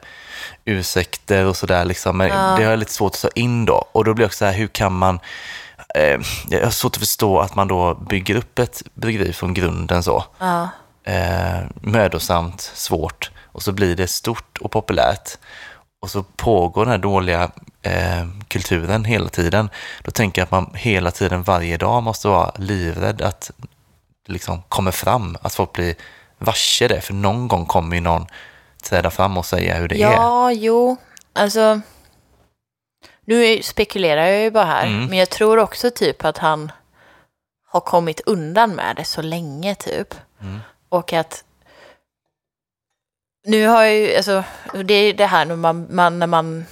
ursäkter 0.64 1.44
och 1.46 1.56
sådär, 1.56 1.84
liksom, 1.84 2.16
men 2.16 2.28
det 2.28 2.64
har 2.64 2.70
jag 2.70 2.78
lite 2.78 2.92
svårt 2.92 3.14
att 3.14 3.20
ta 3.20 3.28
in 3.34 3.64
då. 3.64 3.84
Och 3.92 4.04
då 4.04 4.14
blir 4.14 4.22
jag 4.24 4.28
också 4.28 4.38
så 4.38 4.44
här, 4.44 4.52
hur 4.52 4.66
kan 4.66 4.92
man 4.92 5.20
eh, 5.94 6.20
jag 6.48 6.64
har 6.64 6.70
svårt 6.70 6.92
att 6.96 6.98
förstå 7.00 7.38
att 7.40 7.54
man 7.54 7.68
då 7.68 7.94
bygger 7.94 8.36
upp 8.36 8.58
ett 8.58 8.82
bryggeri 8.94 9.32
från 9.32 9.54
grunden 9.54 10.02
så. 10.02 10.24
Eh, 11.04 11.60
mödosamt, 11.80 12.60
svårt 12.74 13.30
och 13.52 13.62
så 13.62 13.72
blir 13.72 13.96
det 13.96 14.06
stort 14.08 14.58
och 14.58 14.70
populärt. 14.70 15.38
Och 16.04 16.10
så 16.10 16.22
pågår 16.22 16.84
den 16.84 16.92
här 16.92 16.98
dåliga 16.98 17.50
eh, 17.82 18.26
kulturen 18.48 19.04
hela 19.04 19.28
tiden. 19.28 19.70
Då 20.02 20.10
tänker 20.10 20.40
jag 20.40 20.44
att 20.44 20.50
man 20.50 20.70
hela 20.74 21.10
tiden, 21.10 21.42
varje 21.42 21.76
dag, 21.76 22.02
måste 22.02 22.28
vara 22.28 22.52
livrädd 22.58 23.22
att 23.22 23.50
det 24.26 24.32
liksom 24.32 24.62
kommer 24.68 24.90
fram, 24.90 25.36
att 25.42 25.54
folk 25.54 25.72
blir 25.72 25.94
varse 26.38 26.88
det. 26.88 27.00
För 27.00 27.14
någon 27.14 27.48
gång 27.48 27.66
kommer 27.66 27.96
ju 27.96 28.00
någon 28.02 28.26
träda 28.82 29.10
fram 29.10 29.36
och 29.38 29.46
säga 29.46 29.74
hur 29.76 29.88
det 29.88 30.02
är. 30.02 30.12
Ja, 30.12 30.52
jo. 30.52 30.96
Alltså, 31.32 31.80
nu 33.24 33.62
spekulerar 33.62 34.26
jag 34.26 34.40
ju 34.42 34.50
bara 34.50 34.64
här, 34.64 34.86
Mm. 34.86 35.06
men 35.06 35.18
jag 35.18 35.30
tror 35.30 35.58
också 35.58 35.90
typ 35.90 36.24
att 36.24 36.38
han 36.38 36.72
har 37.66 37.80
kommit 37.80 38.20
undan 38.26 38.70
med 38.70 38.96
det 38.96 39.04
så 39.04 39.22
länge 39.22 39.74
typ. 39.74 40.14
Mm. 40.40 40.60
Och 40.88 41.12
att 41.12 41.44
nu 43.44 43.66
har 43.66 43.82
jag 43.82 43.94
ju, 43.94 44.16
alltså, 44.16 44.44
det 44.84 44.94
är 44.94 45.14
det 45.14 45.26
här 45.26 45.44
när 45.44 45.56
man, 45.56 45.86
man, 45.90 46.18
när 46.18 46.26
man 46.26 46.66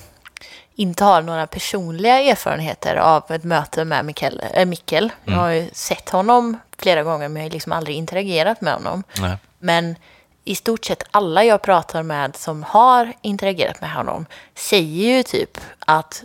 inte 0.74 1.04
har 1.04 1.22
några 1.22 1.46
personliga 1.46 2.20
erfarenheter 2.20 2.96
av 2.96 3.30
ett 3.30 3.44
möte 3.44 3.84
med 3.84 4.04
Mikkel. 4.04 4.42
Äh, 4.54 4.64
Mikkel. 4.66 5.12
Jag 5.24 5.32
Mm. 5.32 5.40
har 5.44 5.50
ju 5.50 5.70
sett 5.72 6.08
honom 6.10 6.58
flera 6.78 7.02
gånger, 7.02 7.28
men 7.28 7.42
jag 7.42 7.48
har 7.48 7.52
liksom 7.52 7.72
aldrig 7.72 7.96
interagerat 7.96 8.60
med 8.60 8.72
honom. 8.74 9.04
Nej. 9.20 9.36
Men 9.58 9.96
i 10.44 10.54
stort 10.54 10.84
sett 10.84 11.02
alla 11.10 11.44
jag 11.44 11.62
pratar 11.62 12.02
med 12.02 12.36
som 12.36 12.62
har 12.62 13.12
interagerat 13.22 13.80
med 13.80 13.92
honom 13.92 14.26
säger 14.54 15.16
ju 15.16 15.22
typ 15.22 15.58
att 15.78 16.24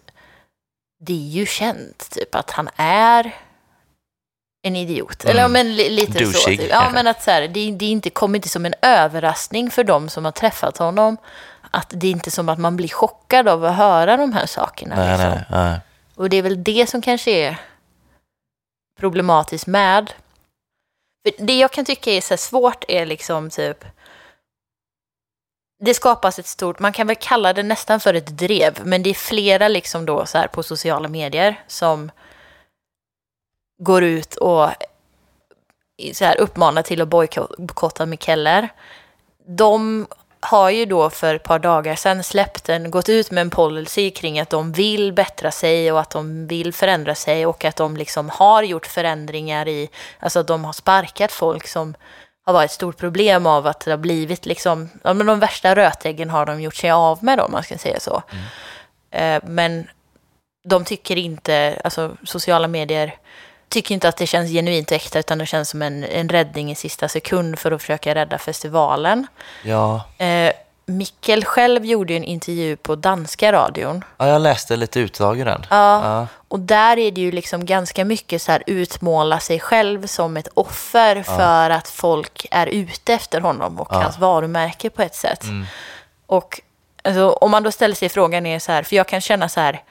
det 1.00 1.14
är 1.14 1.30
ju 1.30 1.46
känt 1.46 2.10
typ 2.12 2.36
att 2.36 2.52
han 2.52 2.70
är 2.76 3.36
en 4.62 4.76
idiot. 4.76 5.24
Mm. 5.24 5.32
Eller 5.38 5.48
men 5.48 5.76
li- 5.76 5.90
lite 5.90 6.14
så. 6.14 6.20
Douchig, 6.32 6.60
Typ. 6.60 6.70
Ja, 6.70 6.76
kanske. 6.78 6.94
men 6.94 7.08
att 7.08 7.24
så 7.24 7.32
här, 7.32 7.42
det, 7.48 7.72
det 7.72 7.86
inte, 7.86 8.10
kommer 8.10 8.36
inte 8.38 8.50
som 8.50 8.66
en 8.66 8.74
överraskning 8.82 9.72
för 9.72 9.84
dem 9.84 10.10
som 10.10 10.26
har 10.26 10.32
träffat 10.32 10.78
honom. 10.78 11.18
Att 11.72 11.92
det 11.96 12.08
är 12.08 12.12
inte 12.12 12.32
som 12.32 12.50
att 12.50 12.60
man 12.60 12.78
blir 12.78 12.90
chockad 12.90 13.48
av 13.48 13.66
att 13.66 13.76
höra 13.76 14.18
de 14.18 14.34
här 14.34 14.46
sakerna. 14.46 14.96
Nej, 14.96 15.10
liksom. 15.12 15.30
nej, 15.30 15.46
nej. 15.50 15.80
Och 16.16 16.30
det 16.30 16.38
är 16.38 16.42
väl 16.42 16.64
det 16.64 16.90
som 16.90 17.02
kanske 17.02 17.32
är 17.32 17.58
problematiskt 19.00 19.68
med. 19.68 20.14
För 21.28 21.46
det 21.46 21.58
jag 21.58 21.72
kan 21.72 21.86
tycka 21.86 22.12
är 22.12 22.22
så 22.22 22.38
svårt 22.38 22.84
är 22.88 23.06
liksom 23.06 23.50
typ 23.50 23.86
det 25.86 25.94
skapas 25.94 26.40
ett 26.40 26.46
stort, 26.48 26.80
man 26.80 26.94
kan 26.94 27.08
väl 27.08 27.16
kalla 27.20 27.54
det 27.54 27.64
nästan 27.64 28.00
för 28.00 28.14
ett 28.14 28.38
drev, 28.38 28.80
men 28.86 29.04
det 29.04 29.10
är 29.10 29.14
flera 29.14 29.68
liksom 29.68 30.06
då 30.06 30.26
så 30.26 30.38
här 30.38 30.48
på 30.48 30.64
sociala 30.64 31.08
medier 31.08 31.64
som 31.68 32.12
går 33.78 34.04
ut 34.04 34.36
och 34.36 34.70
så 36.14 36.26
här 36.26 36.38
uppmanar 36.38 36.82
till 36.82 37.02
att 37.02 37.08
bojkotta 37.08 38.06
Mikkeller. 38.06 38.70
De 39.48 40.08
har 40.40 40.70
ju 40.70 40.86
då 40.86 41.10
för 41.10 41.36
ett 41.36 41.44
par 41.44 41.60
dagar 41.60 41.96
sedan 41.96 42.24
släppt 42.24 42.70
en, 42.70 42.92
gått 42.92 43.10
ut 43.10 43.32
med 43.32 43.42
en 43.42 43.50
policy 43.50 44.12
kring 44.12 44.40
att 44.40 44.50
de 44.50 44.72
vill 44.72 45.14
bättra 45.14 45.52
sig 45.52 45.92
och 45.92 46.00
att 46.00 46.10
de 46.10 46.48
vill 46.48 46.74
förändra 46.74 47.16
sig 47.16 47.46
och 47.46 47.66
att 47.66 47.76
de 47.76 47.98
liksom 47.98 48.30
har 48.30 48.64
gjort 48.64 48.86
förändringar 48.86 49.68
i, 49.68 49.90
alltså 50.20 50.40
att 50.40 50.48
de 50.48 50.66
har 50.66 50.74
sparkat 50.74 51.32
folk 51.32 51.68
som 51.68 51.96
har 52.46 52.54
varit 52.54 52.66
ett 52.66 52.76
stort 52.76 52.98
problem 52.98 53.46
av 53.46 53.68
att 53.68 53.80
det 53.80 53.92
har 53.92 53.98
blivit 53.98 54.46
liksom, 54.46 54.90
ja 55.04 55.14
men 55.14 55.28
de 55.28 55.40
värsta 55.40 55.76
rötäggen 55.76 56.30
har 56.30 56.46
de 56.46 56.62
gjort 56.62 56.76
sig 56.76 56.92
av 56.92 57.24
med 57.24 57.38
då, 57.38 57.44
om 57.44 57.52
man 57.52 57.64
ska 57.64 57.78
säga 57.78 58.00
så. 58.00 58.24
Eh, 59.12 59.44
men 59.44 59.88
de 60.68 60.86
tycker 60.86 61.16
inte, 61.16 61.82
alltså 61.84 62.18
sociala 62.24 62.68
medier 62.68 63.16
tycker 63.70 63.94
inte 63.96 64.08
att 64.10 64.18
det 64.18 64.28
känns 64.28 64.50
genuint 64.52 64.92
och 64.92 64.96
äkta 64.98 65.20
utan 65.20 65.38
det 65.38 65.46
känns 65.46 65.70
som 65.70 65.82
en, 65.82 66.04
en 66.04 66.30
räddning 66.30 66.72
i 66.72 66.76
sista 66.76 67.08
sekund 67.08 67.60
för 67.60 67.72
att 67.72 67.82
försöka 67.82 68.16
rädda 68.16 68.38
festivalen. 68.38 69.28
Ja. 69.64 70.02
Eh, 70.18 70.52
Mikkel 70.90 71.46
själv 71.46 71.86
gjorde 71.86 72.14
ju 72.14 72.18
en 72.18 72.24
intervju 72.24 72.76
på 72.76 72.96
danska 72.96 73.52
radion. 73.52 74.04
ja, 74.18 74.28
jag 74.28 74.42
läste 74.42 74.76
lite 74.76 75.00
utdrag 75.00 75.40
ur 75.40 75.46
den. 75.46 75.66
Ja, 75.70 76.04
Ja. 76.04 76.28
och 76.48 76.60
där 76.60 76.98
är 76.98 77.12
det 77.12 77.22
ju 77.22 77.32
liksom 77.32 77.66
ganska 77.66 78.06
mycket 78.06 78.42
så 78.42 78.52
här 78.52 78.64
utmåla 78.68 79.40
sig 79.40 79.60
själv 79.60 80.08
som 80.08 80.38
ett 80.38 80.48
offer 80.54 81.24
för 81.24 81.70
att 81.70 81.88
folk 81.88 82.46
är 82.52 82.68
ute 82.68 83.14
efter 83.14 83.42
honom 83.42 83.80
och 83.80 83.88
Ja. 83.92 84.02
hans 84.02 84.18
varumärke 84.20 84.90
på 84.90 85.02
ett 85.02 85.16
sätt. 85.16 85.44
Mm. 85.44 85.66
Och 86.26 86.62
alltså, 87.04 87.30
om 87.32 87.52
man 87.52 87.64
då 87.64 87.72
ställer 87.72 87.96
sig 87.96 88.10
frågan 88.10 88.46
är 88.46 88.60
så 88.60 88.72
här, 88.72 88.84
för 88.84 88.96
jag 88.96 89.08
kan 89.08 89.22
känna 89.22 89.50
så 89.50 89.60
här, 89.60 89.82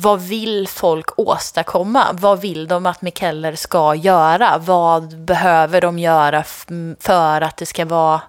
vad 0.00 0.20
vill 0.20 0.68
folk 0.68 1.18
åstadkomma? 1.18 2.06
Vad 2.12 2.40
vill 2.40 2.68
de 2.68 2.86
att 2.86 3.02
Mikkeller 3.02 3.54
ska 3.54 3.94
göra? 3.94 4.58
Vad 4.58 5.18
behöver 5.18 5.80
de 5.80 5.98
göra 5.98 6.44
för 7.00 7.40
att 7.40 7.56
det 7.56 7.66
ska 7.66 7.84
vara 7.84 8.20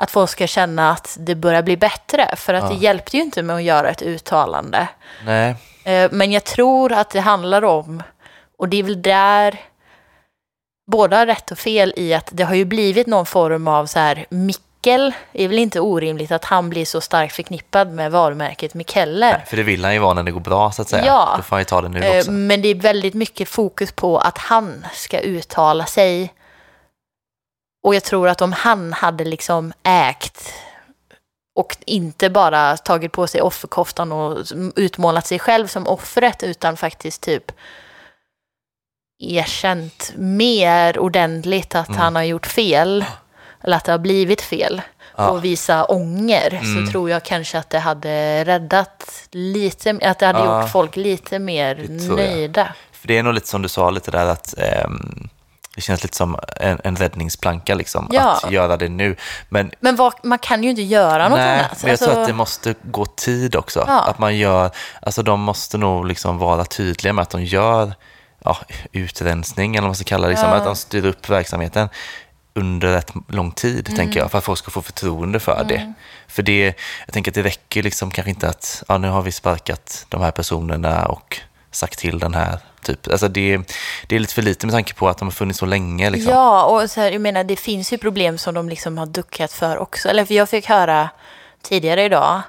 att 0.00 0.10
folk 0.10 0.30
ska 0.30 0.46
känna 0.46 0.90
att 0.90 1.16
det 1.20 1.34
börjar 1.34 1.62
bli 1.62 1.76
bättre? 1.76 2.36
För 2.36 2.54
att 2.54 2.62
Ja. 2.64 2.68
det 2.68 2.74
hjälpte 2.74 3.16
ju 3.16 3.22
inte 3.22 3.42
med 3.42 3.56
att 3.56 3.62
göra 3.62 3.88
ett 3.90 4.02
uttalande. 4.02 4.88
Nej. 5.24 5.56
Eh, 5.84 6.08
Men 6.12 6.32
jag 6.32 6.44
tror 6.44 6.92
att 6.92 7.10
det 7.10 7.20
handlar 7.20 7.64
om, 7.64 8.02
och 8.58 8.68
det 8.68 8.76
är 8.76 8.82
väl 8.82 9.02
där 9.02 9.60
båda 10.92 11.16
har 11.16 11.26
rätt 11.26 11.50
och 11.50 11.58
fel 11.58 11.92
i 11.96 12.14
att 12.14 12.28
det 12.32 12.42
har 12.44 12.54
ju 12.54 12.64
blivit 12.64 13.06
någon 13.06 13.26
form 13.26 13.68
av 13.68 13.86
så 13.86 13.98
här 13.98 14.26
Mikkel, 14.84 15.12
det 15.32 15.42
är 15.44 15.48
väl 15.48 15.58
inte 15.58 15.80
orimligt 15.80 16.30
att 16.32 16.44
han 16.44 16.70
blir 16.70 16.84
så 16.84 17.00
starkt 17.00 17.34
förknippad 17.34 17.92
med 17.92 18.12
varumärket 18.12 18.74
Mikkeller. 18.74 19.32
Nej, 19.32 19.44
för 19.46 19.56
det 19.56 19.62
vill 19.62 19.84
han 19.84 19.94
ju 19.94 19.98
vara 20.00 20.14
när 20.14 20.22
det 20.22 20.30
går 20.30 20.40
bra 20.40 20.72
så 20.72 20.82
att 20.82 20.88
säga. 20.88 21.06
Ja. 21.06 21.34
Då 21.36 21.42
får 21.42 21.56
han 21.56 21.60
ju 21.60 21.64
ta 21.64 21.80
det 21.82 21.88
nu 21.88 22.00
Eh, 22.04 22.18
också. 22.18 22.30
Men 22.30 22.62
det 22.62 22.68
är 22.68 22.74
väldigt 22.74 23.14
mycket 23.14 23.48
fokus 23.48 23.92
på 23.92 24.18
att 24.18 24.38
han 24.38 24.86
ska 24.92 25.20
uttala 25.20 25.86
sig. 25.86 26.32
Och 27.84 27.94
jag 27.94 28.04
tror 28.04 28.28
att 28.28 28.42
om 28.42 28.52
han 28.52 28.92
hade 28.92 29.24
liksom 29.24 29.72
ägt 29.82 30.52
och 31.58 31.76
inte 31.86 32.30
bara 32.30 32.76
tagit 32.76 33.12
på 33.12 33.26
sig 33.26 33.42
offerkoftan 33.42 34.12
och 34.12 34.38
utmålat 34.76 35.26
sig 35.26 35.38
själv 35.38 35.66
som 35.66 35.86
offret 35.86 36.42
utan 36.42 36.76
faktiskt 36.76 37.22
typ 37.22 37.52
erkänt 39.18 40.12
mer 40.16 40.98
ordentligt 40.98 41.74
att 41.74 41.88
Mm. 41.88 42.00
han 42.00 42.16
har 42.16 42.22
gjort 42.22 42.46
fel 42.46 43.04
eller 43.64 43.76
att 43.76 43.84
det 43.84 43.92
har 43.92 43.98
blivit 43.98 44.40
fel 44.42 44.82
Ja. 45.16 45.28
och 45.28 45.44
visa 45.44 45.84
ånger 45.84 46.54
Mm. 46.62 46.86
så 46.86 46.92
tror 46.92 47.10
jag 47.10 47.22
kanske 47.22 47.58
att 47.58 47.70
det 47.70 47.78
hade 47.78 48.44
räddat 48.44 49.12
lite, 49.30 49.98
att 50.02 50.18
det 50.18 50.26
hade 50.26 50.38
Ja. 50.38 50.62
gjort 50.62 50.70
folk 50.70 50.96
lite 50.96 51.38
mer 51.38 51.76
jag. 51.76 52.16
nöjda. 52.16 52.68
För 52.92 53.08
det 53.08 53.18
är 53.18 53.22
nog 53.22 53.34
lite 53.34 53.48
som 53.48 53.62
du 53.62 53.68
sa 53.68 53.90
lite 53.90 54.10
där 54.10 54.26
att 54.26 54.54
ehm, 54.58 55.28
det 55.74 55.80
känns 55.80 56.02
lite 56.02 56.16
som 56.16 56.36
en, 56.56 56.80
en 56.84 56.96
räddningsplanka 56.96 57.74
liksom, 57.74 58.08
Ja. 58.12 58.40
att 58.44 58.50
göra 58.52 58.76
det 58.76 58.88
nu. 58.88 59.16
Men 59.48 59.70
Men 59.80 59.96
vad, 59.96 60.12
man 60.22 60.38
kan 60.38 60.62
ju 60.64 60.70
inte 60.70 60.82
göra 60.82 61.28
något 61.28 61.38
Nej, 61.38 61.58
annat. 61.58 61.82
men 61.82 61.90
jag 61.90 61.98
tror 61.98 62.08
Alltså, 62.08 62.20
att 62.20 62.26
det 62.28 62.32
måste 62.34 62.74
gå 62.82 63.06
tid 63.06 63.56
också. 63.56 63.84
Ja. 63.88 64.00
Att 64.00 64.18
man 64.18 64.36
gör, 64.36 64.70
alltså 65.02 65.22
de 65.22 65.40
måste 65.40 65.78
nog 65.78 66.06
liksom 66.06 66.38
vara 66.38 66.64
tydliga 66.64 67.12
med 67.12 67.22
att 67.22 67.30
de 67.30 67.44
gör 67.44 67.92
ja, 68.44 68.56
utrensning, 68.92 69.74
eller 69.76 69.82
vad 69.82 69.88
man 69.88 69.94
ska 69.94 70.04
kalla 70.04 70.26
det, 70.26 70.30
liksom, 70.32 70.48
Ja. 70.48 70.54
att 70.56 70.64
de 70.64 70.76
styr 70.76 71.06
upp 71.06 71.28
verksamheten 71.28 71.88
under 72.54 72.88
rätt 72.92 73.10
lång 73.28 73.52
tid, 73.52 73.88
Mm. 73.88 73.96
tänker 73.96 74.20
jag, 74.20 74.30
för 74.30 74.38
att 74.38 74.44
folk 74.44 74.58
ska 74.58 74.70
få 74.70 74.82
förtroende 74.82 75.40
för 75.40 75.64
det. 75.68 75.92
För 76.28 76.42
det, 76.42 76.74
jag 77.06 77.12
tänker 77.12 77.30
att 77.30 77.34
det 77.34 77.42
räcker 77.42 77.82
liksom 77.82 78.10
kanske 78.10 78.30
inte 78.30 78.48
att, 78.48 78.82
ja, 78.88 78.98
nu 78.98 79.08
har 79.08 79.22
vi 79.22 79.32
sparkat 79.32 80.06
de 80.08 80.20
här 80.20 80.30
personerna 80.30 81.06
och 81.06 81.40
sagt 81.70 81.98
till 81.98 82.18
den 82.18 82.34
här, 82.34 82.58
typ. 82.82 83.08
Alltså 83.08 83.28
det, 83.28 83.58
det 84.06 84.16
är 84.16 84.20
lite 84.20 84.34
för 84.34 84.42
lite 84.42 84.66
med 84.66 84.72
tanke 84.74 84.94
på 84.94 85.08
att 85.08 85.18
de 85.18 85.28
har 85.28 85.32
funnits 85.32 85.58
så 85.58 85.66
länge. 85.66 86.10
Liksom. 86.10 86.32
Ja, 86.32 86.64
och 86.64 86.90
så 86.90 87.00
här, 87.00 87.10
jag 87.12 87.20
menar 87.20 87.44
det 87.44 87.56
finns 87.56 87.92
ju 87.92 87.98
problem 87.98 88.38
som 88.38 88.54
de 88.54 88.68
liksom 88.68 88.98
har 88.98 89.06
duckat 89.06 89.52
för 89.52 89.78
också. 89.78 90.08
Eller 90.08 90.24
för 90.24 90.34
jag 90.34 90.48
fick 90.48 90.66
höra 90.66 91.08
tidigare 91.62 92.02
idag 92.04 92.42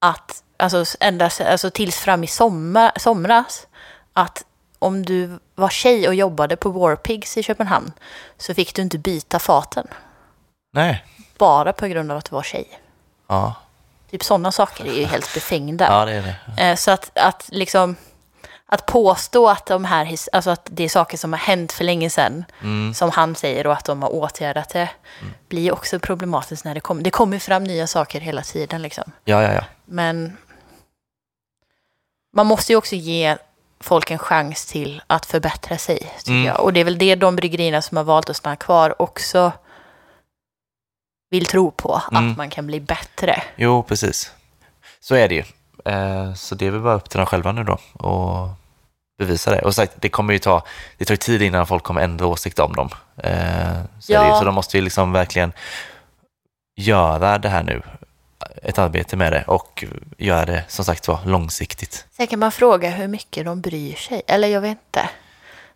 att, 0.00 0.42
alltså 0.56 0.84
ända 1.00 1.30
alltså 1.50 1.70
tills 1.70 1.96
fram 1.96 2.24
i 2.24 2.26
sommar, 2.26 2.92
somras, 2.96 3.66
att 4.12 4.44
om 4.84 5.02
du 5.06 5.38
var 5.54 5.68
tjej 5.68 6.08
och 6.08 6.14
jobbade 6.14 6.56
på 6.56 6.70
Warpigs 6.70 7.36
i 7.36 7.42
Köpenhamn 7.42 7.92
så 8.38 8.54
fick 8.54 8.74
du 8.74 8.82
inte 8.82 8.98
byta 8.98 9.38
faten. 9.38 9.86
Nej. 10.72 11.04
Bara 11.38 11.72
på 11.72 11.86
grund 11.86 12.10
av 12.12 12.18
att 12.18 12.24
du 12.24 12.34
var 12.34 12.42
tjej. 12.42 12.80
Ja. 13.28 13.54
Typ 14.10 14.24
sådana 14.24 14.52
saker 14.52 14.84
är 14.84 14.92
ju 14.92 15.04
helt 15.04 15.34
befängda. 15.34 15.84
ja, 15.84 16.04
det 16.04 16.12
är 16.12 16.36
det. 16.56 16.62
Eh, 16.62 16.76
Så 16.76 16.90
att, 16.90 17.18
att 17.18 17.48
liksom 17.52 17.96
att 18.66 18.86
påstå 18.86 19.48
att 19.48 19.66
de 19.66 19.84
här, 19.84 20.14
alltså 20.32 20.50
att 20.50 20.68
det 20.70 20.84
är 20.84 20.88
saker 20.88 21.16
som 21.18 21.32
har 21.32 21.40
hänt 21.40 21.72
för 21.72 21.84
länge 21.84 22.10
sedan, 22.10 22.44
Mm. 22.62 22.94
som 22.94 23.10
han 23.10 23.34
säger, 23.34 23.66
och 23.66 23.72
att 23.72 23.84
de 23.84 24.02
har 24.02 24.12
åtgärdat 24.14 24.68
det, 24.68 24.88
blir 25.48 25.72
också 25.72 25.98
problematiskt 25.98 26.64
när 26.64 26.74
det 26.74 26.80
kommer. 26.80 27.02
Det 27.02 27.10
kommer 27.10 27.38
fram 27.38 27.64
nya 27.64 27.86
saker 27.86 28.20
hela 28.20 28.42
tiden 28.42 28.82
liksom. 28.82 29.04
Ja, 29.24 29.42
ja, 29.42 29.52
ja. 29.52 29.64
Men 29.84 30.36
man 32.36 32.46
måste 32.46 32.72
ju 32.72 32.76
också 32.76 32.94
ge 32.96 33.36
folk 33.80 34.10
en 34.10 34.18
chans 34.18 34.66
till 34.66 35.02
att 35.06 35.26
förbättra 35.26 35.78
sig, 35.78 35.98
tycker 36.18 36.30
Mm. 36.32 36.44
jag. 36.46 36.60
Och 36.60 36.72
det 36.72 36.80
är 36.80 36.84
väl 36.84 36.98
det 36.98 37.14
de 37.14 37.36
bryggerierna 37.36 37.82
som 37.82 37.96
har 37.96 38.04
valt 38.04 38.30
att 38.30 38.36
stanna 38.36 38.56
kvar 38.56 39.02
också 39.02 39.52
vill 41.30 41.46
tro 41.46 41.70
på, 41.70 42.02
Mm. 42.10 42.30
att 42.30 42.36
man 42.36 42.50
kan 42.50 42.66
bli 42.66 42.80
bättre. 42.80 43.42
Jo, 43.56 43.82
precis. 43.82 44.32
Så 45.00 45.14
är 45.14 45.28
det 45.28 45.34
ju. 45.34 45.44
Eh, 45.92 46.34
Så 46.34 46.54
det 46.54 46.66
är 46.66 46.70
väl 46.70 46.80
bara 46.80 46.94
upp 46.94 47.10
till 47.10 47.18
dem 47.18 47.26
själva 47.26 47.52
nu 47.52 47.64
då 47.64 47.78
och 48.08 48.48
bevisa 49.18 49.50
det. 49.50 49.62
Och 49.62 49.74
sagt, 49.74 49.92
det 49.96 50.08
kommer 50.08 50.32
ju 50.32 50.38
ta, 50.38 50.62
det 50.98 51.04
tar 51.04 51.12
ju 51.12 51.16
tid 51.16 51.42
innan 51.42 51.66
folk 51.66 51.82
kommer 51.82 52.00
ändra 52.00 52.26
åsikt 52.26 52.58
om 52.58 52.72
dem. 52.72 52.88
Eh, 53.16 53.80
Så. 54.00 54.12
Ja. 54.12 54.38
så 54.38 54.44
de 54.44 54.54
måste 54.54 54.76
ju 54.78 54.82
liksom 54.84 55.12
verkligen 55.12 55.52
göra 56.76 57.38
det 57.38 57.48
här 57.48 57.62
nu, 57.62 57.82
ett 58.64 58.78
arbete 58.78 59.16
med 59.16 59.32
det 59.32 59.44
och 59.46 59.84
göra 60.18 60.44
det 60.44 60.64
som 60.68 60.84
sagt 60.84 61.08
var 61.08 61.20
långsiktigt. 61.24 62.06
Sen 62.16 62.26
kan 62.26 62.38
man 62.38 62.52
fråga 62.52 62.90
hur 62.90 63.08
mycket 63.08 63.44
de 63.44 63.60
bryr 63.60 63.94
sig. 63.94 64.22
Eller 64.26 64.48
jag 64.48 64.60
vet 64.60 64.70
inte. 64.70 65.08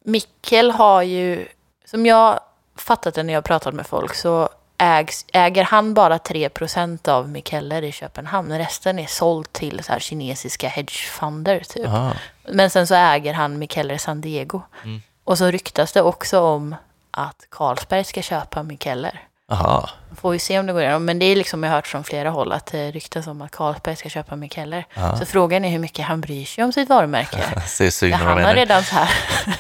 Mikkel 0.03 0.71
har 0.71 1.03
ju, 1.03 1.49
som 1.85 2.07
jag 2.07 2.41
fattat 2.77 3.15
det 3.15 3.23
när 3.23 3.35
jag 3.35 3.45
pratat 3.45 3.75
med 3.75 3.87
folk, 3.87 4.15
så 4.15 4.49
ägs, 4.79 5.27
äger 5.33 5.65
han 5.65 5.95
bara 5.95 6.19
3% 6.19 7.09
av 7.09 7.29
Mikkeller 7.29 7.83
i 7.83 7.93
Köpenhamn. 7.93 8.59
Resten 8.59 8.99
är 8.99 9.07
såld 9.07 9.53
till 9.53 9.85
så 9.85 9.93
här 9.93 10.01
kinesiska 10.01 10.69
hedgefonder 10.69 11.61
typ. 11.61 11.87
Aha. 11.87 12.13
Men 12.49 12.71
sen 12.71 12.87
så 12.87 12.95
äger 12.95 13.35
han 13.35 13.59
Mikkeller 13.59 13.99
San 13.99 14.21
Diego. 14.21 14.61
Mm. 14.85 15.03
Och 15.25 15.39
så 15.39 15.51
ryktas 15.51 15.93
det 15.93 16.03
också 16.03 16.41
om 16.41 16.75
att 17.11 17.47
Carlsberg 17.51 18.05
ska 18.05 18.23
köpa 18.23 18.63
Mikkeller. 18.63 19.28
Aha. 19.51 19.91
Får 20.21 20.31
vi 20.31 20.39
se 20.39 20.59
om 20.59 20.67
det 20.67 20.73
går 20.73 20.83
igenom. 20.83 21.05
Men 21.05 21.19
det 21.19 21.27
är 21.27 21.37
liksom 21.37 21.63
jag 21.63 21.71
har 21.71 21.77
hört 21.77 21.87
från 21.87 22.05
flera 22.05 22.31
håll 22.31 22.53
att 22.53 22.67
det 22.67 22.91
ryktas 22.91 23.27
om 23.27 23.43
att 23.43 23.51
Carlsberg 23.51 23.97
ska 23.97 24.09
köpa 24.09 24.37
Mikkeller. 24.37 24.85
Ja. 24.95 25.17
Så 25.17 25.27
frågan 25.27 25.65
är 25.65 25.71
hur 25.71 25.79
mycket 25.79 26.05
han 26.05 26.21
bryr 26.21 26.45
sig 26.45 26.65
om 26.65 26.73
sitt 26.73 26.89
varumärke. 26.89 27.45
Han 28.13 28.45
har 28.45 28.55
redan 28.55 28.83
så 28.85 28.95
här... 28.95 29.11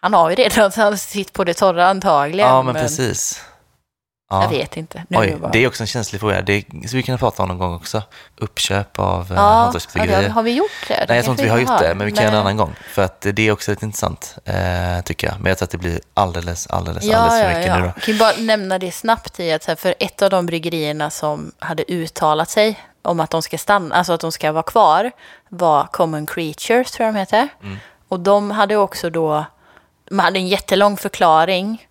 han 0.00 0.14
har 0.14 0.30
ju 0.30 0.36
redan 0.36 0.98
sitt 0.98 1.32
på 1.32 1.44
det 1.44 1.54
torra 1.54 1.88
antagligen. 1.88 2.48
Ja, 2.48 2.62
men 2.62 2.74
precis. 2.74 3.42
Ja. 4.30 4.42
Jag 4.42 4.50
vet 4.50 4.76
inte. 4.76 5.04
Nu 5.08 5.18
Oj, 5.18 5.26
det 5.30 5.36
bara... 5.36 5.50
det 5.52 5.64
är 5.64 5.66
också 5.68 5.82
en 5.82 5.86
känslig 5.86 6.20
fråga. 6.20 6.42
Det 6.42 6.60
ska 6.86 6.96
vi 6.96 7.02
kunna 7.02 7.18
prata 7.18 7.42
om 7.42 7.48
någon 7.48 7.58
gång 7.58 7.74
också. 7.74 8.02
Uppköp 8.36 8.98
av 8.98 9.26
ja, 9.28 9.34
Ja, 9.34 9.42
ja, 9.42 9.54
hantverksbryggerier. 9.62 10.22
det- 10.22 10.28
har 10.28 10.42
vi 10.42 10.52
gjort 10.56 10.70
det? 10.88 11.04
Nej, 11.08 11.16
jag 11.16 11.24
tror 11.24 11.32
inte 11.32 11.42
vi 11.44 11.48
har 11.50 11.58
gjort 11.58 11.78
det, 11.78 11.94
men 11.94 12.06
vi 12.06 12.12
kan 12.12 12.22
göra 12.24 12.30
det 12.30 12.36
en 12.36 12.40
annan 12.40 12.56
gång. 12.56 12.74
För 12.92 13.02
att 13.02 13.20
det 13.20 13.42
är 13.48 13.52
också 13.52 13.70
lite 13.70 13.84
intressant, 13.84 14.38
eh, 14.44 14.54
tycker 15.04 15.26
jag. 15.26 15.40
Men 15.40 15.46
jag 15.50 15.58
tror 15.58 15.66
att 15.66 15.70
det 15.70 15.78
blir 15.78 16.00
alldeles, 16.14 16.66
alldeles, 16.66 17.04
Ja, 17.04 17.16
alldeles 17.18 17.42
för 17.44 17.50
ja, 17.50 17.58
mycket 17.58 17.66
ja. 17.70 17.76
nu 17.76 17.80
då. 17.82 17.86
Jag 17.86 18.02
kan 18.02 18.14
ju 18.14 18.20
bara 18.20 18.32
nämna 18.38 18.78
det 18.78 18.92
snabbt 18.92 19.40
i 19.40 19.52
att 19.52 19.80
för 19.80 19.94
ett 19.98 20.22
av 20.22 20.30
de 20.30 20.46
bryggerierna 20.46 21.10
som 21.10 21.52
hade 21.58 21.84
uttalat 21.92 22.50
sig 22.50 22.80
om 23.02 23.20
att 23.20 23.30
de 23.30 23.42
ska 23.42 23.58
stanna, 23.58 23.94
alltså 23.94 24.12
att 24.12 24.20
de 24.20 24.32
ska 24.32 24.52
vara 24.52 24.62
kvar, 24.62 25.10
var 25.48 25.84
Common 25.92 26.26
Creatures, 26.26 26.90
tror 26.90 27.06
jag 27.06 27.14
de 27.14 27.18
heter. 27.18 27.48
Mm. 27.62 27.76
Och 28.08 28.20
de 28.20 28.50
hade 28.50 28.76
också 28.76 29.10
då, 29.10 29.44
de 30.08 30.18
hade 30.18 30.38
en 30.38 30.48
jättelång 30.48 30.96
förklaring 30.96 31.85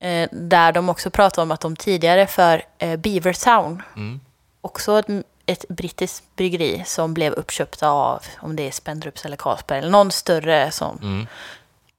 eh, 0.00 0.28
där 0.32 0.72
de 0.72 0.88
också 0.88 1.10
pratade 1.10 1.42
om 1.42 1.50
att 1.50 1.60
de 1.60 1.76
tidigare 1.76 2.26
för 2.26 2.62
eh, 2.78 2.96
Beavertown, 2.96 3.82
Mm. 3.96 4.20
också 4.60 4.98
ett, 4.98 5.06
ett 5.46 5.68
brittiskt 5.68 6.36
bryggeri 6.36 6.82
som 6.86 7.14
blev 7.14 7.32
uppköpta 7.32 7.88
av, 7.88 8.22
om 8.38 8.56
det 8.56 8.66
är 8.66 8.70
Spendrups 8.70 9.24
eller 9.24 9.36
Carlsberg, 9.36 9.78
eller 9.78 9.90
någon 9.90 10.10
större 10.10 10.70
sån. 10.70 10.98
Mm. 11.02 11.26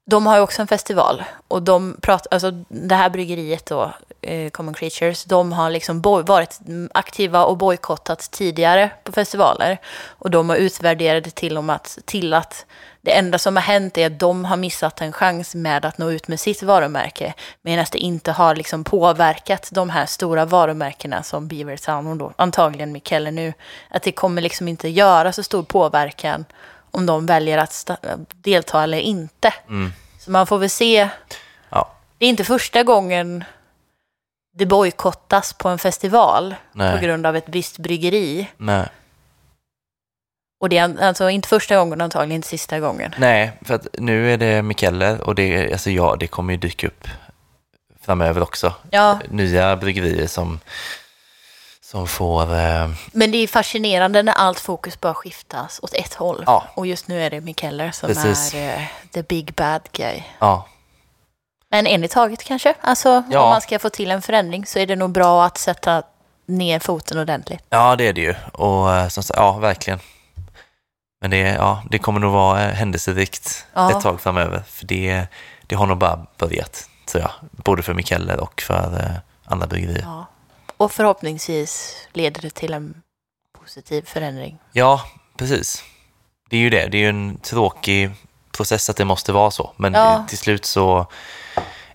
De 0.10 0.26
har 0.26 0.36
ju 0.36 0.42
också 0.42 0.62
en 0.62 0.68
festival 0.68 1.24
och 1.48 1.64
de 1.64 1.98
pratar, 2.02 2.34
alltså 2.34 2.52
det 2.70 2.96
här 2.96 3.10
bryggeriet 3.10 3.66
då, 3.66 3.94
eh, 4.22 4.50
Common 4.50 4.74
Creatures, 4.74 5.24
de 5.24 5.52
har 5.54 5.70
liksom 5.70 6.02
varit 6.02 6.60
aktiva 6.94 7.46
och 7.46 7.58
bojkottat 7.58 8.32
tidigare 8.32 8.90
på 9.04 9.12
festivaler. 9.12 9.78
Och 10.08 10.30
de 10.30 10.50
har 10.50 10.56
utvärderat 10.56 11.24
det 11.24 11.36
till, 11.36 11.58
om 11.58 11.70
att, 11.70 11.98
till 12.06 12.34
att 12.34 12.66
det 13.08 13.14
enda 13.14 13.38
som 13.38 13.56
har 13.56 13.64
hänt 13.64 13.98
är 13.98 14.08
att 14.08 14.20
de 14.20 14.46
har 14.46 14.58
missat 14.58 15.02
en 15.02 15.14
chans 15.14 15.56
med 15.56 15.86
att 15.86 15.98
nå 15.98 16.12
ut 16.12 16.28
med 16.28 16.40
sitt 16.40 16.64
varumärke. 16.64 17.34
Medan 17.62 17.86
det 17.92 17.98
inte 17.98 18.32
har 18.32 18.56
liksom 18.56 18.84
påverkat 18.84 19.70
de 19.72 19.90
här 19.90 20.06
stora 20.06 20.46
varumärkena 20.46 21.24
som 21.24 21.48
Beavertown 21.48 22.08
och 22.08 22.18
då 22.18 22.34
antagligen 22.36 22.92
Mikkeller 22.92 23.32
nu. 23.32 23.54
Att 23.90 24.04
det 24.04 24.12
kommer 24.12 24.42
liksom 24.42 24.68
inte 24.68 24.90
göra 24.90 25.34
så 25.34 25.44
stor 25.44 25.64
påverkan 25.64 26.46
om 26.92 27.06
de 27.06 27.26
väljer 27.26 27.58
att 27.58 27.90
delta 28.34 28.84
eller 28.84 29.00
inte. 29.00 29.54
Mm. 29.70 29.94
Så 30.20 30.32
man 30.32 30.48
får 30.48 30.58
väl 30.58 30.70
se. 30.70 31.10
Ja, 31.70 31.92
Det 32.18 32.26
är 32.26 32.30
inte 32.30 32.44
första 32.44 32.84
gången 32.84 33.44
det 34.54 34.66
bojkottas 34.66 35.54
på 35.54 35.70
en 35.70 35.80
festival 35.80 36.56
på 36.72 36.78
nej, 36.78 37.02
grund 37.02 37.26
av 37.26 37.36
ett 37.36 37.50
visst 37.50 37.78
bryggeri. 37.78 38.48
nej. 38.58 38.88
Och 40.60 40.70
det 40.70 40.78
är 40.78 41.02
alltså 41.04 41.30
inte 41.30 41.48
första 41.50 41.76
gången, 41.78 42.02
antagligen 42.02 42.36
inte 42.36 42.48
sista 42.48 42.80
gången. 42.80 43.16
Nej, 43.18 43.52
för 43.62 43.74
att 43.76 43.88
nu 43.94 44.34
är 44.34 44.38
det 44.38 44.62
Mikkeller 44.62 45.22
och 45.22 45.36
det, 45.36 45.72
alltså 45.72 45.90
ja, 45.90 46.16
det 46.20 46.28
kommer 46.28 46.54
ju 46.54 46.58
dyka 46.60 46.88
upp 46.88 47.08
framöver 48.02 48.42
också. 48.44 48.74
Ja, 48.92 49.20
Nya 49.30 49.76
bryggerier 49.76 50.28
som, 50.28 50.60
som 51.82 52.08
får... 52.08 52.42
Eh, 52.56 52.90
men 53.12 53.32
det 53.32 53.38
är 53.38 53.48
fascinerande 53.48 54.24
när 54.24 54.34
allt 54.34 54.60
fokus 54.60 55.02
bara 55.02 55.14
skiftas 55.14 55.80
åt 55.84 55.94
ett 55.94 56.14
håll. 56.14 56.44
Ja. 56.46 56.64
Och 56.74 56.88
just 56.88 57.08
nu 57.08 57.22
är 57.24 57.30
det 57.30 57.42
Mikeller 57.42 57.92
som 57.92 58.08
Precis. 58.08 58.54
är 58.54 58.74
eh, 58.78 58.82
the 59.14 59.24
big 59.24 59.54
bad 59.54 59.82
guy. 59.92 60.24
ja, 60.40 60.68
Men 61.72 61.88
en 61.88 62.04
i 62.04 62.08
taget 62.08 62.44
kanske. 62.44 62.74
Alltså 62.82 63.24
Ja. 63.32 63.42
om 63.44 63.50
man 63.50 63.62
ska 63.62 63.80
få 63.80 63.90
till 63.90 64.12
en 64.12 64.22
förändring 64.22 64.66
så 64.66 64.80
är 64.80 64.86
det 64.86 64.96
nog 64.96 65.12
bra 65.12 65.46
att 65.46 65.58
sätta 65.58 66.04
ner 66.46 66.80
foten 66.80 67.18
ordentligt. 67.20 67.64
ja, 67.70 67.96
det 67.96 68.08
är 68.08 68.14
det 68.14 68.22
ju. 68.22 68.36
Och 68.54 68.94
eh, 68.96 69.08
som 69.08 69.24
sagt, 69.24 69.38
ja, 69.40 69.52
verkligen. 69.52 70.00
Men 71.22 71.32
det, 71.32 71.38
ja, 71.38 71.84
det 71.92 72.00
kommer 72.00 72.20
nog 72.20 72.32
vara 72.34 72.64
eh, 72.70 72.74
händelserikt 72.74 73.66
Ja. 73.74 73.92
ett 73.92 74.02
tag 74.02 74.22
framöver. 74.22 74.64
För 74.68 74.86
det, 74.86 75.28
det 75.68 75.76
har 75.76 75.86
nog 75.88 75.98
bara 75.98 76.26
börjat, 76.38 76.90
tror 77.06 77.22
jag. 77.22 77.32
Både 77.52 77.84
för 77.84 77.94
Mikkeller 77.94 78.40
och 78.40 78.62
för 78.62 79.00
eh, 79.04 79.12
andra 79.46 79.68
bryggerier. 79.68 80.02
Ja. 80.04 80.26
Och 80.78 80.92
förhoppningsvis 80.92 81.96
leder 82.14 82.42
det 82.42 82.50
till 82.50 82.74
en 82.74 83.02
positiv 83.60 84.02
förändring. 84.06 84.60
Ja, 84.72 85.02
precis. 85.38 85.84
Det 86.50 86.58
är 86.58 86.62
ju 86.62 86.70
det. 86.70 86.88
Det 86.88 86.98
är 86.98 87.02
ju 87.02 87.10
en 87.10 87.38
tråkig 87.38 88.12
process 88.52 88.90
att 88.90 88.98
det 88.98 89.06
måste 89.06 89.32
vara 89.34 89.52
så. 89.52 89.74
Men 89.78 89.94
Ja. 89.94 90.26
till 90.30 90.38
slut 90.38 90.66
så 90.66 91.08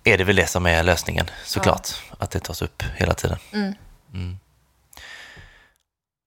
är 0.04 0.18
det 0.18 0.24
väl 0.24 0.36
det 0.36 0.46
som 0.46 0.66
är 0.66 0.82
lösningen, 0.82 1.26
såklart. 1.44 1.88
Att 2.18 2.30
det 2.30 2.40
tas 2.40 2.62
upp 2.62 2.82
hela 2.96 3.14
tiden. 3.14 3.38
Mm. 3.52 3.74
Mm. 4.14 4.38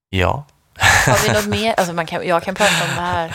Ja. 0.09 0.45
Har 0.79 1.27
vi 1.27 1.33
något 1.33 1.45
mer? 1.47 1.73
Alltså 1.77 1.93
man 1.93 2.05
kan, 2.05 2.27
jag 2.27 2.43
kan 2.43 2.55
prata 2.55 2.71
om 2.83 2.89
det 2.95 3.01
här. 3.01 3.25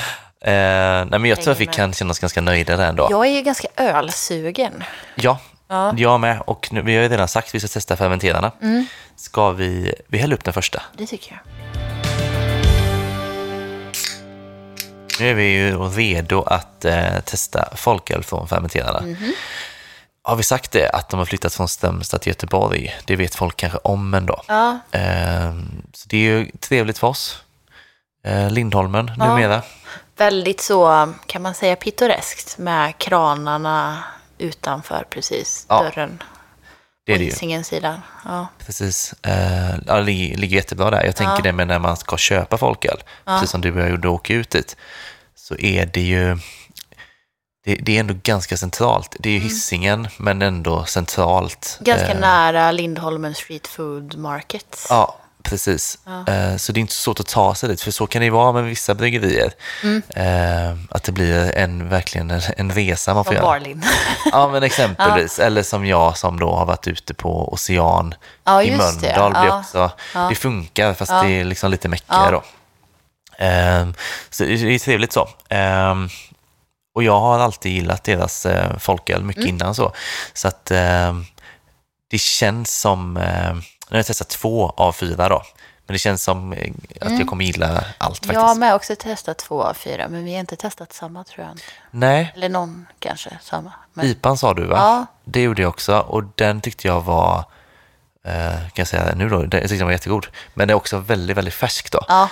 Eh, 0.42 1.04
nej, 1.10 1.18
men 1.20 1.24
jag 1.30 1.40
tror 1.42 1.52
att 1.52 1.60
vi 1.60 1.66
med. 1.66 1.74
kan 1.74 1.92
känna 1.92 2.10
oss 2.10 2.18
ganska 2.18 2.40
nöjda 2.40 2.76
där 2.76 2.88
ändå. 2.88 3.08
Jag 3.10 3.26
är 3.26 3.30
ju 3.30 3.42
ganska 3.42 3.68
ölsugen. 3.76 4.84
Ja, 5.14 5.38
Ja. 5.68 5.94
jag 5.96 6.20
med. 6.20 6.40
Och 6.46 6.68
nu, 6.72 6.82
vi 6.82 6.96
har 6.96 7.02
ju 7.02 7.08
redan 7.08 7.28
sagt 7.28 7.48
att 7.48 7.54
vi 7.54 7.60
ska 7.60 7.68
testa 7.68 7.96
fermenterarna. 7.96 8.52
Mm, 8.62 8.86
Ska 9.16 9.50
vi, 9.50 9.94
vi 10.06 10.18
häller 10.18 10.34
upp 10.34 10.44
den 10.44 10.54
första. 10.54 10.82
det 10.96 11.06
tycker 11.06 11.32
jag. 11.32 11.40
Nu 15.20 15.30
är 15.30 15.34
vi 15.34 15.44
ju 15.44 15.76
redo 15.78 16.42
att 16.42 16.84
eh, 16.84 17.20
testa 17.24 17.68
folköl 17.76 18.22
från 18.24 18.48
fermenterarna. 18.48 19.00
Mhm. 19.00 19.32
Har 20.22 20.36
vi 20.36 20.42
sagt 20.42 20.72
det, 20.72 20.88
att 20.90 21.08
de 21.08 21.18
har 21.18 21.26
flyttat 21.26 21.54
från 21.54 21.68
Strömstad 21.68 22.20
till 22.20 22.30
Göteborg? 22.30 22.96
Det 23.04 23.16
vet 23.16 23.34
folk 23.34 23.56
kanske 23.56 23.78
om 23.78 24.14
ändå. 24.14 24.42
Ja, 24.48 24.78
Eh, 24.92 25.54
så 25.92 26.08
det 26.08 26.16
är 26.16 26.20
ju 26.20 26.50
trevligt 26.60 26.98
för 26.98 27.06
oss. 27.06 27.42
Eh, 28.24 28.50
Lindholmen 28.50 29.10
Ja. 29.18 29.24
numera. 29.34 29.62
väldigt 30.16 30.60
så, 30.60 31.12
kan 31.26 31.42
man 31.42 31.54
säga, 31.54 31.76
pittoreskt 31.76 32.58
med 32.58 32.98
kranarna 32.98 34.04
utanför 34.38 35.04
precis 35.10 35.66
Ja, 35.68 35.82
dörren. 35.82 36.22
Det 37.06 37.12
är 37.14 37.18
det 37.18 37.24
ju. 37.24 37.30
Hisingens 37.30 37.66
sida. 37.66 38.02
Ja. 38.24 38.46
Precis. 38.66 39.14
Eh, 39.22 39.70
ja, 39.86 39.94
det 39.96 40.02
ligger, 40.02 40.36
ligger 40.36 40.56
jättebra 40.56 40.90
där. 40.90 41.04
Jag 41.04 41.16
tänker 41.16 41.34
Ja. 41.36 41.40
det 41.42 41.52
med 41.52 41.66
när 41.68 41.78
man 41.78 41.96
ska 41.96 42.16
köpa 42.16 42.58
folköl, 42.58 43.02
precis 43.24 43.50
som 43.50 43.60
du 43.60 43.72
och 43.72 43.80
jag 43.80 43.90
gjorde 43.90 44.08
och 44.08 44.14
åka 44.14 44.34
ut 44.34 44.50
dit, 44.50 44.76
så 45.34 45.56
är 45.56 45.86
det 45.86 46.00
ju 46.00 46.38
det, 47.64 47.74
det 47.74 47.96
är 47.96 48.00
ändå 48.00 48.14
ganska 48.22 48.56
centralt. 48.56 49.16
Det 49.18 49.28
är 49.28 49.32
ju 49.32 49.38
Hisingen, 49.38 50.08
men 50.16 50.42
ändå 50.42 50.84
centralt. 50.84 51.78
Mm. 51.80 51.96
Ganska 51.96 52.14
Eh, 52.14 52.20
nära 52.20 52.72
Lindholmen 52.72 53.34
Street 53.34 53.66
Food 53.66 54.14
Market. 54.18 54.86
Ja, 54.88 55.16
precis. 55.42 55.98
Eh, 56.28 56.56
Så 56.56 56.72
det 56.72 56.78
är 56.78 56.80
inte 56.80 56.92
så 56.94 57.00
svårt 57.00 57.20
att 57.20 57.26
ta 57.26 57.54
sig 57.54 57.68
dit, 57.68 57.80
för 57.82 57.90
så 57.90 58.06
kan 58.06 58.20
det 58.20 58.24
ju 58.24 58.30
vara 58.30 58.52
med 58.52 58.64
vissa 58.64 58.94
bryggerier. 58.94 59.52
Mm. 59.82 60.02
Eh, 60.08 60.78
Att 60.90 61.02
det 61.04 61.12
blir 61.12 61.52
en, 61.56 61.88
verkligen 61.88 62.30
en, 62.30 62.40
en 62.56 62.72
resa 62.72 63.14
man 63.14 63.24
får 63.24 63.32
Från 63.32 63.36
göra. 63.42 63.46
Barlin. 63.46 63.82
Ja, 64.32 64.48
men 64.48 64.62
exempelvis. 64.62 65.38
Eller 65.38 65.62
som 65.62 65.86
jag 65.86 66.16
som 66.18 66.40
då 66.40 66.52
har 66.54 66.66
varit 66.66 66.86
ute 66.86 67.14
på 67.14 67.52
Ocean 67.52 68.14
Ja, 68.44 68.62
i 68.62 68.70
det. 68.70 68.76
Mölndal. 68.76 69.32
Ja. 69.34 69.58
också, 69.60 69.90
Det 70.28 70.34
funkar, 70.34 70.94
fast 70.94 71.10
Ja. 71.12 71.22
det 71.22 71.30
är 71.40 71.44
liksom 71.44 71.70
lite 71.70 71.88
mäckigare 71.88 72.24
Ja. 72.24 72.30
då. 72.30 72.42
Ehm, 73.44 73.94
så 74.30 74.44
det 74.44 74.56
det 74.56 74.74
är 74.74 74.78
trevligt 74.78 75.12
så. 75.12 75.28
Och 76.92 77.02
jag 77.02 77.20
har 77.20 77.38
alltid 77.38 77.72
gillat 77.72 78.04
deras 78.04 78.46
uh, 78.46 78.78
folköl 78.78 79.22
mycket 79.24 79.42
Mm. 79.44 79.54
innan 79.56 79.74
så. 79.74 79.92
Så 80.32 80.48
att 80.48 80.70
ehm, 80.70 81.24
det 82.10 82.18
känns 82.18 82.80
som, 82.80 83.16
uh, 83.16 83.22
nu 83.54 83.62
har 83.90 83.96
jag 83.96 84.06
testat 84.06 84.28
två 84.28 84.68
av 84.76 84.92
fyra 84.92 85.28
då, 85.28 85.42
men 85.86 85.92
det 85.94 85.98
känns 85.98 86.22
som 86.22 86.52
eh, 86.52 86.72
att 87.00 87.18
jag 87.18 87.26
kommer 87.28 87.44
gilla 87.44 87.84
allt 87.98 88.16
faktiskt. 88.16 88.32
Jag 88.32 88.40
har 88.40 88.54
med 88.54 88.74
också 88.74 88.96
testat 88.96 89.38
två 89.38 89.62
av 89.62 89.74
fyra, 89.74 90.08
men 90.08 90.24
vi 90.24 90.32
har 90.32 90.40
inte 90.40 90.56
testat 90.56 90.92
samma 90.92 91.24
tror 91.24 91.46
jag. 91.46 91.58
Nej, 91.90 92.32
Eller 92.36 92.48
någon 92.48 92.86
kanske 92.98 93.38
samma. 93.42 93.72
Men, 93.92 94.06
IPan 94.06 94.38
sa 94.38 94.54
du 94.54 94.66
va? 94.66 94.76
Ja. 94.76 95.06
Det 95.24 95.42
gjorde 95.42 95.62
jag 95.62 95.68
också 95.68 95.98
och 95.98 96.22
den 96.34 96.60
tyckte 96.60 96.86
jag 96.88 97.00
var, 97.00 97.38
eh, 98.24 98.52
kan 98.52 98.70
jag 98.74 98.88
säga 98.88 99.14
nu 99.14 99.28
då, 99.28 99.36
den- 99.42 99.60
jag 99.60 99.68
tyckte 99.68 99.74
den 99.76 99.86
var 99.86 99.92
jättegod. 99.92 100.26
Men 100.54 100.68
det 100.68 100.72
är 100.72 100.76
också 100.76 100.98
väldigt, 100.98 101.36
väldigt 101.36 101.54
färsk 101.54 101.90
då. 101.92 102.04
ja. 102.08 102.28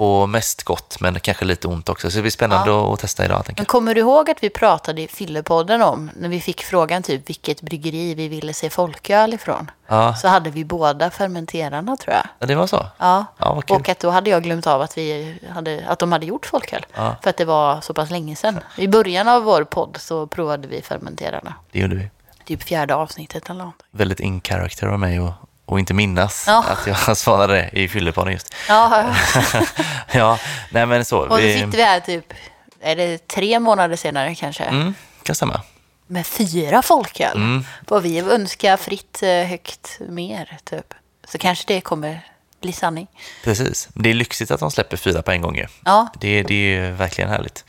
På 0.00 0.26
mest 0.26 0.62
gott, 0.62 1.00
men 1.00 1.20
kanske 1.20 1.44
lite 1.44 1.68
ont 1.68 1.88
också. 1.88 2.10
Så 2.10 2.16
det 2.16 2.22
blir 2.22 2.30
spännande 2.30 2.92
att 2.92 3.00
testa 3.00 3.24
idag, 3.24 3.44
Men 3.56 3.64
kommer 3.66 3.94
du 3.94 4.00
ihåg 4.00 4.30
att 4.30 4.42
vi 4.42 4.50
pratade 4.50 5.02
i 5.02 5.08
Fyllepodden 5.08 5.82
om, 5.82 6.10
när 6.16 6.28
vi 6.28 6.40
fick 6.40 6.62
frågan 6.64 7.02
typ 7.02 7.28
vilket 7.28 7.62
bryggeri 7.62 8.14
vi 8.14 8.28
ville 8.28 8.54
se 8.54 8.70
folköl 8.70 9.34
ifrån? 9.34 9.70
Ja, 9.86 10.14
Så 10.14 10.28
hade 10.28 10.50
vi 10.50 10.64
båda 10.64 11.10
fermenterarna 11.10 11.96
tror 11.96 12.14
jag. 12.14 12.26
ja, 12.38 12.46
det 12.46 12.54
var 12.54 12.66
så. 12.66 12.86
Ja, 12.98 13.24
Ja, 13.38 13.62
och 13.68 13.88
att 13.88 14.00
då 14.00 14.10
hade 14.10 14.30
jag 14.30 14.42
glömt 14.42 14.66
av 14.66 14.82
att, 14.82 14.98
vi 14.98 15.38
hade, 15.54 15.84
att 15.88 15.98
de 15.98 16.12
hade 16.12 16.26
gjort 16.26 16.46
folköl. 16.46 16.86
Ja. 16.94 17.16
För 17.22 17.30
att 17.30 17.36
det 17.36 17.44
var 17.44 17.80
så 17.80 17.94
pass 17.94 18.10
länge 18.10 18.36
sedan. 18.36 18.60
I 18.76 18.88
början 18.88 19.28
av 19.28 19.42
vår 19.42 19.64
podd 19.64 19.96
så 20.00 20.26
provade 20.26 20.68
vi 20.68 20.82
fermenterarna. 20.82 21.54
Det 21.72 21.78
gjorde 21.78 21.94
vi. 21.96 22.10
Typ 22.44 22.62
fjärde 22.62 22.94
avsnittet 22.94 23.50
eller 23.50 23.64
något. 23.64 23.82
Väldigt 23.90 24.20
in 24.20 24.40
character 24.40 24.86
av 24.86 24.98
mig 24.98 25.20
och, 25.20 25.32
och 25.70 25.78
inte 25.78 25.94
minnas 25.94 26.44
Ja. 26.46 26.64
att 26.68 26.86
jag 27.06 27.16
svarade 27.16 27.70
i 27.72 27.88
fyllepodden 27.88 28.32
just. 28.32 28.54
Ja, 28.68 29.14
ja. 30.12 30.38
nej 30.70 30.86
men 30.86 31.04
så. 31.04 31.18
och 31.18 31.36
så 31.36 31.42
sitter 31.42 31.66
vi 31.76 31.82
här 31.82 32.00
typ, 32.00 32.32
är 32.80 32.96
det 32.96 33.28
tre 33.28 33.60
månader 33.60 33.96
senare 33.96 34.34
kanske? 34.34 34.64
Mm, 34.64 34.94
kan 35.22 35.34
stämma. 35.34 35.60
Med 36.06 36.26
fyra 36.26 36.82
folköl. 36.82 37.36
Mm. 37.36 37.64
Vad 37.88 38.02
vi 38.02 38.18
önskar 38.20 38.76
fritt 38.76 39.22
eh, 39.22 39.28
högt 39.46 39.98
mer 40.08 40.58
typ. 40.64 40.94
Så 41.28 41.38
kanske 41.38 41.64
det 41.66 41.80
kommer 41.80 42.26
bli 42.60 42.72
sanning. 42.72 43.06
Precis. 43.44 43.88
Det 43.94 44.10
är 44.10 44.14
lyxigt 44.14 44.50
att 44.50 44.60
de 44.60 44.70
släpper 44.70 44.96
fyra 44.96 45.22
på 45.22 45.30
en 45.30 45.42
gång 45.42 45.56
ju. 45.56 45.66
Ja, 45.84 46.08
Det, 46.20 46.42
det 46.42 46.54
är 46.54 46.84
ju 46.86 46.90
verkligen 46.92 47.30
härligt. 47.30 47.64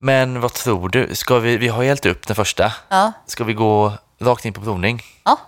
Men 0.00 0.40
vad 0.40 0.52
tror 0.52 0.88
du? 0.88 1.14
Ska 1.14 1.38
vi, 1.38 1.56
vi 1.56 1.68
har 1.68 1.84
hällt 1.84 2.06
upp 2.06 2.26
den 2.26 2.36
första. 2.36 2.72
ja, 2.88 3.12
Ska 3.26 3.44
vi 3.44 3.52
gå 3.54 3.92
rakt 4.20 4.44
in 4.44 4.52
på 4.52 4.60
provning? 4.60 5.02
ja. 5.24 5.38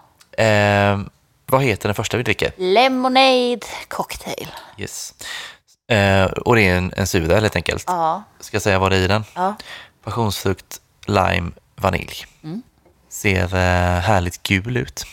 Eh, 0.45 0.99
vad 1.47 1.63
heter 1.63 1.89
den 1.89 1.95
första 1.95 2.17
vi 2.17 2.23
dricker? 2.23 2.53
Lemonade 2.57 3.61
cocktail. 3.89 4.49
Yes. 4.79 5.15
Eh, 5.89 6.25
och 6.25 6.57
det 6.57 6.63
är 6.69 6.77
en, 6.77 6.93
en 6.97 7.07
suröl 7.07 7.43
helt 7.43 7.57
enkelt. 7.57 7.85
Ja, 7.87 8.23
Ska 8.41 8.55
jag 8.55 8.63
säga 8.63 8.79
vad 8.79 8.93
det 8.93 8.97
är 8.97 9.01
i 9.03 9.07
den? 9.07 9.25
ja. 9.35 9.55
Passionsfrukt, 10.05 10.81
lime, 11.07 11.51
vanilj. 11.77 12.27
Mm. 12.45 12.63
Ser 13.09 13.45
eh, 13.55 14.01
härligt 14.01 14.43
gul 14.43 14.77
ut. 14.77 15.05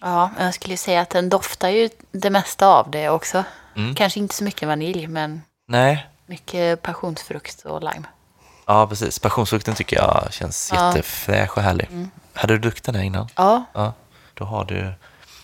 Ja, 0.00 0.30
jag 0.38 0.54
skulle 0.54 0.76
säga 0.76 1.00
att 1.00 1.10
den 1.10 1.28
doftar 1.28 1.68
ju 1.68 1.88
det 2.12 2.30
mesta 2.30 2.66
av 2.66 2.90
det 2.90 3.08
också. 3.08 3.44
Mm. 3.76 3.94
Kanske 3.94 4.20
inte 4.20 4.34
så 4.34 4.44
mycket 4.44 4.68
vanilj, 4.68 5.06
men 5.06 5.42
Nej, 5.68 6.06
mycket 6.26 6.82
passionsfrukt 6.82 7.64
och 7.64 7.80
lime. 7.80 8.06
ja 8.66 8.86
precis. 8.86 9.18
Passionsfrukten 9.18 9.74
tycker 9.74 9.96
jag 9.96 10.28
känns 10.32 10.72
Ja. 10.74 10.86
jättefräsch 10.88 11.56
och 11.56 11.62
härlig. 11.62 11.86
Mm. 11.90 12.10
Hade 12.34 12.54
du 12.54 12.58
druckit 12.58 12.84
den 12.84 12.94
här 12.94 13.02
innan? 13.02 13.28
Ja, 13.36 13.64
Ja. 13.72 13.92
Då 14.34 14.44
har 14.44 14.64
du 14.64 14.92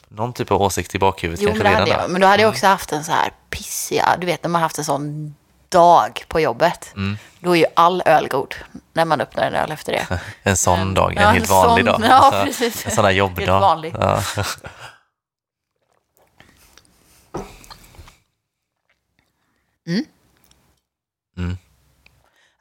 någon 0.09 0.32
typ 0.32 0.50
av 0.50 0.62
åsikt 0.62 0.94
i 0.94 0.98
bakhuvudet 0.98 1.42
jo, 1.42 1.48
men 1.48 1.57
kanske 1.62 1.74
det 1.80 1.84
redan 1.84 2.00
jag. 2.02 2.11
Men 2.11 2.20
då 2.20 2.26
hade 2.26 2.42
jag 2.42 2.50
också 2.50 2.66
haft 2.66 2.92
en 2.92 3.04
så 3.04 3.12
här 3.12 3.30
pissiga, 3.50 4.16
du 4.20 4.26
vet 4.26 4.42
när 4.42 4.50
man 4.50 4.62
haft 4.62 4.78
en 4.78 4.84
sån 4.84 5.34
dag 5.68 6.24
på 6.28 6.40
jobbet. 6.40 6.92
Mm. 6.96 7.18
Då 7.40 7.57
är 7.57 7.61
ju 7.61 7.66
all 7.76 8.02
öl 8.07 8.28
god 8.28 8.54
när 8.92 9.04
man 9.04 9.20
öppnar 9.20 9.42
en 9.46 9.54
öl 9.54 9.72
efter 9.72 9.92
det. 9.92 10.20
En 10.42 10.57
sån 10.57 10.78
Men- 10.78 10.94
dag, 10.94 11.16
en 11.16 11.22
ja, 11.22 11.28
helt 11.28 11.48
en 11.50 11.54
vanlig 11.57 11.86
sån- 11.86 12.00
dag. 12.00 12.11
ja, 12.34 12.40
precis. 12.44 12.86
En 12.86 12.92
sån 12.92 13.04
där 13.04 13.11
jobbdag. 13.11 13.40
Helt 13.40 13.50
vanlig. 13.62 13.94
Ja. 14.00 14.22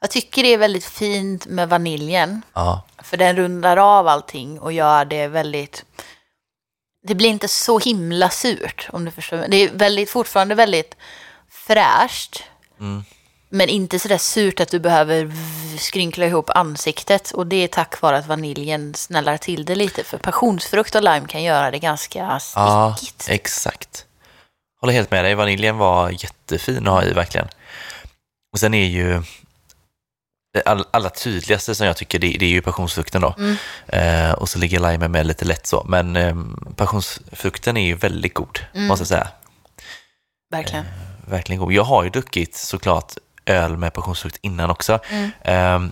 Jag 0.00 0.10
tycker 0.10 0.42
det 0.42 0.54
är 0.54 0.58
väldigt 0.58 0.84
fint 0.84 1.46
med 1.46 1.68
vaniljen. 1.68 2.42
ja, 2.54 2.82
För 2.98 3.16
den 3.16 3.36
rundar 3.36 3.76
av 3.76 4.08
allting 4.08 4.58
och 4.60 4.72
gör 4.72 5.04
det 5.04 5.28
väldigt... 5.28 5.84
Det 7.06 7.14
blir 7.14 7.28
inte 7.28 7.48
så 7.48 7.78
himla 7.78 8.30
surt 8.30 8.88
om 8.92 9.04
du 9.04 9.10
förstår. 9.10 9.46
Det 9.48 9.56
är 9.56 9.70
väldigt, 9.70 10.10
fortfarande 10.10 10.54
väldigt 10.54 10.96
fräscht. 11.50 12.42
Mm. 12.80 13.04
Men 13.48 13.68
inte 13.68 13.98
sådär 13.98 14.18
surt 14.18 14.60
att 14.60 14.70
du 14.70 14.78
behöver 14.78 15.32
skrynkla 15.78 16.26
ihop 16.26 16.50
ansiktet. 16.50 17.30
Och 17.30 17.46
det 17.46 17.56
är 17.56 17.68
tack 17.68 18.00
vare 18.00 18.18
att 18.18 18.26
vaniljen 18.26 18.94
snällar 18.94 19.36
till 19.36 19.64
det 19.64 19.74
lite. 19.74 20.04
För 20.04 20.18
passionsfrukt 20.18 20.94
och 20.94 21.02
lime 21.02 21.26
kan 21.28 21.42
göra 21.42 21.70
det 21.70 21.78
ganska 21.78 22.40
ja, 22.54 22.94
stickigt. 22.96 23.28
exakt. 23.28 24.04
Håller 24.80 24.92
helt 24.92 25.10
med 25.10 25.24
dig. 25.24 25.34
Vaniljen 25.34 25.78
var 25.78 26.10
jättefin 26.10 26.88
att 26.88 26.94
ha 26.94 27.04
i 27.04 27.12
verkligen. 27.12 27.48
Och 28.52 28.60
sen 28.60 28.74
är 28.74 28.86
ju 28.86 29.22
all, 30.66 30.84
allra 30.90 31.10
tydligaste 31.10 31.74
som 31.74 31.86
jag 31.86 31.96
tycker, 31.96 32.18
det, 32.18 32.36
det 32.38 32.44
är 32.44 32.50
ju 32.50 32.62
passionsfrukten 32.62 33.20
då. 33.22 33.34
Mm. 33.38 33.56
Eh, 33.86 34.32
och 34.32 34.48
så 34.48 34.58
ligger 34.58 34.90
limen 34.92 35.10
med 35.12 35.26
lite 35.26 35.44
lätt 35.44 35.66
så. 35.66 35.84
Men 35.88 36.16
eh, 36.16 36.36
passionsfrukten 36.76 37.76
är 37.76 37.86
ju 37.86 37.94
väldigt 37.94 38.34
god, 38.34 38.58
Mm. 38.74 38.86
måste 38.86 39.00
jag 39.02 39.08
säga. 39.08 39.28
Verkligen. 40.50 40.84
Verkligen 41.28 41.60
god. 41.60 41.72
Jag 41.72 41.84
har 41.84 42.04
ju 42.04 42.10
druckit 42.10 42.54
såklart 42.56 43.12
öl 43.46 43.76
med 43.76 43.92
passionsfrukt 43.92 44.38
innan 44.42 44.70
också. 44.70 44.98
Mm. 45.10 45.30
Ehm, 45.44 45.90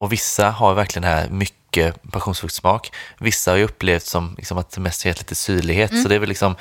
och 0.00 0.12
vissa 0.12 0.50
har 0.50 0.74
verkligen 0.74 1.04
här 1.08 1.28
mycket 1.28 2.02
passionsfruktsmak. 2.12 2.92
Vissa 3.18 3.50
har 3.50 3.56
ju 3.58 3.64
upplevt 3.64 4.06
som 4.06 4.34
liksom 4.36 4.58
att 4.58 4.70
det 4.70 4.80
mest 4.80 5.06
är 5.06 5.08
lite 5.14 5.34
syrlighet. 5.34 5.90
Mm. 5.90 6.02
Så 6.02 6.08
det 6.08 6.14
är 6.14 6.18
väl 6.18 6.28
liksom, 6.28 6.56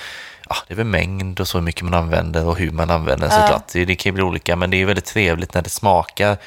ja, 0.50 0.56
det 0.68 0.74
är 0.74 0.76
väl 0.76 0.86
mängd 0.86 1.40
och 1.40 1.48
så 1.48 1.58
hur 1.58 1.64
mycket 1.66 1.82
man 1.82 1.94
använder 1.94 2.46
och 2.46 2.58
hur 2.58 2.72
man 2.72 2.90
använder 2.90 3.28
Ja. 3.28 3.42
såklart. 3.42 3.68
Det, 3.74 3.86
det 3.86 3.96
kan 3.96 4.10
ju 4.10 4.14
bli 4.14 4.24
olika, 4.24 4.56
men 4.56 4.70
det 4.70 4.82
är 4.82 4.86
väldigt 4.86 5.06
trevligt 5.06 5.54
när 5.54 5.62
det 5.62 5.70
smakar 5.70 6.38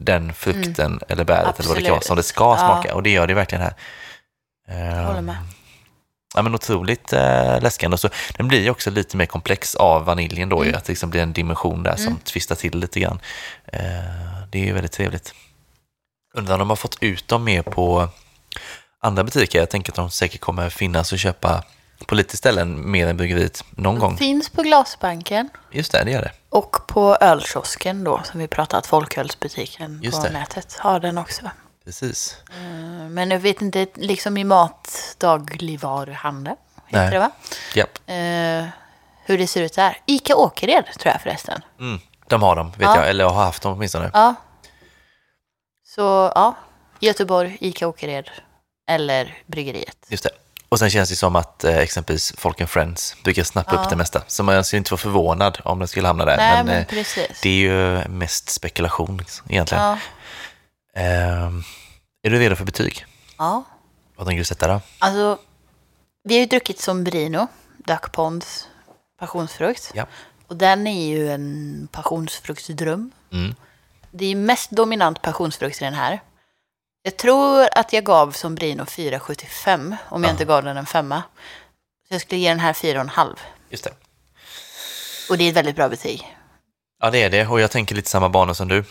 den 0.00 0.32
frukten 0.34 1.00
eller 1.08 1.24
bäret 1.24 1.60
eller 1.60 1.68
vad 1.68 1.76
det 1.78 1.82
kan 1.82 1.90
vara 1.90 1.96
Mm. 1.96 2.02
Som 2.02 2.16
det 2.16 2.22
ska 2.22 2.44
Ja. 2.44 2.56
smaka. 2.58 2.94
Och 2.94 3.02
det 3.02 3.10
gör 3.10 3.26
det 3.26 3.34
verkligen 3.34 3.62
här. 3.64 3.74
Jag 4.68 5.04
håller 5.04 5.18
Ehm, 5.18 5.24
med. 5.26 5.36
Ja, 6.34 6.42
men 6.42 6.54
otroligt 6.54 7.12
eh, 7.12 7.60
läskande. 7.60 7.98
Så, 7.98 8.08
den 8.36 8.48
blir 8.48 8.60
ju 8.62 8.70
också 8.70 8.90
lite 8.90 9.16
mer 9.16 9.26
komplex 9.26 9.74
av 9.74 10.04
vaniljen 10.04 10.48
då, 10.48 10.64
ju, 10.64 10.74
att 10.74 10.84
det 10.84 10.92
liksom 10.92 11.10
blir 11.10 11.22
en 11.22 11.32
dimension 11.32 11.82
där 11.82 11.96
som 11.96 12.16
tvistar 12.18 12.54
till 12.54 12.78
lite 12.78 13.00
grann. 13.00 13.20
Eh, 13.66 13.80
det 14.50 14.58
är 14.60 14.64
ju 14.64 14.72
väldigt 14.72 14.92
trevligt. 14.92 15.34
Undrar 16.34 16.54
om 16.54 16.58
de 16.58 16.68
har 16.68 16.76
fått 16.76 16.96
ut 17.00 17.28
dem 17.28 17.44
mer 17.44 17.62
på 17.62 18.08
andra 19.02 19.24
butiker. 19.24 19.58
Jag 19.58 19.70
tänker 19.70 19.92
att 19.92 19.96
de 19.96 20.10
säkert 20.10 20.40
kommer 20.40 20.70
finnas 20.70 21.12
och 21.12 21.18
köpa 21.18 21.64
på 22.06 22.14
lite 22.14 22.36
ställen 22.36 22.90
mer 22.90 23.06
än 23.06 23.16
bryggeriet 23.16 23.64
någon 23.70 23.98
gång. 23.98 24.16
Finns 24.16 24.48
på 24.50 24.62
Glasbanken. 24.62 25.48
Just 25.70 25.92
det, 25.92 26.04
det 26.04 26.10
gör 26.10 26.22
det. 26.22 26.32
Och 26.48 26.86
på 26.86 27.16
ölkiosken 27.20 28.04
då, 28.04 28.20
som 28.24 28.40
vi 28.40 28.48
pratat, 28.48 28.86
folkölsbutiken 28.86 30.00
Just 30.02 30.18
på 30.18 30.24
det. 30.26 30.32
nätet, 30.32 30.76
har 30.78 31.00
den 31.00 31.18
också. 31.18 31.50
Precis. 31.84 32.36
Eh, 32.50 33.08
Men 33.08 33.30
jag 33.30 33.38
vet 33.38 33.62
inte, 33.62 33.86
liksom 33.94 34.36
i 34.36 34.44
mat 34.44 35.14
dagligvaruhandeln, 35.18 36.56
heter 36.86 37.02
Nej. 37.02 37.10
det 37.10 37.18
va? 37.18 37.30
Japp. 37.74 37.98
Eh, 38.06 38.68
hur 39.24 39.38
det 39.38 39.46
ser 39.46 39.62
ut 39.62 39.74
där. 39.74 39.96
Ica 40.06 40.36
Åkered 40.36 40.84
tror 40.98 41.12
jag 41.12 41.20
förresten. 41.22 41.62
Mm. 41.80 42.00
De 42.28 42.42
har 42.42 42.56
dem, 42.56 42.70
vet 42.70 42.80
Ja. 42.80 42.96
jag. 42.96 43.08
Eller 43.08 43.24
har 43.24 43.44
haft 43.44 43.62
dem 43.62 43.72
åtminstone. 43.72 44.10
Ja. 44.14 44.34
Så 45.86 46.32
ja, 46.34 46.54
Göteborg, 47.00 47.56
Ica 47.60 47.88
Åkered 47.88 48.30
eller 48.88 49.38
Bryggeriet. 49.46 49.96
Just 50.08 50.24
det. 50.24 50.30
Och 50.70 50.78
sen 50.78 50.90
känns 50.90 51.08
det 51.08 51.16
som 51.16 51.36
att 51.36 51.64
eh, 51.64 51.76
exempelvis 51.78 52.32
Folk 52.38 52.60
and 52.60 52.70
Friends 52.70 53.16
brukar 53.24 53.44
snappa 53.44 53.74
Ja. 53.74 53.82
upp 53.82 53.90
det 53.90 53.96
mesta. 53.96 54.22
Så 54.26 54.42
man 54.42 54.64
skulle 54.64 54.78
inte 54.78 54.90
vara 54.92 54.98
förvånad 54.98 55.58
om 55.64 55.78
den 55.78 55.88
skulle 55.88 56.06
hamna 56.06 56.24
där. 56.24 56.36
Nej, 56.36 56.56
men 56.56 56.66
men, 56.66 56.76
eh, 56.78 57.30
det 57.42 57.48
är 57.48 57.54
ju 57.54 58.08
mest 58.08 58.48
spekulation 58.50 59.16
liksom, 59.16 59.46
egentligen. 59.50 59.84
Ja. 59.84 59.98
Ehm, 60.94 61.62
är 62.22 62.30
du 62.30 62.38
redo 62.38 62.56
för 62.56 62.64
betyg? 62.64 63.06
ja. 63.38 63.64
Vad 64.16 64.26
tänker 64.26 64.38
du 64.38 64.44
sätta 64.44 64.68
då? 64.68 64.80
Alltså, 64.98 65.38
vi 66.24 66.34
har 66.34 66.40
ju 66.40 66.46
druckit 66.46 66.80
Sombrino, 66.80 67.46
Duck 67.86 68.12
Ponds 68.12 68.68
passionsfrukt. 69.18 69.90
Ja. 69.94 70.06
Och 70.46 70.56
den 70.56 70.86
är 70.86 71.06
ju 71.08 71.30
en 71.32 71.88
passionsfruktsdröm. 71.92 73.10
Mm. 73.32 73.54
Det 74.10 74.24
är 74.24 74.28
ju 74.28 74.34
mest 74.36 74.70
dominant 74.70 75.22
passionsfrukt 75.22 75.82
i 75.82 75.84
den 75.84 75.94
här. 75.94 76.20
Jag 77.02 77.16
tror 77.16 77.68
att 77.74 77.92
jag 77.92 78.04
gav 78.04 78.32
Sombrino 78.32 78.82
4,75 78.84 79.96
om 80.08 80.22
jag 80.22 80.28
Ja. 80.28 80.32
inte 80.32 80.44
gav 80.44 80.62
den 80.64 80.76
en 80.76 80.86
femma. 80.86 81.22
Så 82.08 82.14
jag 82.14 82.20
skulle 82.20 82.40
ge 82.40 82.48
den 82.48 82.60
här 82.60 82.72
4,5. 82.72 83.36
Just 83.70 83.84
det. 83.84 83.92
Och 85.30 85.38
det 85.38 85.44
är 85.44 85.48
ett 85.48 85.56
väldigt 85.56 85.76
bra 85.76 85.88
betyg. 85.88 86.36
Ja, 87.02 87.10
det 87.10 87.22
är 87.22 87.30
det. 87.30 87.46
Och 87.46 87.60
jag 87.60 87.70
tänker 87.70 87.94
lite 87.94 88.10
samma 88.10 88.28
banor 88.28 88.54
som 88.54 88.68
du. 88.68 88.84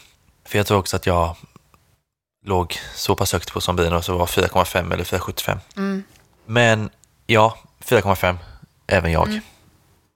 För 0.45 0.57
jag 0.57 0.67
tror 0.67 0.77
också 0.77 0.95
att 0.95 1.05
jag 1.05 1.35
låg 2.45 2.79
så 2.95 3.15
pass 3.15 3.33
högt 3.33 3.53
på 3.53 3.61
Sombino 3.61 4.01
så 4.01 4.17
var 4.17 4.25
4,5 4.25 4.93
eller 4.93 5.03
4,75. 5.03 5.59
Mm. 5.77 6.03
Men 6.45 6.89
ja, 7.25 7.57
4,5. 7.79 8.37
Även 8.87 9.11
jag. 9.11 9.27
Mm. 9.27 9.41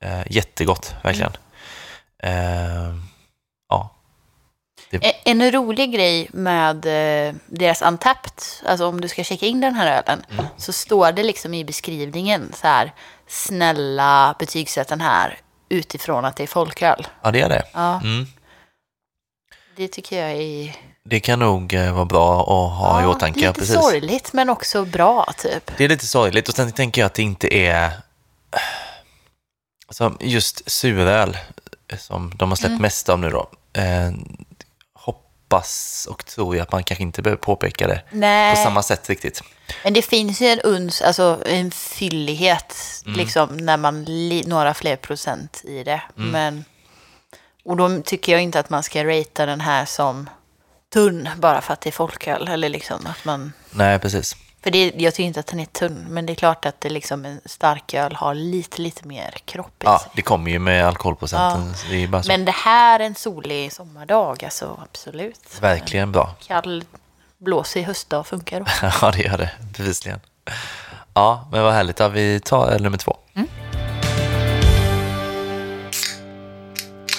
Eh, 0.04 0.24
jättegott, 0.30 0.96
verkligen. 1.04 1.32
Eh, 2.24 2.34
ja. 2.34 2.94
E- 5.02 5.22
En 5.26 5.52
rolig 5.52 5.94
grej 5.94 6.28
med 6.34 6.86
eh, 6.86 7.34
deras 7.48 7.82
Untapped, 7.82 8.44
alltså 8.66 8.88
om 8.88 9.02
du 9.02 9.08
ska 9.08 9.24
checka 9.24 9.46
in 9.46 9.62
den 9.62 9.76
här 9.76 9.88
ölen, 10.04 10.26
Mm. 10.32 10.46
så 10.58 10.74
står 10.74 11.12
det 11.12 11.24
liksom 11.24 11.54
i 11.54 11.66
beskrivningen 11.66 12.52
så 12.56 12.68
här, 12.68 12.94
snälla 13.28 14.36
betygsätt 14.40 14.88
den 14.88 15.02
här 15.02 15.40
utifrån 15.70 16.26
att 16.26 16.36
det 16.36 16.44
är 16.44 16.48
folköl. 16.48 17.08
ja, 17.22 17.32
det 17.32 17.42
är 17.42 17.50
det. 17.50 17.64
Ja, 17.74 18.02
Mm. 18.04 18.28
det 19.76 19.88
tycker 19.88 20.22
jag 20.22 20.32
är 20.32 20.76
Det 21.06 21.20
kan 21.20 21.40
nog 21.40 21.74
eh, 21.74 21.94
vara 21.94 22.06
bra 22.06 22.42
att 22.42 22.80
ha 22.80 23.00
i 23.02 23.04
ja, 23.04 23.10
åtanke. 23.10 23.40
lite 23.40 23.54
precis. 23.54 23.76
sorgligt 23.76 24.34
men 24.34 24.50
också 24.50 24.86
bra 24.86 25.34
typ. 25.38 25.72
Det 25.78 25.84
är 25.84 25.90
lite 25.90 26.08
sorgligt 26.08 26.50
och 26.50 26.56
sen 26.56 26.72
tänker 26.72 27.02
jag 27.02 27.06
att 27.06 27.14
det 27.14 27.24
inte 27.24 27.56
är 27.58 27.92
alltså 29.88 30.18
just 30.20 30.72
suröl 30.72 31.38
som 32.00 32.32
de 32.36 32.50
har 32.52 32.56
släppt 32.56 32.70
Mm. 32.70 32.82
mest 32.82 33.10
av 33.10 33.20
nu 33.20 33.30
då. 33.30 33.48
Hoppas 35.50 36.08
och 36.12 36.26
tror 36.26 36.56
jag 36.56 36.64
att 36.64 36.72
man 36.72 36.84
kanske 36.84 37.04
inte 37.04 37.22
behöver 37.22 37.42
påpeka 37.42 37.88
det 37.88 38.02
Nej, 38.12 38.56
på 38.56 38.62
samma 38.62 38.84
sätt 38.84 39.10
riktigt. 39.10 39.42
men 39.84 39.94
det 39.94 40.02
finns 40.02 40.42
ju 40.42 40.48
en 40.48 40.60
uns, 40.60 41.02
alltså 41.02 41.42
en 41.46 41.72
fyllighet 41.72 42.76
Mm. 43.06 43.18
liksom 43.20 43.58
när 43.58 43.78
man 43.78 44.04
li- 44.04 44.44
några 44.48 44.74
fler 44.74 44.96
procent 44.96 45.62
i 45.64 45.84
det. 45.84 46.02
Mm. 46.18 46.32
Men, 46.32 46.66
och 47.66 47.78
då 47.78 48.02
tycker 48.02 48.32
jag 48.32 48.42
inte 48.42 48.60
att 48.60 48.70
man 48.70 48.84
ska 48.84 49.04
ratea 49.04 49.46
den 49.46 49.62
här 49.62 49.86
som 49.86 50.30
tunn 50.94 51.30
bara 51.38 51.62
för 51.62 51.74
att 51.74 51.82
det 51.82 51.90
är 51.90 51.92
folköl. 51.92 52.48
Eller 52.48 52.70
liksom 52.70 53.06
att 53.06 53.26
man, 53.26 53.54
Nej, 53.72 54.00
precis. 54.00 54.36
För 54.64 54.72
det, 54.72 54.92
jag 54.98 55.14
tycker 55.14 55.28
inte 55.28 55.40
att 55.40 55.48
den 55.48 55.60
är 55.60 55.66
tunn, 55.66 56.06
men 56.10 56.26
det 56.26 56.34
är 56.34 56.36
klart 56.36 56.66
att 56.66 56.82
det 56.82 56.90
liksom 56.90 57.26
en 57.26 57.42
starköl 57.46 58.16
har 58.16 58.34
lite, 58.34 58.82
lite 58.82 59.08
mer 59.08 59.36
kropp 59.46 59.84
i 59.84 59.86
Ja, 59.86 60.00
sig. 60.00 60.12
det 60.16 60.22
kommer 60.22 60.52
ju 60.52 60.60
med 60.60 60.88
alkoholprocenten. 60.88 61.76
så 61.76 61.88
Det 61.88 62.04
är 62.04 62.08
bara 62.08 62.24
så. 62.24 62.28
Men 62.28 62.46
det 62.46 62.52
här 62.52 63.00
är 63.00 63.04
en 63.06 63.16
solig 63.16 63.74
sommardag, 63.74 64.44
alltså 64.44 64.80
absolut. 64.84 65.58
Verkligen 65.62 66.12
bra. 66.12 66.36
Kall, 66.48 66.84
blåsig 67.38 67.84
höstdag 67.84 68.24
funkar 68.28 68.60
då. 68.60 68.66
Ja, 69.02 69.12
det 69.12 69.24
gör 69.24 69.38
det. 69.38 69.52
Bevisligen. 69.78 70.20
Ja, 71.14 71.48
men 71.52 71.64
vad 71.64 71.74
härligt. 71.74 72.00
Ja, 72.00 72.08
vi 72.08 72.40
tar 72.40 72.68
öl 72.68 72.84
nummer 72.84 72.98
två. 72.98 73.18
Mm. 73.34 73.48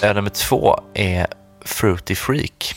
Öl 0.03 0.17
nummer 0.17 0.31
två 0.31 0.81
är 0.95 1.27
Fruity 1.65 2.15
Freak. 2.15 2.75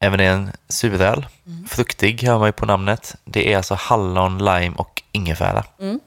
Även 0.00 0.18
det 0.18 0.24
är 0.24 0.32
en 0.32 0.52
suröl. 0.68 1.26
Mm. 1.46 1.66
Fruktig 1.68 2.22
hör 2.22 2.38
man 2.38 2.48
ju 2.48 2.52
på 2.52 2.66
namnet. 2.66 3.14
Det 3.24 3.52
är 3.52 3.56
alltså 3.56 3.74
hallon, 3.74 4.38
lime 4.38 4.76
och 4.76 5.02
ingefära. 5.12 5.64
Mm. 5.80 6.00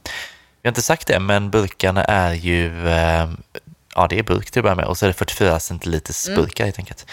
Vi 0.61 0.67
har 0.67 0.71
inte 0.71 0.81
sagt 0.81 1.07
det, 1.07 1.19
men 1.19 1.49
burkarna 1.51 2.03
är 2.03 2.33
ju... 2.33 2.89
Eh, 2.89 3.29
ja, 3.95 4.07
det 4.09 4.19
är 4.19 4.23
burk 4.23 4.51
till 4.51 4.59
att 4.59 4.63
börja 4.63 4.75
med. 4.75 4.85
Och 4.85 4.97
så 4.97 5.05
är 5.05 5.07
det 5.07 5.13
44 5.13 5.59
centiliters 5.59 6.27
Mm. 6.27 6.41
burkar 6.41 6.65
helt 6.65 6.79
enkelt. 6.79 7.05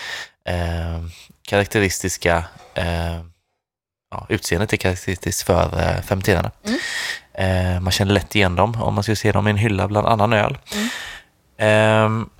Eh, 0.49 1.03
karaktäristiska... 1.49 2.45
Eh, 2.75 3.21
ja, 4.11 4.27
utseendet 4.29 4.73
är 4.73 4.77
karaktäristiskt 4.77 5.43
för 5.43 5.81
eh, 5.81 6.03
fermenterarna. 6.03 6.51
Mm. 6.65 6.79
Eh, 7.35 7.81
man 7.81 7.93
känner 7.93 8.13
lätt 8.13 8.35
igen 8.37 8.57
dem 8.57 8.83
om 8.83 8.95
man 8.95 9.03
skulle 9.05 9.17
se 9.17 9.33
dem 9.33 9.47
i 9.47 9.51
en 9.51 9.57
hylla 9.57 9.89
bland 9.89 10.07
annan 10.07 10.33
öl. 10.33 10.59
Mm. 11.59 12.31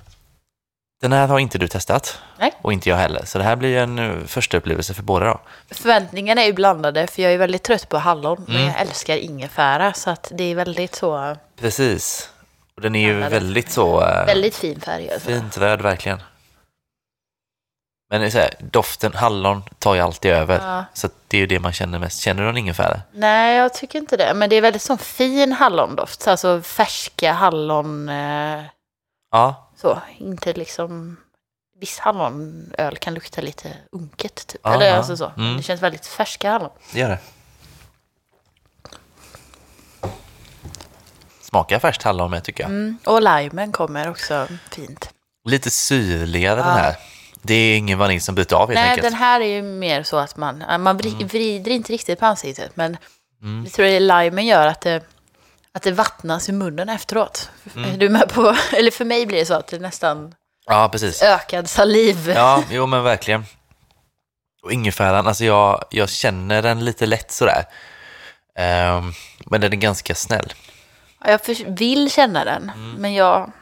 Den 1.01 1.13
här 1.13 1.27
har 1.29 1.39
inte 1.39 1.59
du 1.59 1.69
testat 1.69 2.19
Nej. 2.39 2.53
och 2.63 2.73
inte 2.73 2.89
jag 2.89 2.97
heller, 2.97 3.25
så 3.25 3.39
det 3.39 3.45
här 3.45 3.57
blir 3.57 3.77
en 3.79 3.99
eh, 3.99 4.27
första 4.27 4.57
upplevelse 4.57 4.95
för 4.95 5.03
båda 5.03 5.27
då. 5.27 5.41
Förväntningarna 5.75 6.43
är 6.43 6.47
ju 6.47 6.53
blandade, 6.53 7.07
för 7.07 7.23
jag 7.23 7.33
är 7.33 7.39
väldigt 7.39 7.63
trött 7.63 7.89
på 7.89 7.99
hallon, 7.99 8.45
men 8.49 8.57
Mm. 8.57 8.69
jag 8.69 8.81
älskar 8.81 9.17
ingefära, 9.17 9.93
så 9.93 10.11
att 10.11 10.33
det 10.35 10.45
är 10.45 10.55
väldigt 10.55 10.95
så, 10.95 11.37
Precis. 11.61 12.31
Och 12.77 12.83
den 12.83 12.95
är 12.95 13.01
ju 13.01 13.13
Blandade. 13.13 13.35
väldigt 13.41 13.71
så 13.71 14.01
eh, 14.03 14.27
väldigt 14.27 14.57
fin 14.57 14.81
färg. 14.81 15.11
Alltså. 15.13 15.29
fint 15.29 15.59
röd 15.59 15.81
verkligen. 15.83 16.23
Men 18.11 18.31
så 18.33 18.39
här, 18.39 18.51
doften, 18.61 19.13
hallon 19.15 19.63
tar 19.79 19.95
ju 19.95 20.01
alltid 20.01 20.31
över. 20.31 20.61
Ja. 20.77 20.85
Så 20.95 21.09
det 21.29 21.37
är 21.37 21.41
ju 21.41 21.47
det 21.47 21.61
man 21.61 21.73
känner 21.73 21.99
mest. 21.99 22.21
Känner 22.21 22.43
du 22.43 22.47
någon 22.47 22.57
ingefära? 22.57 23.01
Nej, 23.13 23.57
jag 23.57 23.75
tycker 23.75 23.99
inte 23.99 24.17
det, 24.17 24.35
men 24.35 24.51
det 24.51 24.57
är 24.57 24.61
väldigt 24.61 24.83
sån 24.83 24.99
fin 24.99 25.53
hallondoft, 25.53 26.29
alltså 26.29 26.63
färska 26.63 27.33
hallon, 27.33 28.09
eh, 28.09 28.63
Ja, 29.31 29.66
så, 29.77 29.99
inte 30.19 30.53
liksom, 30.53 31.17
viss 31.81 31.99
hallonöl 31.99 32.97
kan 32.97 33.15
lukta 33.15 33.41
lite 33.41 33.73
unket, 33.93 34.47
typ. 34.47 34.61
Ja, 34.65 34.75
eller 34.75 34.97
alltså 34.97 35.17
så, 35.17 35.33
Mm. 35.37 35.57
det 35.57 35.63
känns 35.63 35.83
väldigt 35.83 36.07
färska 36.07 36.51
hallon. 36.51 36.71
det 36.93 36.99
gör 36.99 37.09
det. 37.09 37.19
Smakar 41.41 41.79
färskt 41.79 42.03
hallon 42.03 42.31
med 42.31 42.45
tycker 42.45 42.63
jag. 42.65 42.71
Mm. 42.71 42.99
Och 43.07 43.23
limen 43.23 43.73
kommer 43.73 44.11
också 44.11 44.49
fint. 44.71 45.11
Lite 45.45 45.71
syrligare 45.71 46.57
den 46.57 46.67
Ja. 46.69 46.73
här. 46.75 46.97
Det 47.43 47.55
är 47.55 47.77
ingen 47.79 47.99
vanilj 47.99 48.21
som 48.21 48.35
bryter 48.35 48.57
av 48.57 48.69
helt 48.69 48.75
Nej, 48.75 48.89
enkelt. 48.89 49.03
den 49.03 49.15
här 49.15 49.41
är 49.41 49.47
ju 49.47 49.63
mer 49.63 50.03
så 50.03 50.17
att 50.17 50.37
man, 50.37 50.65
man 50.79 50.99
vri- 51.01 51.25
vrider 51.29 51.71
inte 51.71 51.93
riktigt 51.93 52.19
på 52.21 52.27
ansiktet, 52.27 52.77
men 52.77 52.97
Mm. 53.43 53.65
jag 53.65 53.73
tror 53.73 53.87
är 53.87 54.01
limen 54.01 54.47
gör 54.47 54.67
att 54.67 54.81
det, 54.81 55.03
att 55.77 55.83
det 55.83 55.93
vattnas 55.93 56.49
i 56.49 56.53
munnen 56.53 56.89
efteråt. 56.89 57.51
Mm. 57.77 57.91
Är 57.95 57.97
du 57.99 58.09
med 58.09 58.29
på, 58.29 58.57
eller 58.77 58.91
för 58.91 59.05
mig 59.05 59.27
blir 59.27 59.39
det 59.39 59.47
så 59.47 59.55
att 59.55 59.67
det 59.67 59.79
nästan 59.79 60.35
Ja, 60.67 60.89
precis. 60.93 61.23
ökad 61.23 61.69
saliv. 61.71 62.31
Ja, 62.35 62.63
jo 62.71 62.87
men 62.87 63.03
verkligen. 63.03 63.45
Och 64.63 64.73
ingefäran, 64.73 65.27
alltså 65.27 65.45
jag, 65.45 65.85
jag 65.91 66.09
känner 66.09 66.63
den 66.63 66.85
lite 66.85 67.07
lätt 67.07 67.33
sådär. 67.33 67.65
Ehm, 68.59 69.13
men 69.47 69.61
den 69.61 69.73
är 69.73 69.77
ganska 69.77 70.15
snäll. 70.15 70.53
Jag 71.25 71.41
vill 71.67 72.11
känna 72.11 72.45
den, 72.45 72.63
Mm. 72.75 72.93
men 72.93 73.15
jag... 73.15 73.53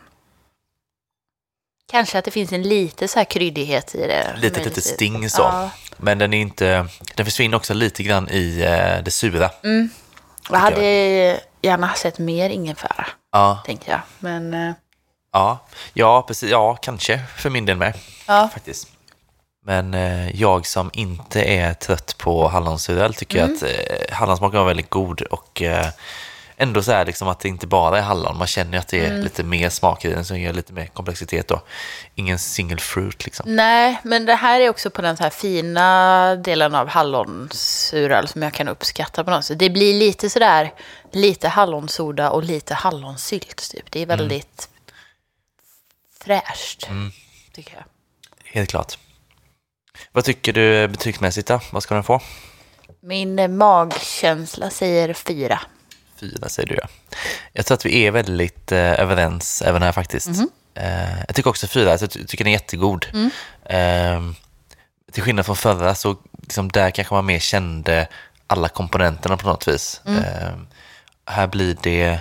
Kanske 1.91 2.19
att 2.19 2.25
det 2.25 2.31
finns 2.31 2.53
en 2.53 2.63
lite 2.63 3.09
så 3.09 3.19
här 3.19 3.25
kryddighet 3.25 3.95
i 3.95 3.99
det. 4.07 4.37
Lite, 4.37 4.65
lite 4.65 4.81
sting 4.81 5.31
så. 5.31 5.43
Ja. 5.43 5.71
Men 5.97 6.19
den 6.19 6.35
är 6.35 6.39
inte, 6.41 6.87
den 7.15 7.27
försvinner 7.27 7.57
också 7.57 7.75
lite 7.75 8.03
grann 8.03 8.29
i 8.31 8.61
eh, 8.63 9.05
det 9.05 9.11
sura. 9.11 9.51
Mm. 9.65 9.91
Jag 10.51 10.59
hade 10.59 11.41
gärna 11.65 11.93
sett 11.95 12.19
mer 12.19 12.51
ingefära, 12.51 13.07
Ja, 13.33 13.63
tänkte 13.67 13.91
jag. 13.91 14.01
Men 14.19 14.55
eh, 14.55 14.73
ja, 15.33 15.59
ja, 15.95 16.23
precis. 16.27 16.51
Ja, 16.51 16.75
kanske 16.83 17.21
för 17.37 17.51
min 17.51 17.67
del 17.67 17.77
med 17.77 17.95
ja, 18.27 18.49
faktiskt. 18.53 18.89
Men 19.67 19.95
eh, 19.95 20.37
jag 20.41 20.67
som 20.67 20.91
inte 20.93 21.43
är 21.43 21.75
trött 21.75 22.19
på 22.19 22.49
hallonsuröl 22.49 23.15
tycker 23.15 23.39
Mm. 23.45 23.57
att 23.57 23.63
eh, 23.63 24.15
hallonsmaken 24.17 24.59
var 24.59 24.67
väldigt 24.67 24.91
god 24.91 25.23
och 25.23 25.63
ändå 26.57 26.83
så 26.83 26.93
är 26.93 27.05
liksom 27.07 27.29
att 27.29 27.41
det 27.41 27.49
inte 27.49 27.67
bara 27.67 27.99
är 27.99 28.03
hallon. 28.03 28.39
Man 28.39 28.47
känner 28.47 28.79
att 28.79 28.89
det 28.89 29.01
är 29.01 29.11
Mm. 29.11 29.23
lite 29.23 29.43
mer 29.43 29.71
smak 29.71 30.05
i 30.05 30.09
den 30.11 30.25
som 30.25 30.41
ger 30.41 30.53
lite 30.53 30.73
mer 30.73 30.87
komplexitet 30.87 31.49
då. 31.49 31.63
Ingen 32.15 32.39
single 32.39 32.77
fruit 32.79 33.25
liksom. 33.25 33.57
nej, 33.57 34.01
men 34.05 34.27
det 34.27 34.35
här 34.35 34.61
är 34.61 34.69
också 34.69 34.91
på 34.91 35.03
den 35.03 35.17
så 35.17 35.23
här 35.23 35.31
fina 35.31 36.37
delen 36.37 36.75
av 36.75 36.89
hallonsuröl 36.89 38.29
som 38.29 38.43
jag 38.43 38.53
kan 38.53 38.69
uppskatta 38.69 39.25
på 39.25 39.31
något 39.31 39.45
sätt. 39.45 39.59
Det 39.59 39.71
blir 39.71 39.95
lite 39.95 40.31
sådär, 40.31 40.73
lite 41.13 41.49
hallonsoda 41.49 42.31
och 42.31 42.43
lite 42.45 42.75
hallonsylt 42.75 43.71
typ. 43.71 43.91
Det 43.91 44.03
är 44.03 44.07
väldigt 44.07 44.69
fräscht, 46.25 46.87
Mm. 46.89 47.13
tycker 47.53 47.75
jag. 47.75 47.85
Helt 48.45 48.71
klart. 48.71 48.99
Vad 50.13 50.25
tycker 50.25 50.53
du 50.53 50.89
betygsmässigt 50.89 51.49
då? 51.49 51.61
Vad 51.73 51.83
ska 51.83 51.95
den 51.95 52.05
få? 52.05 52.21
Min 53.01 53.57
magkänsla 53.57 54.71
säger 54.71 55.13
fyra. 55.15 55.61
Fyra 56.21 56.49
säger 56.49 56.69
du 56.69 56.75
ja. 56.75 56.89
Jag 57.53 57.67
tror 57.67 57.75
att 57.75 57.87
vi 57.87 58.07
är 58.07 58.11
väldigt 58.11 58.73
eh, 58.73 58.79
överens 59.01 59.63
även 59.63 59.83
här 59.83 59.93
faktiskt. 59.93 60.29
Mhm. 60.29 60.49
Eh, 60.75 61.19
jag 61.27 61.35
tycker 61.35 61.51
också 61.51 61.67
fyra, 61.67 61.91
alltså, 61.91 62.05
jag 62.05 62.11
ty- 62.13 62.25
tycker 62.27 62.45
den 62.45 62.51
är 62.53 62.57
jättegod. 62.57 63.07
Mm. 63.13 63.31
Eh, 63.65 64.35
till 65.13 65.23
skillnad 65.23 65.47
från 65.47 65.57
förra 65.57 65.95
så 65.95 66.17
liksom, 66.43 66.69
där 66.69 66.91
kanske 66.91 67.15
man 67.15 67.27
mer 67.27 67.39
kände 67.39 68.09
alla 68.47 68.69
komponenterna 68.69 69.37
på 69.37 69.47
något 69.49 69.69
vis. 69.69 70.01
Mm. 70.07 70.25
Eh, 70.25 70.55
här 71.27 71.47
blir 71.47 71.77
det 71.83 72.19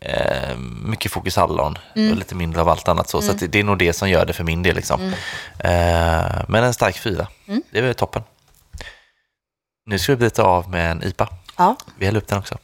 eh, 0.00 0.56
mycket 0.84 1.12
fokus 1.12 1.36
hallon 1.36 1.78
Mm. 1.96 2.10
och 2.12 2.18
lite 2.18 2.34
mindre 2.34 2.60
av 2.60 2.68
allt 2.68 2.88
annat. 2.88 3.08
Så, 3.08 3.22
så 3.22 3.30
att 3.30 3.38
det, 3.52 3.58
är 3.58 3.64
nog 3.64 3.78
det 3.78 3.92
som 3.92 4.10
gör 4.10 4.26
det 4.26 4.32
för 4.32 4.44
min 4.44 4.62
del. 4.62 4.76
Liksom. 4.76 5.00
Eh, 5.58 6.42
men 6.48 6.64
en 6.64 6.74
stark 6.74 6.98
fyra, 6.98 7.26
Mm. 7.48 7.62
det 7.70 7.78
är 7.78 7.82
väl 7.82 7.94
toppen. 7.94 8.22
Nu 9.86 9.98
ska 9.98 10.12
vi 10.12 10.16
bryta 10.16 10.42
av 10.42 10.70
med 10.70 10.90
en 10.90 11.02
IPA. 11.02 11.28
Ja. 11.56 11.76
Vi 11.98 12.06
häller 12.06 12.18
upp 12.20 12.28
den 12.28 12.38
också. 12.38 12.58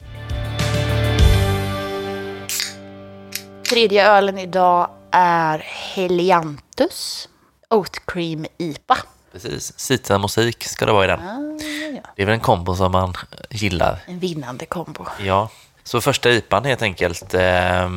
Tredje 3.71 4.09
ölen 4.11 4.39
idag 4.39 4.91
är 5.11 5.59
Heliantus 5.95 7.29
Oat 7.71 7.97
Cream 8.07 8.47
IPA. 8.59 8.97
Precis, 9.33 9.79
citronmusik 9.79 10.65
ska 10.65 10.87
det 10.87 10.93
vara 10.93 11.05
i 11.05 11.09
den. 11.09 11.21
Ah, 11.21 11.59
ja. 11.95 12.01
Det 12.17 12.23
är 12.23 12.27
väl 12.27 12.35
en 12.35 12.41
kombo 12.41 12.75
som 12.77 12.93
man 12.93 13.15
gillar. 13.51 13.99
En 14.07 14.19
vinnande 14.19 14.67
kombo. 14.67 15.07
Ja. 15.21 15.51
Så 15.85 16.01
första 16.01 16.31
IPAn 16.31 16.65
helt 16.65 16.83
enkelt 16.83 17.35
eh, 17.35 17.89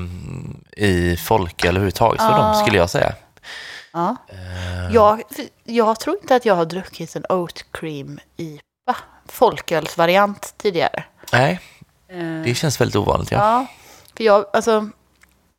i 0.78 1.18
folköl 1.18 1.70
överhuvudtaget 1.70 2.22
för 2.22 2.38
dem 2.38 2.56
skulle 2.56 2.78
jag 2.78 2.90
säga. 2.90 3.14
Ja. 3.94 4.16
Eh, 4.28 4.94
Jag, 4.96 5.22
jag 5.64 6.00
tror 6.00 6.18
inte 6.22 6.36
att 6.36 6.46
jag 6.46 6.56
har 6.56 6.66
druckit 6.66 7.16
en 7.16 7.26
Oat 7.30 7.66
Cream 7.72 8.20
IPA, 8.38 8.96
folkölsvariant 9.30 10.54
tidigare. 10.58 11.04
Nej, 11.34 11.60
Eh, 12.14 12.42
det 12.44 12.56
känns 12.56 12.82
väldigt 12.82 12.96
ovanligt. 12.96 13.32
Ja. 13.32 13.38
Ja, 13.38 13.66
för 14.18 14.24
jag, 14.24 14.46
alltså 14.54 14.90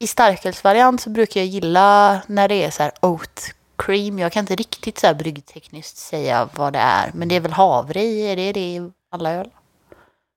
i 0.03 0.07
starkölsvariant 0.07 1.01
så 1.01 1.11
brukar 1.11 1.41
jag 1.41 1.47
gilla 1.49 2.21
när 2.27 2.49
det 2.49 2.65
är 2.65 2.71
så 2.71 2.83
här 2.83 2.93
oat 3.01 3.41
cream. 3.79 4.19
Jag 4.19 4.33
kan 4.33 4.41
inte 4.41 4.55
riktigt 4.57 4.99
så 4.99 5.07
här 5.07 5.15
bryggtekniskt 5.15 5.97
säga 5.97 6.49
vad 6.55 6.73
det 6.73 6.79
är, 6.79 7.11
men 7.15 7.29
det 7.29 7.35
är 7.37 7.41
väl 7.41 7.53
havre 7.53 8.03
i, 8.03 8.33
är 8.33 8.37
det 8.37 8.53
det 8.53 8.61
i 8.61 8.91
alla 9.11 9.31
öl? 9.33 9.49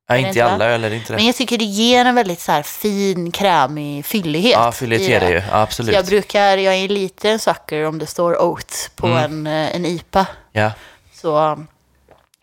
Nej, 0.09 0.24
inte 0.28 0.39
i 0.39 0.41
alla 0.41 0.66
öl 0.66 0.84
är 0.84 0.89
det 0.89 0.95
inte 0.95 1.11
Men 1.13 1.20
det. 1.22 1.26
jag 1.26 1.36
tycker 1.36 1.57
det 1.57 1.66
ger 1.66 2.05
en 2.05 2.16
väldigt 2.16 2.39
så 2.39 2.51
här 2.51 2.63
fin, 2.63 3.32
krämig 3.32 4.05
fyllighet. 4.05 4.51
Ja, 4.53 4.72
fylligt 4.72 5.01
i 5.01 5.13
är 5.13 5.20
det 5.20 5.30
ju. 5.30 5.36
Ja, 5.36 5.41
Så 5.49 5.55
absolut. 5.55 5.95
jag 5.95 6.05
brukar, 6.05 6.57
jag 6.57 6.76
är 6.76 6.88
lite 6.88 7.30
en 7.30 7.39
sucker 7.39 7.86
om 7.88 7.99
det 7.99 8.05
står 8.05 8.41
oat 8.41 8.91
på 8.95 9.07
Mm. 9.07 9.47
en, 9.47 9.47
eh, 9.47 9.76
en 9.76 9.86
IPA. 9.86 10.28
Ja, 10.51 10.72
Så 11.13 11.38
um, 11.51 11.68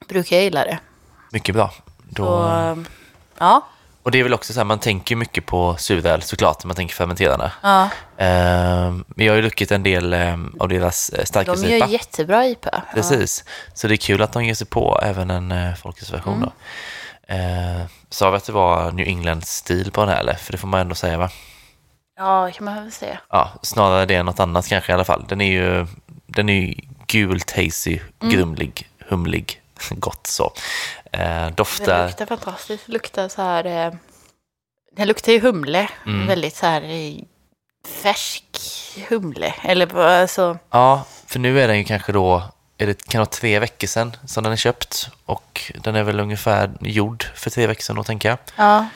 brukar 0.09 0.37
jag 0.37 0.45
gilla 0.45 0.65
det. 0.65 0.79
mycket 1.31 1.55
bra. 1.55 1.73
Då... 2.09 2.25
Så, 2.25 2.43
um, 2.45 2.87
ja, 3.39 3.67
Och 4.03 4.11
det 4.11 4.19
är 4.19 4.23
väl 4.23 4.35
också 4.35 4.53
så 4.53 4.61
här, 4.61 4.65
man 4.65 4.79
tänker 4.79 5.17
mycket 5.17 5.47
på 5.47 5.77
suröl 5.79 6.23
såklart 6.23 6.65
när 6.65 6.67
man 6.69 6.77
tänker 6.77 6.95
fermenterarna. 6.95 7.53
ja. 7.63 7.83
Eh, 8.17 8.91
men 9.07 9.27
jag 9.27 9.33
har 9.33 9.37
ju 9.37 9.43
druckit 9.43 9.71
en 9.73 9.83
del 9.83 10.13
eh, 10.13 10.37
av 10.61 10.69
deras 10.69 11.11
eh, 11.11 11.19
De 11.19 11.27
starköls-IPA. 11.27 11.69
gör 11.79 11.87
jättebra 11.89 12.47
IPA. 12.47 12.83
Precis, 12.95 13.45
så 13.75 13.89
det 13.89 13.95
är 13.95 13.97
kul 13.97 14.23
att 14.23 14.33
de 14.33 14.45
ger 14.45 14.55
sig 14.55 14.67
på 14.67 15.01
även 15.03 15.31
en 15.31 15.53
uh, 15.53 15.75
folkölsversion. 15.75 16.35
Mm. 16.37 16.49
då. 16.49 16.53
Eh, 17.35 17.87
sa 18.11 18.31
vi 18.31 18.37
att 18.37 18.45
det 18.45 18.53
var 18.53 18.93
New 18.93 19.07
England-stil 19.09 19.91
på 19.91 20.01
den 20.01 20.11
här 20.11 20.21
eller? 20.21 20.35
För 20.35 20.53
det 20.53 20.59
får 20.59 20.69
man 20.69 20.81
ändå 20.81 20.95
säga 20.95 21.19
va? 21.19 21.31
Ja, 22.17 22.45
det 22.47 22.53
kan 22.53 22.65
man 22.65 22.75
väl 22.75 22.93
säga. 22.93 23.19
Ja, 23.31 23.51
snarare 23.63 24.07
det 24.07 24.15
än 24.15 24.27
något 24.27 24.41
annat 24.41 24.69
kanske 24.69 24.93
i 24.93 24.95
alla 24.95 25.05
fall. 25.05 25.25
Den 25.29 25.41
är 25.41 25.53
ju, 25.53 25.87
den 26.27 26.49
är 26.49 26.61
ju 26.61 26.75
gult, 27.07 27.57
hazy, 27.57 27.99
Mm. 28.23 28.35
grumlig, 28.35 28.89
humlig, 29.09 29.61
gott 29.91 30.27
så. 30.27 30.53
Eh, 31.13 31.19
Den 31.21 31.55
doftar, 31.55 32.07
luktar 32.07 32.27
fantastiskt. 32.27 32.89
Luktar 32.89 33.29
så 33.29 33.43
här... 33.43 33.65
Eh, 33.87 33.93
den 34.97 35.09
luktar 35.09 35.33
ju 35.33 35.41
humle. 35.41 35.89
Mm. 36.07 36.27
Väldigt 36.27 36.57
så 36.57 36.67
här 36.67 36.83
eh, 36.83 37.15
färsk 38.03 38.45
humle. 39.09 39.55
Eller 39.63 39.97
alltså... 39.97 40.59
ja, 40.71 41.05
för 41.27 41.39
nu 41.39 41.61
är 41.61 41.69
den 41.69 41.79
ju 41.79 41.85
kanske 41.85 42.13
då, 42.13 42.43
är 42.79 42.87
det 42.87 43.09
kan 43.09 43.19
vara 43.19 43.27
tre 43.27 43.59
veckor 43.59 43.87
sedan 43.87 44.17
som 44.27 44.45
den 44.45 44.53
är 44.53 44.57
köpt 44.57 45.09
och 45.27 45.73
den 45.81 45.97
är 45.97 46.03
väl 46.03 46.21
ungefär 46.21 46.71
gjord 46.81 47.25
för 47.35 47.51
tre 47.51 47.67
veckor 47.67 47.83
sedan 47.83 47.97
då 47.97 48.05
tänker 48.05 48.29
jag. 48.29 48.39
Ja, 48.57 48.87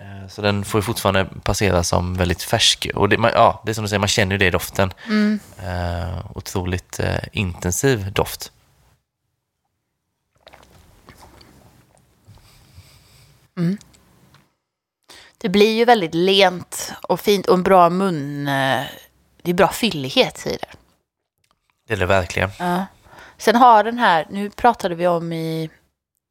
Eh, 0.00 0.28
Så 0.28 0.42
den 0.42 0.64
får 0.64 0.78
ju 0.78 0.82
fortfarande 0.82 1.26
passera 1.42 1.82
som 1.82 2.14
väldigt 2.14 2.42
färsk. 2.42 2.86
Och 2.94 3.08
det, 3.08 3.18
man, 3.18 3.30
ja, 3.34 3.62
det 3.64 3.70
är 3.72 3.74
som 3.74 3.84
du 3.84 3.88
säger, 3.88 3.98
man 4.00 4.08
känner 4.08 4.32
ju 4.32 4.38
det 4.38 4.46
i 4.46 4.50
doften. 4.50 4.92
mm. 5.06 5.40
Eh, 5.64 6.18
otroligt 6.34 7.00
eh, 7.00 7.16
intensiv 7.32 8.12
doft. 8.12 8.52
Det 15.38 15.48
blir 15.48 15.72
ju 15.72 15.84
väldigt 15.84 16.14
lent 16.14 16.92
och 17.02 17.20
fint 17.20 17.46
och 17.46 17.54
en 17.54 17.62
bra 17.62 17.90
mun... 17.90 18.48
Eh, 18.48 18.84
det 19.42 19.50
är 19.50 19.54
bra 19.54 19.68
fyllighet 19.68 20.46
i 20.46 20.50
det. 20.50 20.66
Det 21.88 21.94
är 21.94 21.98
det 21.98 22.06
verkligen. 22.06 22.50
Ja. 22.58 22.86
Sen 23.38 23.56
har 23.56 23.84
den 23.84 23.98
här, 23.98 24.26
nu 24.30 24.50
pratade 24.50 24.94
vi 24.94 25.06
om 25.06 25.32
i, 25.32 25.70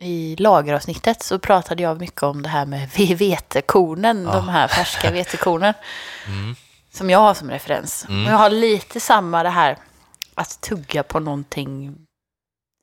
i 0.01 0.35
lageravsnittet 0.39 1.23
så 1.23 1.39
pratade 1.39 1.83
jag 1.83 1.99
mycket 1.99 2.23
om 2.23 2.41
det 2.41 2.49
här 2.49 2.65
med 2.65 2.89
vetekornen, 3.17 4.23
Ja. 4.23 4.35
de 4.35 4.49
här 4.49 4.67
färska 4.67 5.11
vetekornen. 5.11 5.73
Mm. 6.27 6.55
Som 6.93 7.09
jag 7.09 7.19
har 7.19 7.33
som 7.33 7.49
referens. 7.49 8.05
Mm. 8.09 8.25
Och 8.25 8.31
jag 8.31 8.37
har 8.37 8.49
lite 8.49 8.99
samma 8.99 9.43
det 9.43 9.49
här 9.49 9.77
att 10.35 10.61
tugga 10.61 11.03
på 11.03 11.19
någonting 11.19 11.95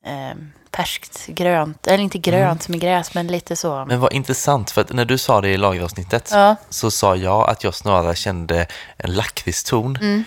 eh, 0.07 0.37
färskt, 0.77 1.27
grönt, 1.27 1.87
eller 1.87 1.99
inte 2.05 2.19
grönt 2.19 2.63
som 2.63 2.75
i 2.75 2.79
gräs, 2.79 3.15
men 3.15 3.27
lite 3.27 3.57
så. 3.57 3.75
Mm. 3.77 3.89
Men 3.89 4.01
vad 4.01 4.13
intressant, 4.13 4.71
för 4.71 4.81
att 4.81 4.93
när 4.93 5.05
du 5.05 5.19
sa 5.19 5.41
det 5.41 5.49
i 5.49 5.57
lageravsnittet 5.57 6.29
Ja, 6.33 6.57
så 6.71 6.91
sa 6.91 7.17
jag 7.17 7.51
att 7.51 7.65
jag 7.65 7.75
snarare 7.75 8.15
kände 8.15 8.67
en 8.97 9.15
lakritston. 9.15 9.97
mm. 9.97 10.25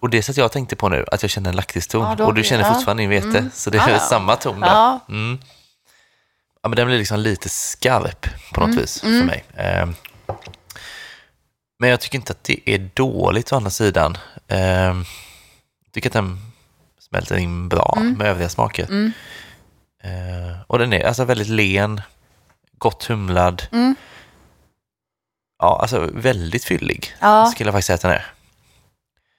Och 0.00 0.10
det 0.10 0.22
så 0.22 0.30
att 0.30 0.36
jag 0.36 0.52
tänkte 0.52 0.76
på 0.76 0.88
nu, 0.88 1.04
att 1.12 1.22
jag 1.22 1.30
kände 1.30 1.50
en 1.50 1.56
lakritston. 1.56 2.16
Ja, 2.18 2.24
och 2.24 2.34
du 2.34 2.44
känner 2.44 2.64
ja. 2.64 2.74
fortfarande 2.74 3.02
din 3.02 3.10
vete, 3.10 3.26
Mm. 3.38 3.50
så 3.54 3.70
det 3.70 3.78
är 3.78 3.98
samma 3.98 4.36
ton 4.36 4.60
där. 4.60 4.68
ja, 4.68 5.00
Mm. 5.08 5.38
Ja, 6.62 6.68
men 6.68 6.76
den 6.76 6.86
blir 6.86 6.98
liksom 6.98 7.20
lite 7.20 7.48
skarp 7.48 8.26
på 8.52 8.60
något 8.60 8.68
Mm, 8.68 8.80
vis 8.80 9.00
för 9.00 9.06
mm. 9.06 9.26
mig. 9.26 9.44
Ehm, 9.56 9.94
men 11.78 11.90
jag 11.90 12.00
tycker 12.00 12.18
inte 12.18 12.32
att 12.32 12.44
det 12.44 12.60
är 12.70 12.90
dåligt 12.94 13.52
å 13.52 13.56
andra 13.56 13.70
sidan. 13.70 14.18
Ehm, 14.48 15.04
jag 15.84 15.92
tycker 15.94 16.08
att 16.08 16.12
den 16.12 16.49
smälter 17.10 17.36
in 17.36 17.68
bra 17.68 17.94
Mm. 17.96 18.12
med 18.18 18.26
övriga 18.26 18.48
smaker. 18.48 18.84
mm, 18.84 19.12
Ehm, 20.02 20.56
och 20.66 20.78
den 20.78 20.92
är 20.92 21.04
alltså 21.06 21.24
väldigt 21.24 21.48
len, 21.48 22.00
gott 22.78 23.04
humlad. 23.04 23.62
mm. 23.72 23.94
Ja, 25.58 25.78
alltså 25.82 26.10
väldigt 26.14 26.64
fyllig 26.64 27.14
ja, 27.20 27.46
skulle 27.46 27.68
jag 27.68 27.74
faktiskt 27.74 27.86
säga 27.86 27.94
att 27.94 28.00
den 28.02 28.10
är. 28.10 28.26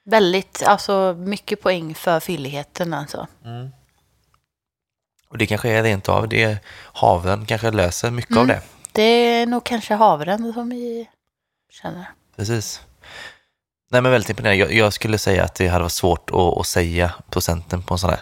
väldigt, 0.04 0.62
alltså 0.62 1.14
mycket 1.18 1.60
poäng 1.62 1.94
för 1.94 2.20
fylligheten 2.20 2.94
alltså. 2.94 3.26
Och 5.28 5.38
det 5.38 5.46
kanske 5.46 5.68
är 5.70 5.82
rent 5.82 6.08
av, 6.08 6.28
det 6.28 6.58
havren 6.92 7.46
kanske 7.46 7.70
löser 7.70 8.10
mycket 8.10 8.36
av 8.36 8.42
Mm. 8.44 8.56
det. 8.56 8.62
Det 8.92 9.02
är 9.02 9.46
nog 9.46 9.64
kanske 9.64 9.94
havren 9.94 10.52
som 10.52 10.68
vi 10.70 11.08
känner. 11.70 12.04
Precis. 12.36 12.80
Nej 13.92 14.00
men 14.02 14.12
väldigt 14.12 14.30
imponerande. 14.30 14.56
Jag, 14.64 14.72
jag 14.72 14.92
skulle 14.92 15.18
säga 15.18 15.44
att 15.44 15.54
det 15.54 15.68
hade 15.68 15.82
varit 15.82 15.92
svårt 15.92 16.30
att, 16.30 16.58
att 16.58 16.66
säga 16.66 17.12
procenten 17.30 17.82
på 17.82 17.94
en 17.94 17.98
sån 17.98 18.10
här. 18.10 18.20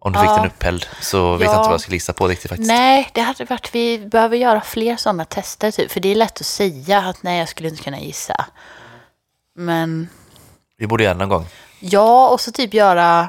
Om 0.00 0.12
du 0.12 0.18
fick 0.18 0.28
Ja. 0.28 0.36
den 0.36 0.46
upphälld 0.46 0.86
så 1.00 1.36
vet 1.36 1.46
Ja. 1.46 1.52
jag 1.52 1.60
inte 1.60 1.66
vad 1.68 1.72
jag 1.74 1.80
skulle 1.80 1.96
gissa 1.96 2.12
på 2.12 2.28
riktigt 2.28 2.48
faktiskt. 2.50 2.68
Nej, 2.68 3.10
det 3.14 3.20
hade 3.20 3.44
varit, 3.44 3.74
vi 3.74 3.98
behöver 3.98 4.36
göra 4.36 4.60
fler 4.60 4.96
sådana 4.96 5.24
tester 5.24 5.70
typ, 5.70 5.90
för 5.90 6.00
det 6.00 6.08
är 6.08 6.14
lätt 6.14 6.40
att 6.40 6.46
säga 6.46 6.98
att 6.98 7.22
nej, 7.22 7.38
jag 7.38 7.48
skulle 7.48 7.68
inte 7.68 7.82
kunna 7.82 8.00
gissa. 8.00 8.44
Men 9.54 10.08
Vi 10.78 10.86
borde 10.86 11.04
göra 11.04 11.14
det 11.14 11.18
någon 11.20 11.28
gång. 11.28 11.46
ja, 11.80 12.28
och 12.28 12.40
så 12.40 12.52
typ 12.52 12.74
göra 12.74 13.28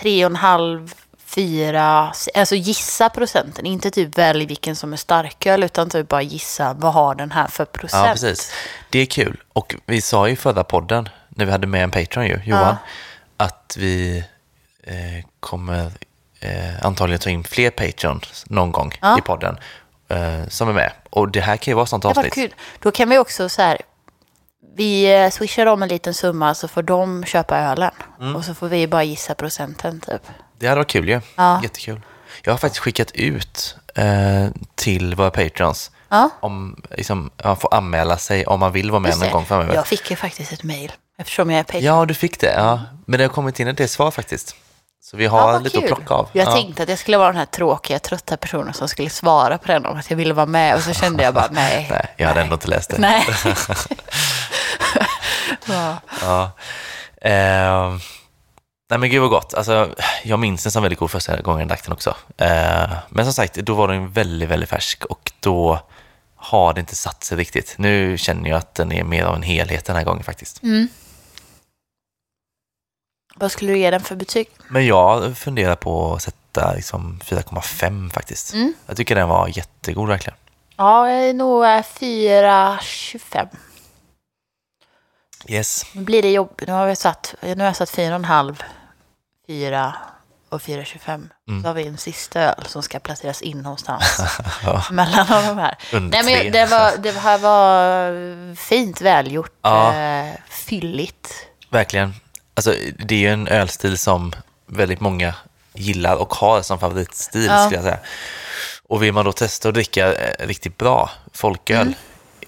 tre 0.00 0.24
och 0.24 0.30
en 0.30 0.36
halv, 0.36 0.94
fyra, 1.34 2.12
alltså 2.34 2.54
gissa 2.54 3.08
procenten, 3.08 3.66
inte 3.66 3.90
typ 3.90 4.18
välj 4.18 4.46
vilken 4.46 4.76
som 4.76 4.92
är 4.92 4.96
starköl, 4.96 5.62
utan 5.62 5.90
typ 5.90 6.08
bara 6.08 6.22
gissa 6.22 6.72
vad 6.78 6.92
har 6.92 7.14
den 7.14 7.30
här 7.30 7.46
för 7.46 7.64
procent. 7.64 8.06
Ja, 8.06 8.12
precis. 8.12 8.52
Det 8.90 8.98
är 8.98 9.06
kul. 9.06 9.40
Och 9.52 9.74
vi 9.86 10.00
sa 10.00 10.26
ju 10.26 10.32
i 10.32 10.36
förra 10.36 10.64
podden, 10.64 11.08
när 11.28 11.44
vi 11.44 11.52
hade 11.52 11.66
med 11.66 11.84
en 11.84 11.90
Patreon 11.90 12.26
ju, 12.26 12.40
Johan, 12.44 12.76
att 13.36 13.76
vi 13.78 14.24
eh, 14.84 15.24
kommer 15.40 15.92
eh, 16.40 16.86
antagligen 16.86 17.20
ta 17.20 17.30
in 17.30 17.44
fler 17.44 17.70
Patreons 17.70 18.44
någon 18.46 18.72
gång 18.72 18.92
Ja. 19.02 19.18
i 19.18 19.20
podden 19.20 19.56
eh, 20.08 20.48
som 20.48 20.68
är 20.68 20.72
med. 20.72 20.92
Och 21.10 21.30
det 21.30 21.40
här 21.40 21.56
kan 21.56 21.70
ju 21.72 21.76
vara 21.76 21.86
sånt 21.86 22.02
Det 22.02 22.06
var 22.08 22.18
avsnitt. 22.18 22.34
kul. 22.34 22.54
Då 22.78 22.90
kan 22.90 23.08
vi 23.08 23.18
också 23.18 23.48
så 23.48 23.62
här, 23.62 23.78
vi 24.76 25.14
eh, 25.24 25.30
swishar 25.30 25.64
dem 25.66 25.82
en 25.82 25.88
liten 25.88 26.14
summa 26.14 26.54
så 26.54 26.68
får 26.68 26.82
de 26.82 27.24
köpa 27.24 27.58
ölen. 27.58 27.90
Mm. 28.20 28.36
Och 28.36 28.44
så 28.44 28.54
får 28.54 28.68
vi 28.68 28.86
bara 28.86 29.04
gissa 29.04 29.34
procenten 29.34 30.00
typ. 30.00 30.22
Det 30.60 30.66
hade 30.68 30.78
varit 30.78 30.88
kul 30.90 31.08
ju. 31.08 31.20
Ja. 31.36 31.60
Jättekul. 31.62 32.00
Jag 32.42 32.52
har 32.52 32.58
faktiskt 32.58 32.80
skickat 32.84 33.10
ut 33.14 33.76
eh, 33.94 34.04
till 34.74 35.14
våra 35.14 35.30
Patreons 35.30 35.90
Ja. 36.08 36.30
om 36.40 36.82
liksom, 36.90 37.30
man 37.44 37.56
får 37.56 37.74
anmäla 37.74 38.16
sig 38.16 38.46
om 38.46 38.60
man 38.60 38.72
vill 38.72 38.90
vara 38.90 39.00
med 39.00 39.18
någon 39.18 39.30
gång 39.30 39.46
framöver. 39.46 39.74
Jag 39.74 39.86
fick 39.86 40.10
ju 40.10 40.16
faktiskt 40.16 40.52
ett 40.52 40.62
mejl 40.62 40.92
eftersom 41.18 41.50
jag 41.50 41.58
är 41.60 41.64
Patreon. 41.64 41.84
Ja, 41.84 42.04
du 42.04 42.14
fick 42.14 42.40
det. 42.40 42.52
Ja. 42.52 42.80
Men 43.06 43.18
det 43.18 43.24
har 43.24 43.28
kommit 43.28 43.60
in 43.60 43.68
ett 43.68 43.76
del 43.76 43.88
svar 43.88 44.10
faktiskt. 44.10 44.56
Så 45.02 45.16
vi 45.16 45.26
har 45.26 45.52
Ja, 45.52 45.58
lite 45.58 45.78
att 45.78 45.84
kul. 45.84 45.94
plocka 45.94 46.14
av. 46.14 46.28
Jag 46.32 46.48
ja. 46.48 46.52
tänkte 46.52 46.82
att 46.82 46.88
jag 46.88 46.98
skulle 46.98 47.16
vara 47.18 47.28
den 47.28 47.36
här 47.36 47.46
tråkiga, 47.46 47.98
trötta 47.98 48.36
personen 48.36 48.74
som 48.74 48.88
skulle 48.88 49.10
svara 49.10 49.58
på 49.58 49.66
den 49.66 49.86
om 49.86 49.98
att 49.98 50.10
jag 50.10 50.16
ville 50.16 50.34
vara 50.34 50.46
med. 50.46 50.74
Och 50.74 50.82
så 50.82 50.92
kände 50.92 51.22
jag 51.22 51.34
bara 51.34 51.48
nej. 51.52 51.86
Nej, 51.90 52.06
jag 52.16 52.28
hade 52.28 52.40
ändå 52.40 52.54
inte 52.54 52.68
läst 52.68 52.90
det. 52.90 52.98
Nej. 52.98 53.26
Ja. 55.68 55.96
Ja. 56.22 56.50
Eh, 57.30 57.96
nej 58.90 58.98
men 58.98 59.10
gud 59.10 59.20
vad 59.20 59.30
gott. 59.30 59.54
Alltså, 59.54 59.94
jag 60.24 60.38
minns 60.38 60.62
den 60.62 60.72
som 60.72 60.82
väldigt 60.82 60.98
god 60.98 61.10
första 61.10 61.40
gången 61.40 61.60
jag 61.60 61.68
drack 61.68 61.84
den 61.84 61.92
också. 61.92 62.16
Eh, 62.36 62.90
men 63.08 63.24
som 63.24 63.32
sagt, 63.32 63.54
då 63.54 63.74
var 63.74 63.88
den 63.88 64.10
väldigt, 64.10 64.48
väldigt 64.48 64.68
färsk 64.68 65.04
och 65.04 65.32
då 65.40 65.80
har 66.36 66.74
det 66.74 66.80
inte 66.80 66.96
satt 66.96 67.24
sig 67.24 67.38
riktigt. 67.38 67.74
Nu 67.78 68.18
känner 68.18 68.50
jag 68.50 68.58
att 68.58 68.74
den 68.74 68.92
är 68.92 69.04
mer 69.04 69.24
av 69.24 69.34
en 69.34 69.42
helhet 69.42 69.84
den 69.84 69.96
här 69.96 70.04
gången 70.04 70.22
faktiskt. 70.22 70.62
Mm. 70.62 70.88
Vad 73.34 73.52
skulle 73.52 73.72
du 73.72 73.78
ge 73.78 73.90
den 73.90 74.00
för 74.00 74.16
betyg? 74.16 74.48
Men 74.68 74.86
jag 74.86 75.36
funderar 75.36 75.76
på 75.76 76.14
att 76.14 76.22
sätta 76.22 76.74
liksom 76.74 77.20
4,5 77.24 78.10
faktiskt. 78.10 78.54
Mm. 78.54 78.74
Jag 78.86 78.96
tycker 78.96 79.14
den 79.14 79.28
var 79.28 79.48
jättegod 79.48 80.08
verkligen. 80.08 80.36
Ja, 80.76 81.10
jag 81.10 81.28
är 81.28 81.34
nog 81.34 81.64
eh, 81.64 81.68
4,25. 81.68 83.48
Yes. 85.46 85.86
Nu 85.92 86.02
blir 86.02 86.22
det 86.22 86.30
jobb. 86.30 86.62
Nu 86.66 86.72
har 86.72 86.86
vi 86.86 86.96
satt, 86.96 87.34
nu 87.42 87.56
har 87.56 87.64
jag 87.64 87.76
satt 87.76 87.90
4,5, 87.90 88.62
4 89.50 89.94
och 90.48 90.60
4,25. 90.60 91.28
Mm. 91.48 91.62
Så 91.62 91.68
har 91.68 91.74
vi 91.74 91.86
en 91.86 91.98
sista 91.98 92.40
öl 92.40 92.64
som 92.66 92.82
ska 92.82 92.98
placeras 92.98 93.42
in 93.42 93.58
någonstans 93.62 94.20
Ja, 94.64 94.84
mellan 94.90 95.26
de 95.26 95.58
här. 95.58 95.78
Nej, 95.92 96.22
men 96.24 96.52
det, 96.52 96.66
var, 96.66 96.96
det 96.96 97.10
här 97.18 97.38
var 97.38 98.54
fint 98.54 99.00
välgjort, 99.00 99.52
Ja. 99.62 99.94
eh, 99.94 100.34
fylligt. 100.50 101.46
Verkligen. 101.70 102.14
Alltså, 102.54 102.74
det 102.98 103.14
är 103.14 103.18
ju 103.18 103.32
en 103.32 103.48
ölstil 103.48 103.98
som 103.98 104.32
väldigt 104.66 105.00
många 105.00 105.34
gillar 105.74 106.16
och 106.16 106.34
har 106.34 106.62
som 106.62 106.78
favoritstil, 106.78 107.44
Ja. 107.46 107.58
skulle 107.64 107.76
jag 107.76 107.84
säga. 107.84 107.98
Och 108.88 109.02
vill 109.02 109.12
man 109.12 109.24
då 109.24 109.32
testa 109.32 109.68
att 109.68 109.74
dricka 109.74 110.12
eh, 110.14 110.46
riktigt 110.46 110.76
bra 110.78 111.10
folköl 111.32 111.80
Mm. 111.80 111.94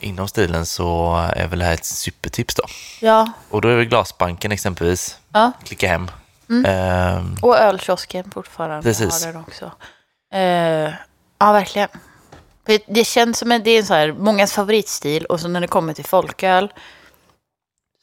inom 0.00 0.28
stilen 0.28 0.66
så 0.66 1.16
är 1.36 1.46
väl 1.46 1.58
det 1.58 1.64
här 1.64 1.74
ett 1.74 1.84
supertips 1.84 2.54
då. 2.54 2.64
Ja, 3.00 3.32
Och 3.50 3.60
då 3.60 3.68
är 3.68 3.76
väl 3.76 3.84
Glasbanken 3.84 4.52
exempelvis, 4.52 5.18
ja. 5.32 5.52
klicka 5.64 5.88
hem. 5.88 6.10
Mm. 6.52 6.64
Ehm, 6.66 7.36
och 7.42 7.56
ölkiosken 7.56 8.30
fortfarande 8.30 8.82
Precis. 8.82 9.24
har 9.26 9.32
den 9.32 9.40
också. 9.42 9.72
Eh, 10.34 10.94
ja, 11.38 11.52
verkligen. 11.52 11.88
Det 12.86 13.04
känns 13.04 13.38
som 13.38 13.52
en, 13.52 13.62
det 13.62 13.70
är 13.70 13.78
en 13.78 13.86
så 13.86 13.94
här, 13.94 14.12
mångas 14.12 14.52
favoritstil 14.52 15.24
och 15.24 15.40
så 15.40 15.48
när 15.48 15.60
det 15.60 15.66
kommer 15.66 15.92
till 15.94 16.04
folköl 16.04 16.72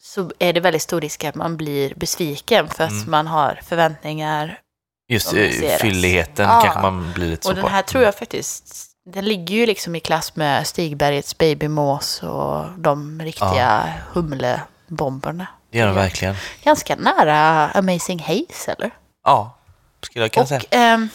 så 0.01 0.31
är 0.39 0.53
det 0.53 0.59
väldigt 0.59 0.81
stor 0.81 1.01
risk 1.01 1.23
att 1.23 1.35
man 1.35 1.57
blir 1.57 1.93
besviken 1.95 2.67
för 2.67 2.83
att 2.83 2.91
Mm. 2.91 3.11
man 3.11 3.27
har 3.27 3.59
förväntningar. 3.63 4.59
just 5.07 5.33
eh, 5.33 5.49
fylligheten 5.81 6.45
Ja. 6.49 6.61
kanske 6.63 6.81
man 6.81 7.13
blir 7.13 7.29
lite 7.29 7.39
Och 7.39 7.43
så 7.51 7.53
den 7.53 7.63
på. 7.63 7.69
här 7.69 7.81
tror 7.81 8.03
jag 8.03 8.15
faktiskt, 8.15 8.85
den 9.05 9.25
ligger 9.25 9.55
ju 9.55 9.65
liksom 9.65 9.95
i 9.95 9.99
klass 9.99 10.35
med 10.35 10.67
Stigbergets 10.67 11.37
Babymås 11.37 12.23
och 12.23 12.65
de 12.77 13.21
riktiga 13.21 13.93
humlebomberna. 14.13 15.47
Det 15.71 15.79
den 15.79 15.87
Ja. 15.87 15.93
verkligen. 15.93 16.35
Ganska 16.63 16.95
nära 16.95 17.69
Amazing 17.71 18.19
Haze 18.19 18.71
eller? 18.71 18.91
Ja, 19.23 19.57
skulle 20.01 20.25
jag 20.25 20.31
kunna 20.31 20.45
säga. 20.45 20.59
Och 20.59 20.65
ehm, 20.75 21.09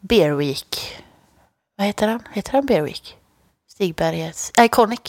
Beer 0.00 0.32
Week. 0.32 0.96
Vad 1.76 1.86
heter 1.86 2.08
han? 2.08 2.22
Heter 2.32 2.52
han 2.52 2.66
Beer 2.66 2.82
Week? 2.82 3.16
Stigbergets... 3.72 4.52
Iconic. 4.60 5.00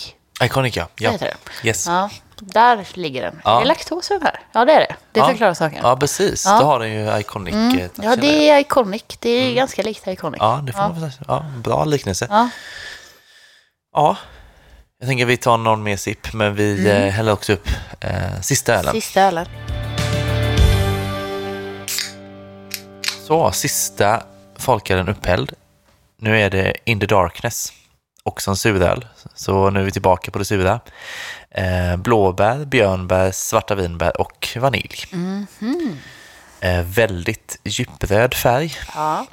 Iconic 0.43 0.75
ja. 0.77 0.87
Ja. 0.95 1.11
Heter 1.11 1.25
det. 1.61 1.67
Yes. 1.67 1.87
Ja, 1.87 2.09
där 2.39 2.87
ligger 2.93 3.21
den. 3.21 3.41
Ja. 3.43 3.55
Är 3.57 3.61
det 3.61 3.67
laktos 3.67 4.11
i 4.11 4.13
den 4.13 4.23
här? 4.23 4.39
Ja, 4.53 4.65
det 4.65 4.73
är 4.73 4.79
det. 4.79 4.95
Det 5.11 5.19
Ja. 5.19 5.27
förklarar 5.27 5.53
saken. 5.53 5.79
Ja, 5.83 5.97
precis. 5.97 6.45
Ja. 6.45 6.59
Då 6.59 6.65
har 6.65 6.79
den 6.79 6.91
ju 6.93 7.19
Iconic. 7.19 7.53
Mm. 7.53 7.79
eh, 7.79 7.89
Ja, 7.95 8.15
det 8.15 8.49
är 8.49 8.59
Iconic. 8.59 9.03
Det 9.19 9.29
är 9.29 9.53
ganska 9.53 9.81
likt 9.81 10.07
Iconic. 10.07 10.37
Ja, 10.39 10.61
det 10.63 10.71
får 10.73 10.81
Ja. 10.81 10.89
man. 10.89 11.11
Ja, 11.27 11.45
bra 11.63 11.85
liknelse. 11.85 12.27
Ja. 12.29 12.49
Ja, 13.93 14.17
jag 15.01 15.07
tänker 15.07 15.25
vi 15.25 15.37
tar 15.37 15.57
någon 15.57 15.83
mer 15.83 15.97
sipp, 15.97 16.33
men 16.33 16.55
vi 16.55 16.89
eh, 16.89 16.95
häller 16.95 17.31
också 17.31 17.53
upp 17.53 17.67
eh, 17.99 18.41
sista 18.41 18.73
ölen. 18.75 18.93
Sista 18.93 19.21
ölen. 19.21 19.45
Så, 23.27 23.51
sista 23.51 24.23
folkölen 24.57 25.09
upphälld. 25.09 25.53
Nu 26.17 26.41
är 26.41 26.49
det 26.49 26.73
In 26.85 26.99
the 26.99 27.05
Darkness, 27.05 27.73
också 28.23 28.51
en 28.51 28.57
suröl. 28.57 29.05
Så 29.35 29.69
nu 29.69 29.79
är 29.79 29.83
vi 29.83 29.91
tillbaka 29.91 30.31
på 30.31 30.39
det 30.39 30.45
sura. 30.45 30.79
Eh, 31.51 31.97
blåbär, 31.97 32.65
björnbär, 32.65 33.31
svarta 33.31 33.75
vinbär 33.75 34.21
och 34.21 34.57
vanilj. 34.59 35.05
Mhm. 35.11 35.97
Eh, 36.59 36.81
väldigt 36.81 37.59
djupröd 37.63 38.33
färg. 38.33 38.75
Ja. 38.95 39.25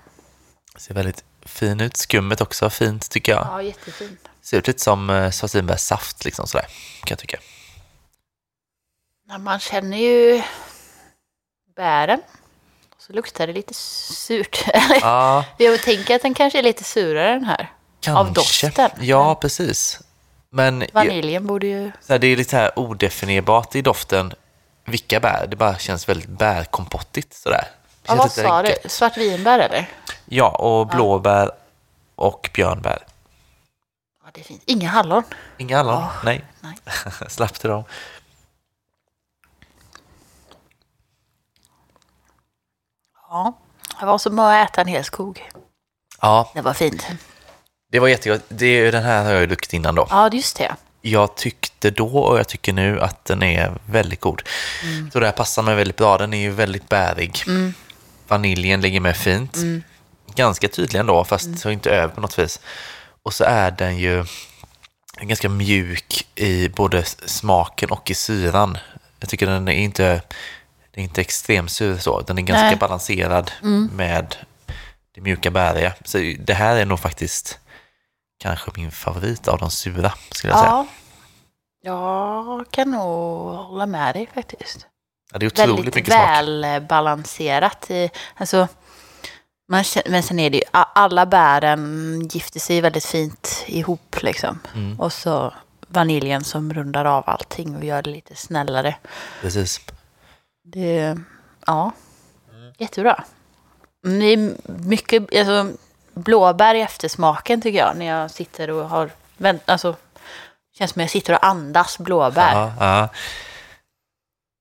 Ser 0.76 0.94
väldigt 0.94 1.24
fin 1.44 1.80
ut. 1.80 1.96
Skummet 1.96 2.40
också 2.40 2.70
fint 2.70 3.10
tycker 3.10 3.32
jag. 3.32 3.46
ja, 3.50 3.62
jättefin. 3.62 4.16
Ser 4.48 4.58
ut 4.58 4.66
lite 4.66 4.82
som 4.82 5.10
eh, 5.10 5.30
svartvinbärssaft 5.30 6.24
liksom 6.24 6.46
sådär, 6.46 6.66
kan 7.04 7.08
jag 7.10 7.18
tycka. 7.18 7.38
Ja, 9.28 9.38
Man 9.38 9.58
känner 9.60 9.96
ju 9.96 10.42
bären. 11.76 12.20
Och 12.96 13.02
så 13.02 13.12
luktar 13.12 13.46
det 13.46 13.52
lite 13.52 13.74
surt. 13.74 14.64
Ja, 15.00 15.44
Jag 15.58 15.82
tänker 15.82 16.14
att 16.16 16.22
den 16.22 16.34
kanske 16.34 16.58
är 16.58 16.62
lite 16.62 16.84
surare 16.84 17.32
den 17.32 17.44
här. 17.44 17.72
kanske. 18.00 18.20
Av 18.20 18.32
doften. 18.32 18.90
Ja, 19.00 19.34
precis. 19.34 20.00
Men 20.50 20.84
Vaniljen 20.92 21.46
borde 21.46 21.66
ju... 21.66 21.92
så 22.00 22.12
här, 22.12 22.18
det 22.18 22.26
är 22.26 22.36
lite 22.36 22.56
här 22.56 22.78
odefinierbart 22.78 23.74
i 23.74 23.82
doften 23.82 24.32
vilka 24.84 25.20
bär. 25.20 25.46
Det 25.48 25.56
bara 25.56 25.78
känns 25.78 26.08
väldigt 26.08 26.28
bärkompottigt 26.30 27.34
sådär. 27.34 27.64
Ja, 28.06 28.14
vad 28.14 28.32
sa 28.32 28.62
du? 28.62 28.74
Svartvinbär 28.86 29.58
eller? 29.58 29.90
Ja, 30.24 30.48
och 30.48 30.86
blåbär 30.86 31.50
och 32.14 32.50
björnbär. 32.54 32.98
Ja, 34.28 34.32
det 34.34 34.40
är 34.40 34.44
fint. 34.44 34.62
Inga 34.66 34.88
hallon. 34.88 35.22
Inga 35.58 35.76
hallon? 35.76 35.94
Åh, 35.94 36.12
Nej. 36.24 36.44
nej. 36.60 36.74
Slapp 37.28 37.54
till 37.54 37.68
dem. 37.70 37.84
Ja. 43.28 43.58
Det 44.00 44.06
var 44.06 44.18
som 44.18 44.38
att 44.38 44.70
äta 44.70 44.80
en 44.80 44.86
hel 44.86 45.04
skog. 45.04 45.48
Ja, 46.20 46.50
Det 46.54 46.60
var 46.60 46.72
fint. 46.74 47.06
det 47.92 47.98
var 48.00 48.08
jättegott. 48.08 48.42
Det, 48.48 48.66
är 48.66 48.92
den 48.92 49.02
här 49.02 49.24
har 49.24 49.30
jag 49.32 49.40
ju 49.40 49.46
druckit 49.46 49.72
innan 49.72 49.94
då. 49.94 50.06
Ja, 50.10 50.30
just 50.32 50.56
det. 50.56 50.76
Jag 51.00 51.34
tyckte 51.36 51.90
då 51.90 52.18
och 52.18 52.38
jag 52.38 52.48
tycker 52.48 52.72
nu 52.72 53.00
att 53.00 53.24
den 53.24 53.42
är 53.42 53.78
väldigt 53.86 54.20
god. 54.20 54.42
Så 55.12 55.20
det 55.20 55.26
här 55.26 55.32
passar 55.32 55.62
mig 55.62 55.74
väldigt 55.74 55.96
bra. 55.96 56.18
Den 56.18 56.34
är 56.34 56.38
ju 56.40 56.50
väldigt 56.50 56.88
bärig. 56.88 57.42
Mm. 57.46 57.74
Vaniljen 58.28 58.80
ligger 58.80 59.00
med 59.00 59.16
fint. 59.16 59.56
Ganska 60.34 60.68
tydlig 60.68 61.00
ändå, 61.00 61.24
fast 61.24 61.58
så 61.58 61.70
inte 61.70 61.90
över 61.90 62.14
på 62.14 62.20
något 62.20 62.38
vis. 62.38 62.60
Och 63.28 63.34
så 63.34 63.44
är 63.44 63.70
den 63.70 63.98
ju 63.98 64.24
ganska 65.20 65.48
mjuk 65.48 66.26
i 66.34 66.68
både 66.68 67.04
smaken 67.04 67.90
och 67.90 68.10
i 68.10 68.14
syran. 68.14 68.78
Jag 69.20 69.28
tycker 69.28 69.46
den 69.46 69.68
är 69.68 69.72
inte, 69.72 70.22
det 70.94 71.00
är 71.00 71.04
inte 71.04 71.20
extremsur 71.20 71.98
så. 71.98 72.20
Den 72.20 72.38
är 72.38 72.42
ganska 72.42 72.64
Nej. 72.66 72.76
balanserad 72.76 73.50
med 73.92 74.36
det 75.14 75.20
mjuka 75.20 75.50
bäriga. 75.50 75.94
Så 76.04 76.18
det 76.38 76.54
här 76.54 76.76
är 76.76 76.84
nog 76.86 77.00
faktiskt 77.00 77.58
kanske 78.42 78.70
min 78.74 78.90
favorit 78.90 79.48
av 79.48 79.58
de 79.58 79.70
sura, 79.70 80.12
skulle 80.30 80.52
jag 80.52 80.60
säga. 80.60 80.70
Ja. 80.70 80.86
Jag 81.82 82.70
kan 82.70 82.90
nog 82.90 83.54
hålla 83.54 83.86
med 83.86 84.14
dig 84.14 84.28
faktiskt. 84.34 84.86
Ja, 85.32 85.38
det 85.38 85.46
är 85.46 85.46
otroligt 85.46 85.76
Väldigt 85.76 85.94
mycket 85.94 86.12
smak. 86.14 86.28
välbalanserat. 86.28 87.90
i- 87.90 88.10
Alltså, 88.34 88.68
man 89.68 89.84
men 90.06 90.22
sen 90.22 90.38
är 90.38 90.50
det 90.50 90.56
ju, 90.56 90.62
alla 90.72 91.26
bären 91.26 92.20
gifter 92.32 92.60
sig 92.60 92.80
väldigt 92.80 93.04
fint 93.04 93.64
ihop 93.66 94.16
liksom. 94.22 94.58
Mm, 94.74 95.00
Och 95.00 95.12
så 95.12 95.54
vaniljen 95.88 96.44
som 96.44 96.72
rundar 96.72 97.04
av 97.04 97.24
allting 97.26 97.76
och 97.76 97.84
gör 97.84 98.02
det 98.02 98.10
lite 98.10 98.36
snällare. 98.36 98.96
precis. 99.40 99.80
Det, 100.64 101.18
ja, 101.66 101.92
jättebra. 102.78 103.24
Det 104.02 104.24
är 104.24 104.54
mycket, 104.64 105.36
alltså, 105.36 105.72
blåbär 106.14 106.74
i 106.74 106.80
eftersmaken 106.80 107.60
tycker 107.60 107.78
jag 107.78 107.96
när 107.96 108.06
jag 108.06 108.30
sitter 108.30 108.70
och 108.70 108.88
har, 108.88 109.10
alltså, 109.64 109.96
känns 110.78 110.90
som 110.90 111.00
jag 111.00 111.10
sitter 111.10 111.32
och 111.32 111.46
andas 111.46 111.98
blåbär. 111.98 112.52
Ja, 112.52 112.72
ja. 112.80 113.08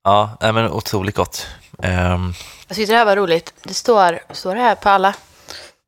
Ja 0.07 0.37
nej, 0.41 0.53
men 0.53 0.71
otroligt 0.71 1.15
gott. 1.15 1.47
Ehm, 1.83 2.33
Jag 2.67 2.75
tyckte 2.77 2.93
det 2.93 2.97
här 2.97 3.05
var 3.05 3.15
roligt. 3.15 3.53
Det 3.63 3.73
står, 3.73 4.19
står 4.31 4.55
det 4.55 4.61
här 4.61 4.75
på 4.75 4.89
alla. 4.89 5.13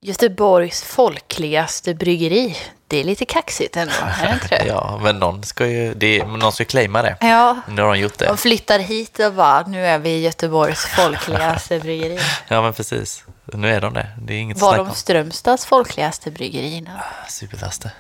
Göteborgs 0.01 0.83
folkligaste 0.83 1.93
bryggeri. 1.93 2.57
Det 2.87 2.97
är 2.97 3.03
lite 3.03 3.25
kaxigt 3.25 3.77
ändå, 3.77 3.93
är 4.21 4.27
det 4.27 4.33
inte 4.33 4.47
det? 4.47 4.65
ja, 4.67 4.99
men 5.03 5.19
någon 5.19 5.43
ska 5.43 5.67
ju, 5.67 5.93
det, 5.93 6.25
någon 6.25 6.51
ska 6.51 6.65
claima 6.65 7.01
det. 7.01 7.17
Ja, 7.21 7.57
Nu 7.67 7.81
har 7.81 7.89
de 7.93 7.99
gjort 7.99 8.17
det. 8.17 8.25
de 8.25 8.37
flyttar 8.37 8.79
hit 8.79 9.19
och 9.19 9.33
bara, 9.33 9.61
nu 9.67 9.85
är 9.85 9.99
vi 9.99 10.19
Göteborgs 10.21 10.85
folkligaste 10.95 11.79
bryggeri. 11.79 12.19
Ja, 12.47 12.61
men 12.61 12.73
precis. 12.73 13.23
Nu 13.45 13.69
är 13.73 13.81
de 13.81 13.93
det. 13.93 14.07
Det 14.21 14.33
är 14.33 14.37
inget 14.37 14.57
Var 14.61 14.77
de. 14.77 14.91
Strömstads 14.95 15.65
folkligaste 15.65 16.31
bryggerierna? 16.31 17.03
Superlaste. 17.29 17.91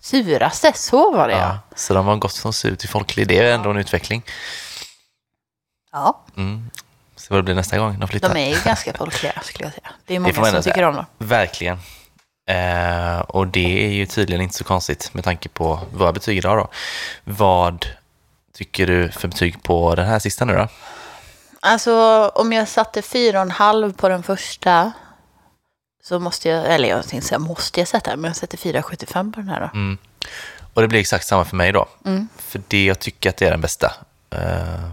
Suraste, 0.00 0.72
så 0.74 1.10
var 1.16 1.28
det 1.28 1.34
ja. 1.34 1.38
Ja. 1.40 1.58
Så 1.76 1.94
de 1.94 2.06
har 2.06 2.16
gått 2.16 2.36
från 2.36 2.52
sur 2.52 2.76
till 2.76 2.88
folklig. 2.88 3.28
Det 3.28 3.38
är 3.38 3.52
ändå 3.54 3.70
en 3.70 3.76
utveckling. 3.76 4.22
Ja, 5.96 6.20
Mm. 6.36 6.70
Så 7.16 7.26
vad 7.34 7.38
det 7.38 7.42
blir 7.42 7.54
nästa 7.54 7.78
gång 7.78 7.98
de 7.98 8.08
flyttar. 8.08 8.34
de 8.34 8.40
är 8.40 8.54
ju 8.56 8.62
ganska 8.64 8.92
folkliga 8.92 9.32
skulle 9.42 9.64
jag 9.64 9.72
säga. 9.72 9.90
Det 10.06 10.14
är 10.14 10.16
Det 10.16 10.20
många 10.20 10.40
man 10.40 10.50
som 10.52 10.62
tycker 10.62 10.82
om 10.82 10.94
dem. 10.94 11.04
Verkligen. 11.18 11.78
Eh, 12.48 13.18
och 13.18 13.46
det 13.46 13.86
är 13.86 13.90
ju 13.92 14.06
tydligen 14.06 14.42
inte 14.42 14.54
så 14.56 14.64
konstigt 14.64 15.14
med 15.14 15.24
tanke 15.24 15.48
på 15.48 15.80
våra 15.94 16.12
betyg 16.12 16.38
idag 16.38 16.58
då. 16.58 16.68
Vad 17.24 17.86
tycker 18.54 18.86
du 18.86 19.10
för 19.10 19.28
betyg 19.28 19.62
på 19.62 19.94
den 19.94 20.06
här 20.06 20.18
sista 20.18 20.44
nu 20.44 20.54
då? 20.54 20.68
Alltså 21.60 22.28
om 22.34 22.52
jag 22.52 22.68
satte 22.68 23.02
fyra 23.02 23.38
och 23.38 23.42
en 23.42 23.50
halv 23.50 23.92
på 23.92 24.08
den 24.08 24.22
första 24.22 24.92
så 26.02 26.18
måste 26.18 26.48
jag, 26.48 26.74
eller 26.74 26.88
jag 26.88 27.08
tänkte 27.08 27.28
säga 27.28 27.38
måste 27.38 27.80
jag 27.80 27.88
sätta, 27.88 28.16
men 28.16 28.28
jag 28.28 28.36
sätter 28.36 28.58
4,75 28.58 29.32
på 29.32 29.40
den 29.40 29.48
här 29.48 29.60
då. 29.60 29.66
Mm. 29.78 29.98
Och 30.74 30.82
det 30.82 30.88
blir 30.88 31.00
exakt 31.00 31.26
samma 31.26 31.44
för 31.44 31.56
mig 31.56 31.72
då. 31.72 31.86
Mm. 32.04 32.28
För 32.36 32.62
det 32.68 32.84
jag 32.84 32.98
tycker 32.98 33.30
att 33.30 33.36
det 33.36 33.46
är 33.46 33.50
den 33.50 33.60
bästa. 33.60 33.92
Eh, 34.30 34.90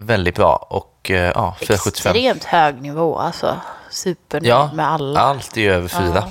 väldigt 0.00 0.34
bra 0.34 0.56
och 0.70 1.10
eh, 1.10 1.32
ja, 1.34 1.56
4,75. 1.60 1.88
Extremt 1.88 2.44
hög 2.44 2.82
nivå, 2.82 3.18
alltså 3.18 3.56
supernöjd 3.90 4.50
Ja, 4.52 4.70
med 4.74 4.88
alla. 4.90 5.20
Allt 5.20 5.56
är 5.56 5.70
över 5.70 5.88
fyra. 5.88 6.12
Ja. 6.14 6.30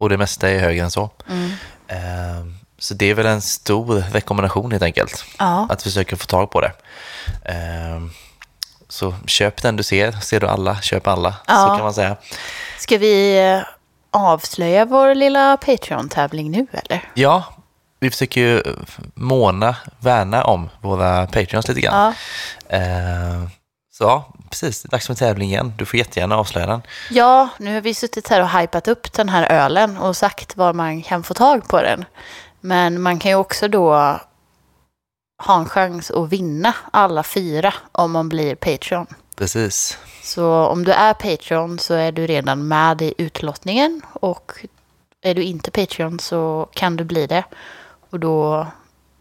Och 0.00 0.08
det 0.08 0.16
mesta 0.16 0.50
är 0.50 0.58
högre 0.58 0.84
än 0.84 0.90
så. 0.90 1.10
Mm. 1.30 1.50
Eh, 1.88 2.46
så 2.78 2.94
det 2.94 3.06
är 3.10 3.14
väl 3.14 3.26
en 3.26 3.42
stor 3.42 3.94
rekommendation 4.12 4.70
helt 4.72 4.82
enkelt. 4.82 5.24
Ja. 5.38 5.66
Att 5.70 5.82
försöka 5.82 6.16
få 6.16 6.26
tag 6.26 6.50
på 6.50 6.60
det. 6.60 6.72
Eh, 7.44 8.00
så 8.88 9.14
köp 9.26 9.62
den 9.62 9.76
du 9.76 9.82
ser. 9.82 10.12
Ser 10.12 10.40
du 10.40 10.46
alla, 10.46 10.80
köp 10.80 11.06
alla. 11.06 11.32
Så 11.32 11.38
Ja. 11.46 11.74
kan 11.76 11.84
man 11.84 11.94
säga. 11.94 12.16
Ska 12.78 12.98
vi 12.98 13.38
eh, 13.48 13.60
avslöja 14.10 14.84
vår 14.84 15.14
lilla 15.14 15.56
Patreon-tävling 15.56 16.50
nu 16.50 16.66
eller? 16.72 17.10
Ja, 17.14 17.44
vi 18.00 18.10
försöker 18.10 18.40
ju 18.40 18.62
måna, 19.14 19.76
värna 20.00 20.44
om 20.44 20.68
våra 20.80 21.26
Patreons 21.26 21.68
lite 21.68 21.80
grann. 21.80 22.14
Ja. 22.68 22.76
Eh, 22.76 23.48
så 23.92 24.04
ja, 24.04 24.32
precis. 24.50 24.82
Dags 24.82 25.06
för 25.06 25.12
en 25.12 25.16
tävling 25.16 25.48
igen. 25.48 25.72
Du 25.78 25.86
får 25.86 25.98
jättegärna 25.98 26.36
avslöja 26.36 26.66
den. 26.66 26.82
ja, 27.10 27.48
nu 27.58 27.74
har 27.74 27.80
vi 27.80 27.94
suttit 27.94 28.28
här 28.28 28.42
och 28.42 28.50
hypat 28.50 28.88
upp 28.88 29.12
den 29.12 29.28
här 29.28 29.52
ölen 29.64 29.96
och 29.96 30.16
sagt 30.16 30.56
var 30.56 30.72
man 30.72 31.02
kan 31.02 31.22
få 31.22 31.34
tag 31.34 31.68
på 31.68 31.82
den. 31.82 32.04
Men 32.60 33.02
man 33.02 33.18
kan 33.18 33.30
ju 33.30 33.34
också 33.34 33.68
då 33.68 34.18
ha 35.42 35.58
en 35.58 35.68
chans 35.68 36.10
att 36.10 36.28
vinna 36.28 36.74
alla 36.92 37.22
fyra 37.22 37.74
om 37.92 38.12
man 38.12 38.28
blir 38.28 38.54
Patreon. 38.54 39.06
Precis. 39.36 39.98
Så 40.22 40.52
om 40.52 40.84
du 40.84 40.92
är 40.92 41.14
Patreon 41.14 41.78
så 41.78 41.94
är 41.94 42.12
du 42.12 42.26
redan 42.26 42.68
med 42.68 43.02
i 43.02 43.14
utlottningen 43.18 44.02
och 44.12 44.52
är 45.22 45.34
du 45.34 45.42
inte 45.42 45.70
Patreon 45.70 46.18
så 46.18 46.68
kan 46.72 46.96
du 46.96 47.04
bli 47.04 47.26
det. 47.26 47.44
Och 48.10 48.20
då 48.20 48.66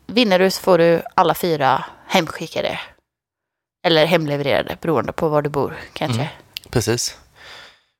vinner 0.08 0.40
du 0.40 0.52
så 0.52 0.62
får 0.62 0.78
du 0.78 1.02
alla 1.16 1.34
fyra 1.34 1.86
hemskickade. 2.08 2.80
Eller 3.86 4.06
hemlevererade 4.06 4.78
beroende 4.82 5.12
på 5.12 5.30
var 5.30 5.42
du 5.42 5.50
bor 5.50 5.78
kanske. 5.94 6.22
Mm. 6.22 6.34
Precis. 6.70 7.18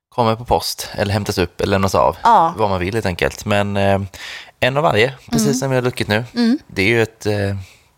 Kommer 0.08 0.36
på 0.36 0.44
post 0.44 0.90
eller 0.94 1.12
hämtas 1.12 1.38
upp 1.38 1.60
eller 1.60 1.70
lämnas 1.70 1.94
av. 1.94 2.16
Ja. 2.22 2.54
Vad 2.56 2.70
man 2.70 2.80
vill 2.80 2.94
helt 2.94 3.06
enkelt. 3.06 3.44
Men 3.44 3.76
eh, 3.76 4.00
en 4.60 4.76
av 4.76 4.82
varje, 4.82 5.14
precis 5.30 5.60
som 5.60 5.70
vi 5.70 5.76
har 5.76 5.82
druckit 5.82 6.08
nu. 6.08 6.24
Mm. 6.34 6.58
Det 6.66 6.82
är 6.82 6.86
ju 6.86 7.02
ett 7.02 7.26
eh, 7.26 7.56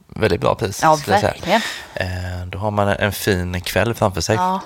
väldigt 0.08 0.40
bra 0.40 0.54
pris. 0.54 0.80
Ja, 0.82 0.98
verkligen. 1.06 1.60
Eh, 1.94 2.46
då 2.46 2.58
har 2.58 2.70
man 2.70 2.88
en 2.88 3.12
fin 3.12 3.60
kväll 3.60 3.94
framför 3.94 4.20
sig. 4.20 4.36
Ja. 4.36 4.60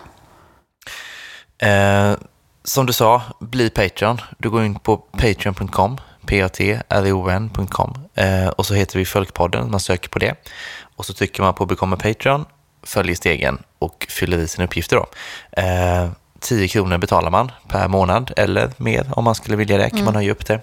Eh, 1.67 2.17
som 2.65 2.87
du 2.87 2.93
sa, 2.93 3.23
bli 3.41 3.71
Patreon. 3.71 4.21
Du 4.39 4.51
går 4.51 4.65
in 4.65 4.75
på 4.75 4.97
patreon.com, 4.97 6.01
p-a-t-r-o-n.com 6.25 7.95
eh, 8.15 8.49
och 8.49 8.67
så 8.67 8.75
heter 8.75 8.99
vi 8.99 9.05
Folkpodden, 9.05 9.71
man 9.71 9.81
söker 9.81 10.09
på 10.09 10.19
det. 10.19 10.35
Och 10.97 11.07
så 11.07 11.13
trycker 11.15 11.43
man 11.43 11.55
på 11.55 11.67
Become 11.67 11.97
a 11.97 11.99
Patreon, 12.03 12.45
följer 12.83 13.15
stegen 13.17 13.63
och 13.79 14.07
fyller 14.11 14.39
i 14.39 14.49
sina 14.49 14.65
uppgifter 14.65 14.97
då. 14.97 15.07
Eh, 15.63 16.11
10 16.41 16.69
kronor 16.69 16.99
betalar 16.99 17.31
man 17.31 17.53
per 17.69 17.89
månad 17.89 18.33
eller 18.37 18.73
mer 18.77 19.07
om 19.13 19.25
man 19.25 19.35
skulle 19.35 19.57
vilja 19.57 19.79
det, 19.79 19.91
kan 19.91 20.05
man 20.05 20.15
höja 20.15 20.33
upp 20.33 20.47
det. 20.47 20.61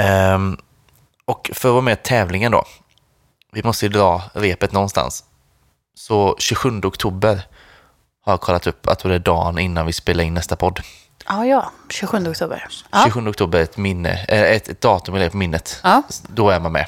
Ehm, 0.00 0.56
och 1.24 1.50
för 1.54 1.68
att 1.68 1.72
vara 1.72 1.82
med 1.82 1.92
i 1.92 2.02
tävlingen 2.02 2.52
då, 2.52 2.64
vi 3.52 3.62
måste 3.62 3.86
ju 3.86 3.92
dra 3.92 4.22
repet 4.32 4.72
någonstans. 4.72 5.24
Så 5.94 6.36
27 6.38 6.80
oktober 6.84 7.42
har 8.24 8.32
jag 8.32 8.40
kollat 8.40 8.66
upp 8.66 8.86
att 8.86 8.98
det 8.98 9.14
är 9.14 9.18
dagen 9.18 9.58
innan 9.58 9.86
vi 9.86 9.92
spelar 9.92 10.24
in 10.24 10.34
nästa 10.34 10.56
podd. 10.56 10.80
Ja, 11.28 11.46
ja. 11.46 11.70
27 11.88 12.28
oktober. 12.28 12.66
Ja. 12.90 13.02
27 13.04 13.28
oktober 13.28 13.58
är 13.58 13.62
ett, 13.62 13.76
minne, 13.76 14.24
eh, 14.28 14.42
ett, 14.42 14.68
ett 14.68 14.80
datum 14.80 15.16
i 15.16 15.30
minnet. 15.32 15.80
Ja. 15.82 16.02
Då 16.28 16.50
är 16.50 16.60
man 16.60 16.72
med. 16.72 16.86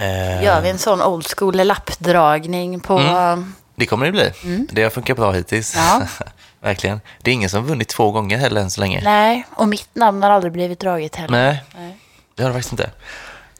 Eh, 0.00 0.44
Gör 0.44 0.60
vi 0.60 0.68
en 0.70 0.78
sån 0.78 1.02
old 1.02 1.26
school 1.36 1.56
lappdragning 1.56 2.80
på... 2.80 2.98
Mm. 2.98 3.54
Det 3.74 3.86
kommer 3.86 4.06
det 4.06 4.12
bli. 4.12 4.32
Det 4.70 4.82
har 4.82 4.90
funkat 4.90 5.16
bra 5.16 5.32
hittills. 5.32 5.76
Ja. 5.76 6.02
Verkligen. 6.60 7.00
Det 7.22 7.30
är 7.30 7.34
ingen 7.34 7.50
som 7.50 7.64
vunnit 7.64 7.88
två 7.88 8.10
gånger 8.10 8.38
heller 8.38 8.60
än 8.60 8.70
så 8.70 8.80
länge. 8.80 9.00
Nej, 9.04 9.46
och 9.54 9.68
mitt 9.68 9.94
namn 9.94 10.22
har 10.22 10.30
aldrig 10.30 10.52
blivit 10.52 10.80
draget 10.80 11.16
heller. 11.16 11.38
Nej, 11.38 11.64
Nej. 11.74 11.98
det 12.34 12.42
har 12.42 12.50
det 12.50 12.54
faktiskt 12.54 12.72
inte. 12.72 12.90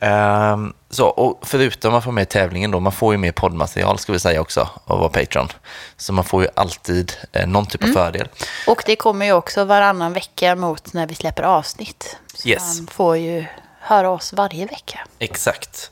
Ehm, 0.01 0.73
så, 0.91 1.07
och 1.07 1.39
förutom 1.43 1.95
att 1.95 2.05
få 2.05 2.11
med 2.11 2.29
tävlingen 2.29 2.71
då, 2.71 2.81
man 2.81 2.93
får 2.93 3.15
ju 3.15 3.19
mer 3.19 3.33
poddmaterial 3.33 3.99
ska 3.99 4.13
vi 4.13 4.19
säga 4.19 4.41
också 4.41 4.69
av 4.85 4.99
vara 4.99 5.09
Patreon. 5.09 5.49
Så 5.97 6.13
man 6.13 6.25
får 6.25 6.43
ju 6.43 6.49
alltid 6.57 7.13
eh, 7.33 7.47
någon 7.47 7.67
typ 7.67 7.83
av 7.83 7.89
Mm. 7.89 7.95
fördel. 8.03 8.29
Och 8.67 8.83
det 8.87 8.97
kommer 8.97 9.27
ju 9.27 9.33
också 9.33 9.65
varannan 9.65 10.13
vecka 10.13 10.55
mot 10.57 10.93
när 10.93 11.07
vi 11.07 11.15
släpper 11.15 11.43
avsnitt. 11.43 12.17
Så 12.35 12.49
Yes. 12.49 12.79
man 12.79 12.87
får 12.87 13.17
ju 13.17 13.45
höra 13.81 14.11
oss 14.11 14.33
varje 14.33 14.67
vecka. 14.67 14.99
Exakt. 15.19 15.91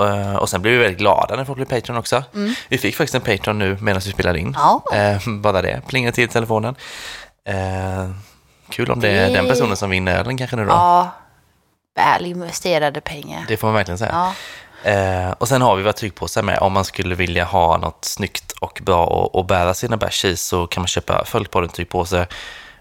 Eh, 0.00 0.34
och 0.36 0.48
sen 0.48 0.62
blir 0.62 0.72
vi 0.72 0.78
väldigt 0.78 0.98
glada 0.98 1.36
när 1.36 1.44
folk 1.44 1.56
blir 1.56 1.66
Patreon 1.80 1.98
också. 1.98 2.22
Vi 2.68 2.78
fick 2.78 2.96
faktiskt 2.96 3.14
en 3.14 3.20
Patreon 3.38 3.58
nu 3.58 3.78
medan 3.80 4.00
vi 4.04 4.10
spelade 4.12 4.38
in. 4.38 4.46
Mm. 4.46 4.58
Ja. 4.60 4.82
Eh, 4.96 5.18
bara 5.40 5.62
det, 5.62 5.80
plingade 5.86 6.14
till 6.14 6.28
telefonen. 6.28 6.74
Eh, 7.48 8.10
kul 8.70 8.90
om 8.90 9.00
det 9.00 9.08
är 9.08 9.28
Det- 9.28 9.34
den 9.34 9.46
personen 9.48 9.76
som 9.76 9.90
vinner 9.90 10.18
ölen 10.18 10.36
kanske 10.38 10.56
nu 10.56 10.64
då. 10.64 10.70
Ja, 10.70 11.10
väl 11.94 12.26
investerade 12.26 13.00
pengar. 13.00 13.44
Det 13.48 13.56
får 13.56 13.66
man 13.68 13.74
verkligen 13.74 13.98
säga. 13.98 14.12
Ja. 14.12 14.34
Eh, 14.90 15.30
och 15.30 15.48
sen 15.48 15.62
har 15.62 15.76
vi 15.76 15.82
våra 15.82 15.92
tygpåsar 15.92 16.42
med. 16.42 16.58
Om 16.58 16.72
man 16.72 16.84
skulle 16.84 17.14
vilja 17.14 17.44
ha 17.44 17.76
något 17.76 18.04
snyggt 18.04 18.52
och 18.52 18.80
bra 18.82 19.24
att- 19.34 19.40
att 19.40 19.46
bära 19.46 19.74
sina 19.74 19.96
bärs 19.96 20.24
i 20.24 20.36
så 20.36 20.66
kan 20.66 20.80
man 20.80 20.88
köpa 20.88 21.24
Följdpodden 21.24 21.68
tygpåse. 21.70 22.26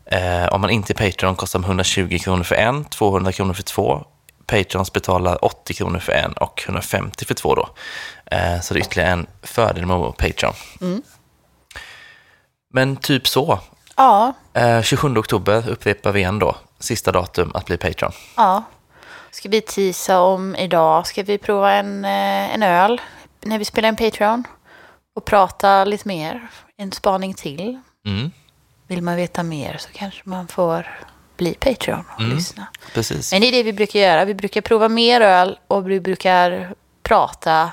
Eh, 0.05 0.45
om 0.45 0.61
man 0.61 0.69
inte 0.69 0.93
är 0.93 1.11
Patreon 1.11 1.35
kostar 1.35 1.59
de 1.59 1.65
120 1.65 2.17
kronor 2.19 2.43
för 2.43 2.55
en, 2.55 2.85
200 2.85 3.31
kronor 3.31 3.53
för 3.53 3.63
två. 3.63 4.03
Patrons 4.45 4.93
betalar 4.93 5.45
80 5.45 5.73
kronor 5.73 5.99
för 5.99 6.11
en 6.11 6.33
och 6.33 6.63
150 6.67 7.25
för 7.25 7.33
två 7.33 7.55
då. 7.55 7.69
Eh, 8.25 8.59
så 8.61 8.73
det 8.73 8.79
är 8.79 8.81
ytterligare 8.81 9.11
en 9.11 9.27
fördel 9.43 9.85
med 9.85 10.17
Patreon. 10.17 10.53
Men 12.73 12.95
typ 12.97 13.27
så. 13.27 13.59
ja, 13.95 14.33
Eh, 14.53 14.81
27 14.81 15.17
oktober 15.17 15.69
upprepar 15.69 16.11
vi 16.11 16.19
igen 16.19 16.39
då. 16.39 16.55
Sista 16.79 17.11
datum 17.11 17.51
att 17.55 17.65
bli 17.65 17.77
Patreon. 17.77 18.11
ja. 18.37 18.63
Ska 19.33 19.49
vi 19.49 19.61
tisa 19.61 20.19
om 20.21 20.55
idag? 20.55 21.07
Ska 21.07 21.23
vi 21.23 21.37
prova 21.37 21.71
en, 21.71 22.05
eh, 22.05 22.53
en 22.53 22.63
öl 22.63 23.01
när 23.41 23.57
vi 23.59 23.65
spelar 23.65 23.89
en 23.89 23.95
Patreon? 23.95 24.43
Och 25.15 25.25
prata 25.25 25.85
lite 25.85 26.07
mer? 26.07 26.47
En 26.77 26.91
spaning 26.91 27.33
till? 27.33 27.79
Mm, 28.05 28.31
Vill 28.87 29.01
man 29.01 29.15
veta 29.15 29.43
mer 29.43 29.77
så 29.77 29.89
kanske 29.93 30.21
man 30.23 30.47
får 30.47 30.87
bli 31.37 31.53
Patreon 31.53 32.05
och 32.15 32.21
Mm. 32.21 32.35
lyssna. 32.35 32.67
precis. 32.93 33.31
Men 33.31 33.41
det 33.41 33.47
är 33.47 33.51
det 33.51 33.63
vi 33.63 33.73
brukar 33.73 33.99
göra. 33.99 34.25
Vi 34.25 34.33
brukar 34.33 34.61
prova 34.61 34.89
mer 34.89 35.21
öl 35.21 35.59
och 35.67 35.89
vi 35.89 35.99
brukar 35.99 36.73
prata 37.03 37.71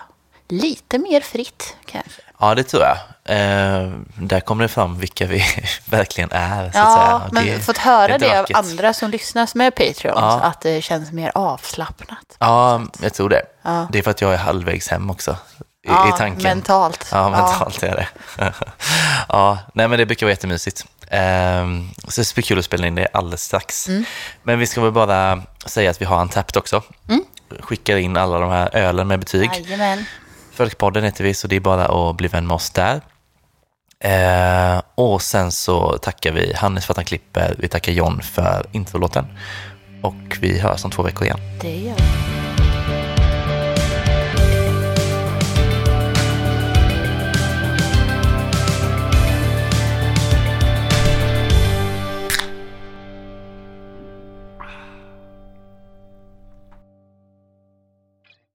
lite 0.49 0.99
mer 0.99 1.21
fritt 1.21 1.77
kanske. 1.85 2.23
Ja, 2.41 2.55
det 2.55 2.63
tror 2.63 2.83
jag. 2.83 2.97
Eh, 3.25 3.91
där 4.15 4.41
kommer 4.41 4.65
det 4.65 4.69
fram 4.69 4.99
vilka 4.99 5.27
vi 5.27 5.45
verkligen 5.85 6.33
är. 6.33 6.63
Så 6.63 6.69
att 6.69 6.75
Ja, 6.75 6.95
säga. 6.95 7.29
men 7.33 7.47
det, 7.47 7.61
fått 7.61 7.79
höra 7.79 8.19
det 8.19 8.27
det, 8.29 8.41
av 8.41 8.47
andra 8.55 8.93
som 8.95 9.11
lyssnar 9.11 9.47
som 9.47 9.61
är 9.61 9.71
Patreon. 9.71 10.15
Ja. 10.17 10.41
Att 10.41 10.61
det 10.61 10.83
känns 10.83 11.13
mer 11.13 11.33
avslappnat. 11.35 12.37
Ja, 12.39 12.83
jag 13.03 13.15
tror 13.15 13.29
det. 13.29 13.43
Ja. 13.63 13.87
Det 13.93 13.99
är 13.99 14.03
för 14.03 14.11
att 14.11 14.21
jag 14.21 14.33
är 14.35 14.39
halvvägs 14.39 14.89
hem 14.89 15.11
också. 15.11 15.31
I, 15.31 15.89
Ja, 15.89 16.09
i 16.09 16.19
tanken. 16.19 16.43
mentalt. 16.43 17.07
Ja, 17.13 17.29
mentalt 17.29 17.83
är 17.83 17.97
det. 17.97 18.09
ja, 19.29 19.59
nej 19.75 19.89
men 19.89 19.99
det 19.99 20.07
brukar 20.07 20.27
vara 20.27 20.33
jättemysigt. 20.33 20.85
Ehm, 21.11 21.89
så 22.09 22.21
det 22.21 22.35
blir 22.35 22.45
kul 22.45 22.59
att 22.59 22.65
spela 22.65 22.87
in 22.87 22.95
det 22.95 23.09
alldeles 23.13 23.43
strax. 23.43 23.89
Mm. 23.89 24.05
Men 24.43 24.59
vi 24.59 24.67
ska 24.67 24.81
väl 24.81 24.93
bara 24.93 25.43
säga 25.67 25.91
att 25.91 26.01
vi 26.01 26.05
har 26.05 26.21
en 26.21 26.29
tappet 26.29 26.57
också. 26.57 26.83
Skickar 27.61 27.97
in 27.97 28.17
alla 28.17 28.39
de 28.39 28.51
här 28.51 28.77
ölen 28.77 29.09
med 29.09 29.19
betyg. 29.21 29.51
Jajamän. 29.55 30.05
Folkpodden 30.61 31.05
heter 31.05 31.25
vi, 31.25 31.35
så 31.35 31.49
det 31.49 31.57
är 31.57 31.61
bara 31.61 31.87
att 31.87 32.17
bli 32.17 32.29
vän 32.29 32.47
med 32.47 32.55
oss 32.55 32.71
där. 32.71 33.01
Eh, 34.01 34.83
och 34.95 35.23
sen 35.23 35.53
så 35.53 35.99
tackar 35.99 36.33
vi 36.33 36.53
Hannes 36.55 36.87
för 36.87 36.93
att 36.93 36.97
han 36.97 37.05
klipper. 37.05 37.55
Vi 37.59 37.69
tackar 37.69 37.93
John 37.93 38.21
för 38.23 38.67
introlåten. 38.73 39.25
Och 40.03 40.39
vi 40.41 40.59
hörs 40.59 40.85
om 40.85 40.91
två 40.91 41.03
veckor 41.03 41.25
igen. 41.25 41.39
Det 41.61 41.77
gör 41.77 41.95
vi. 41.97 42.40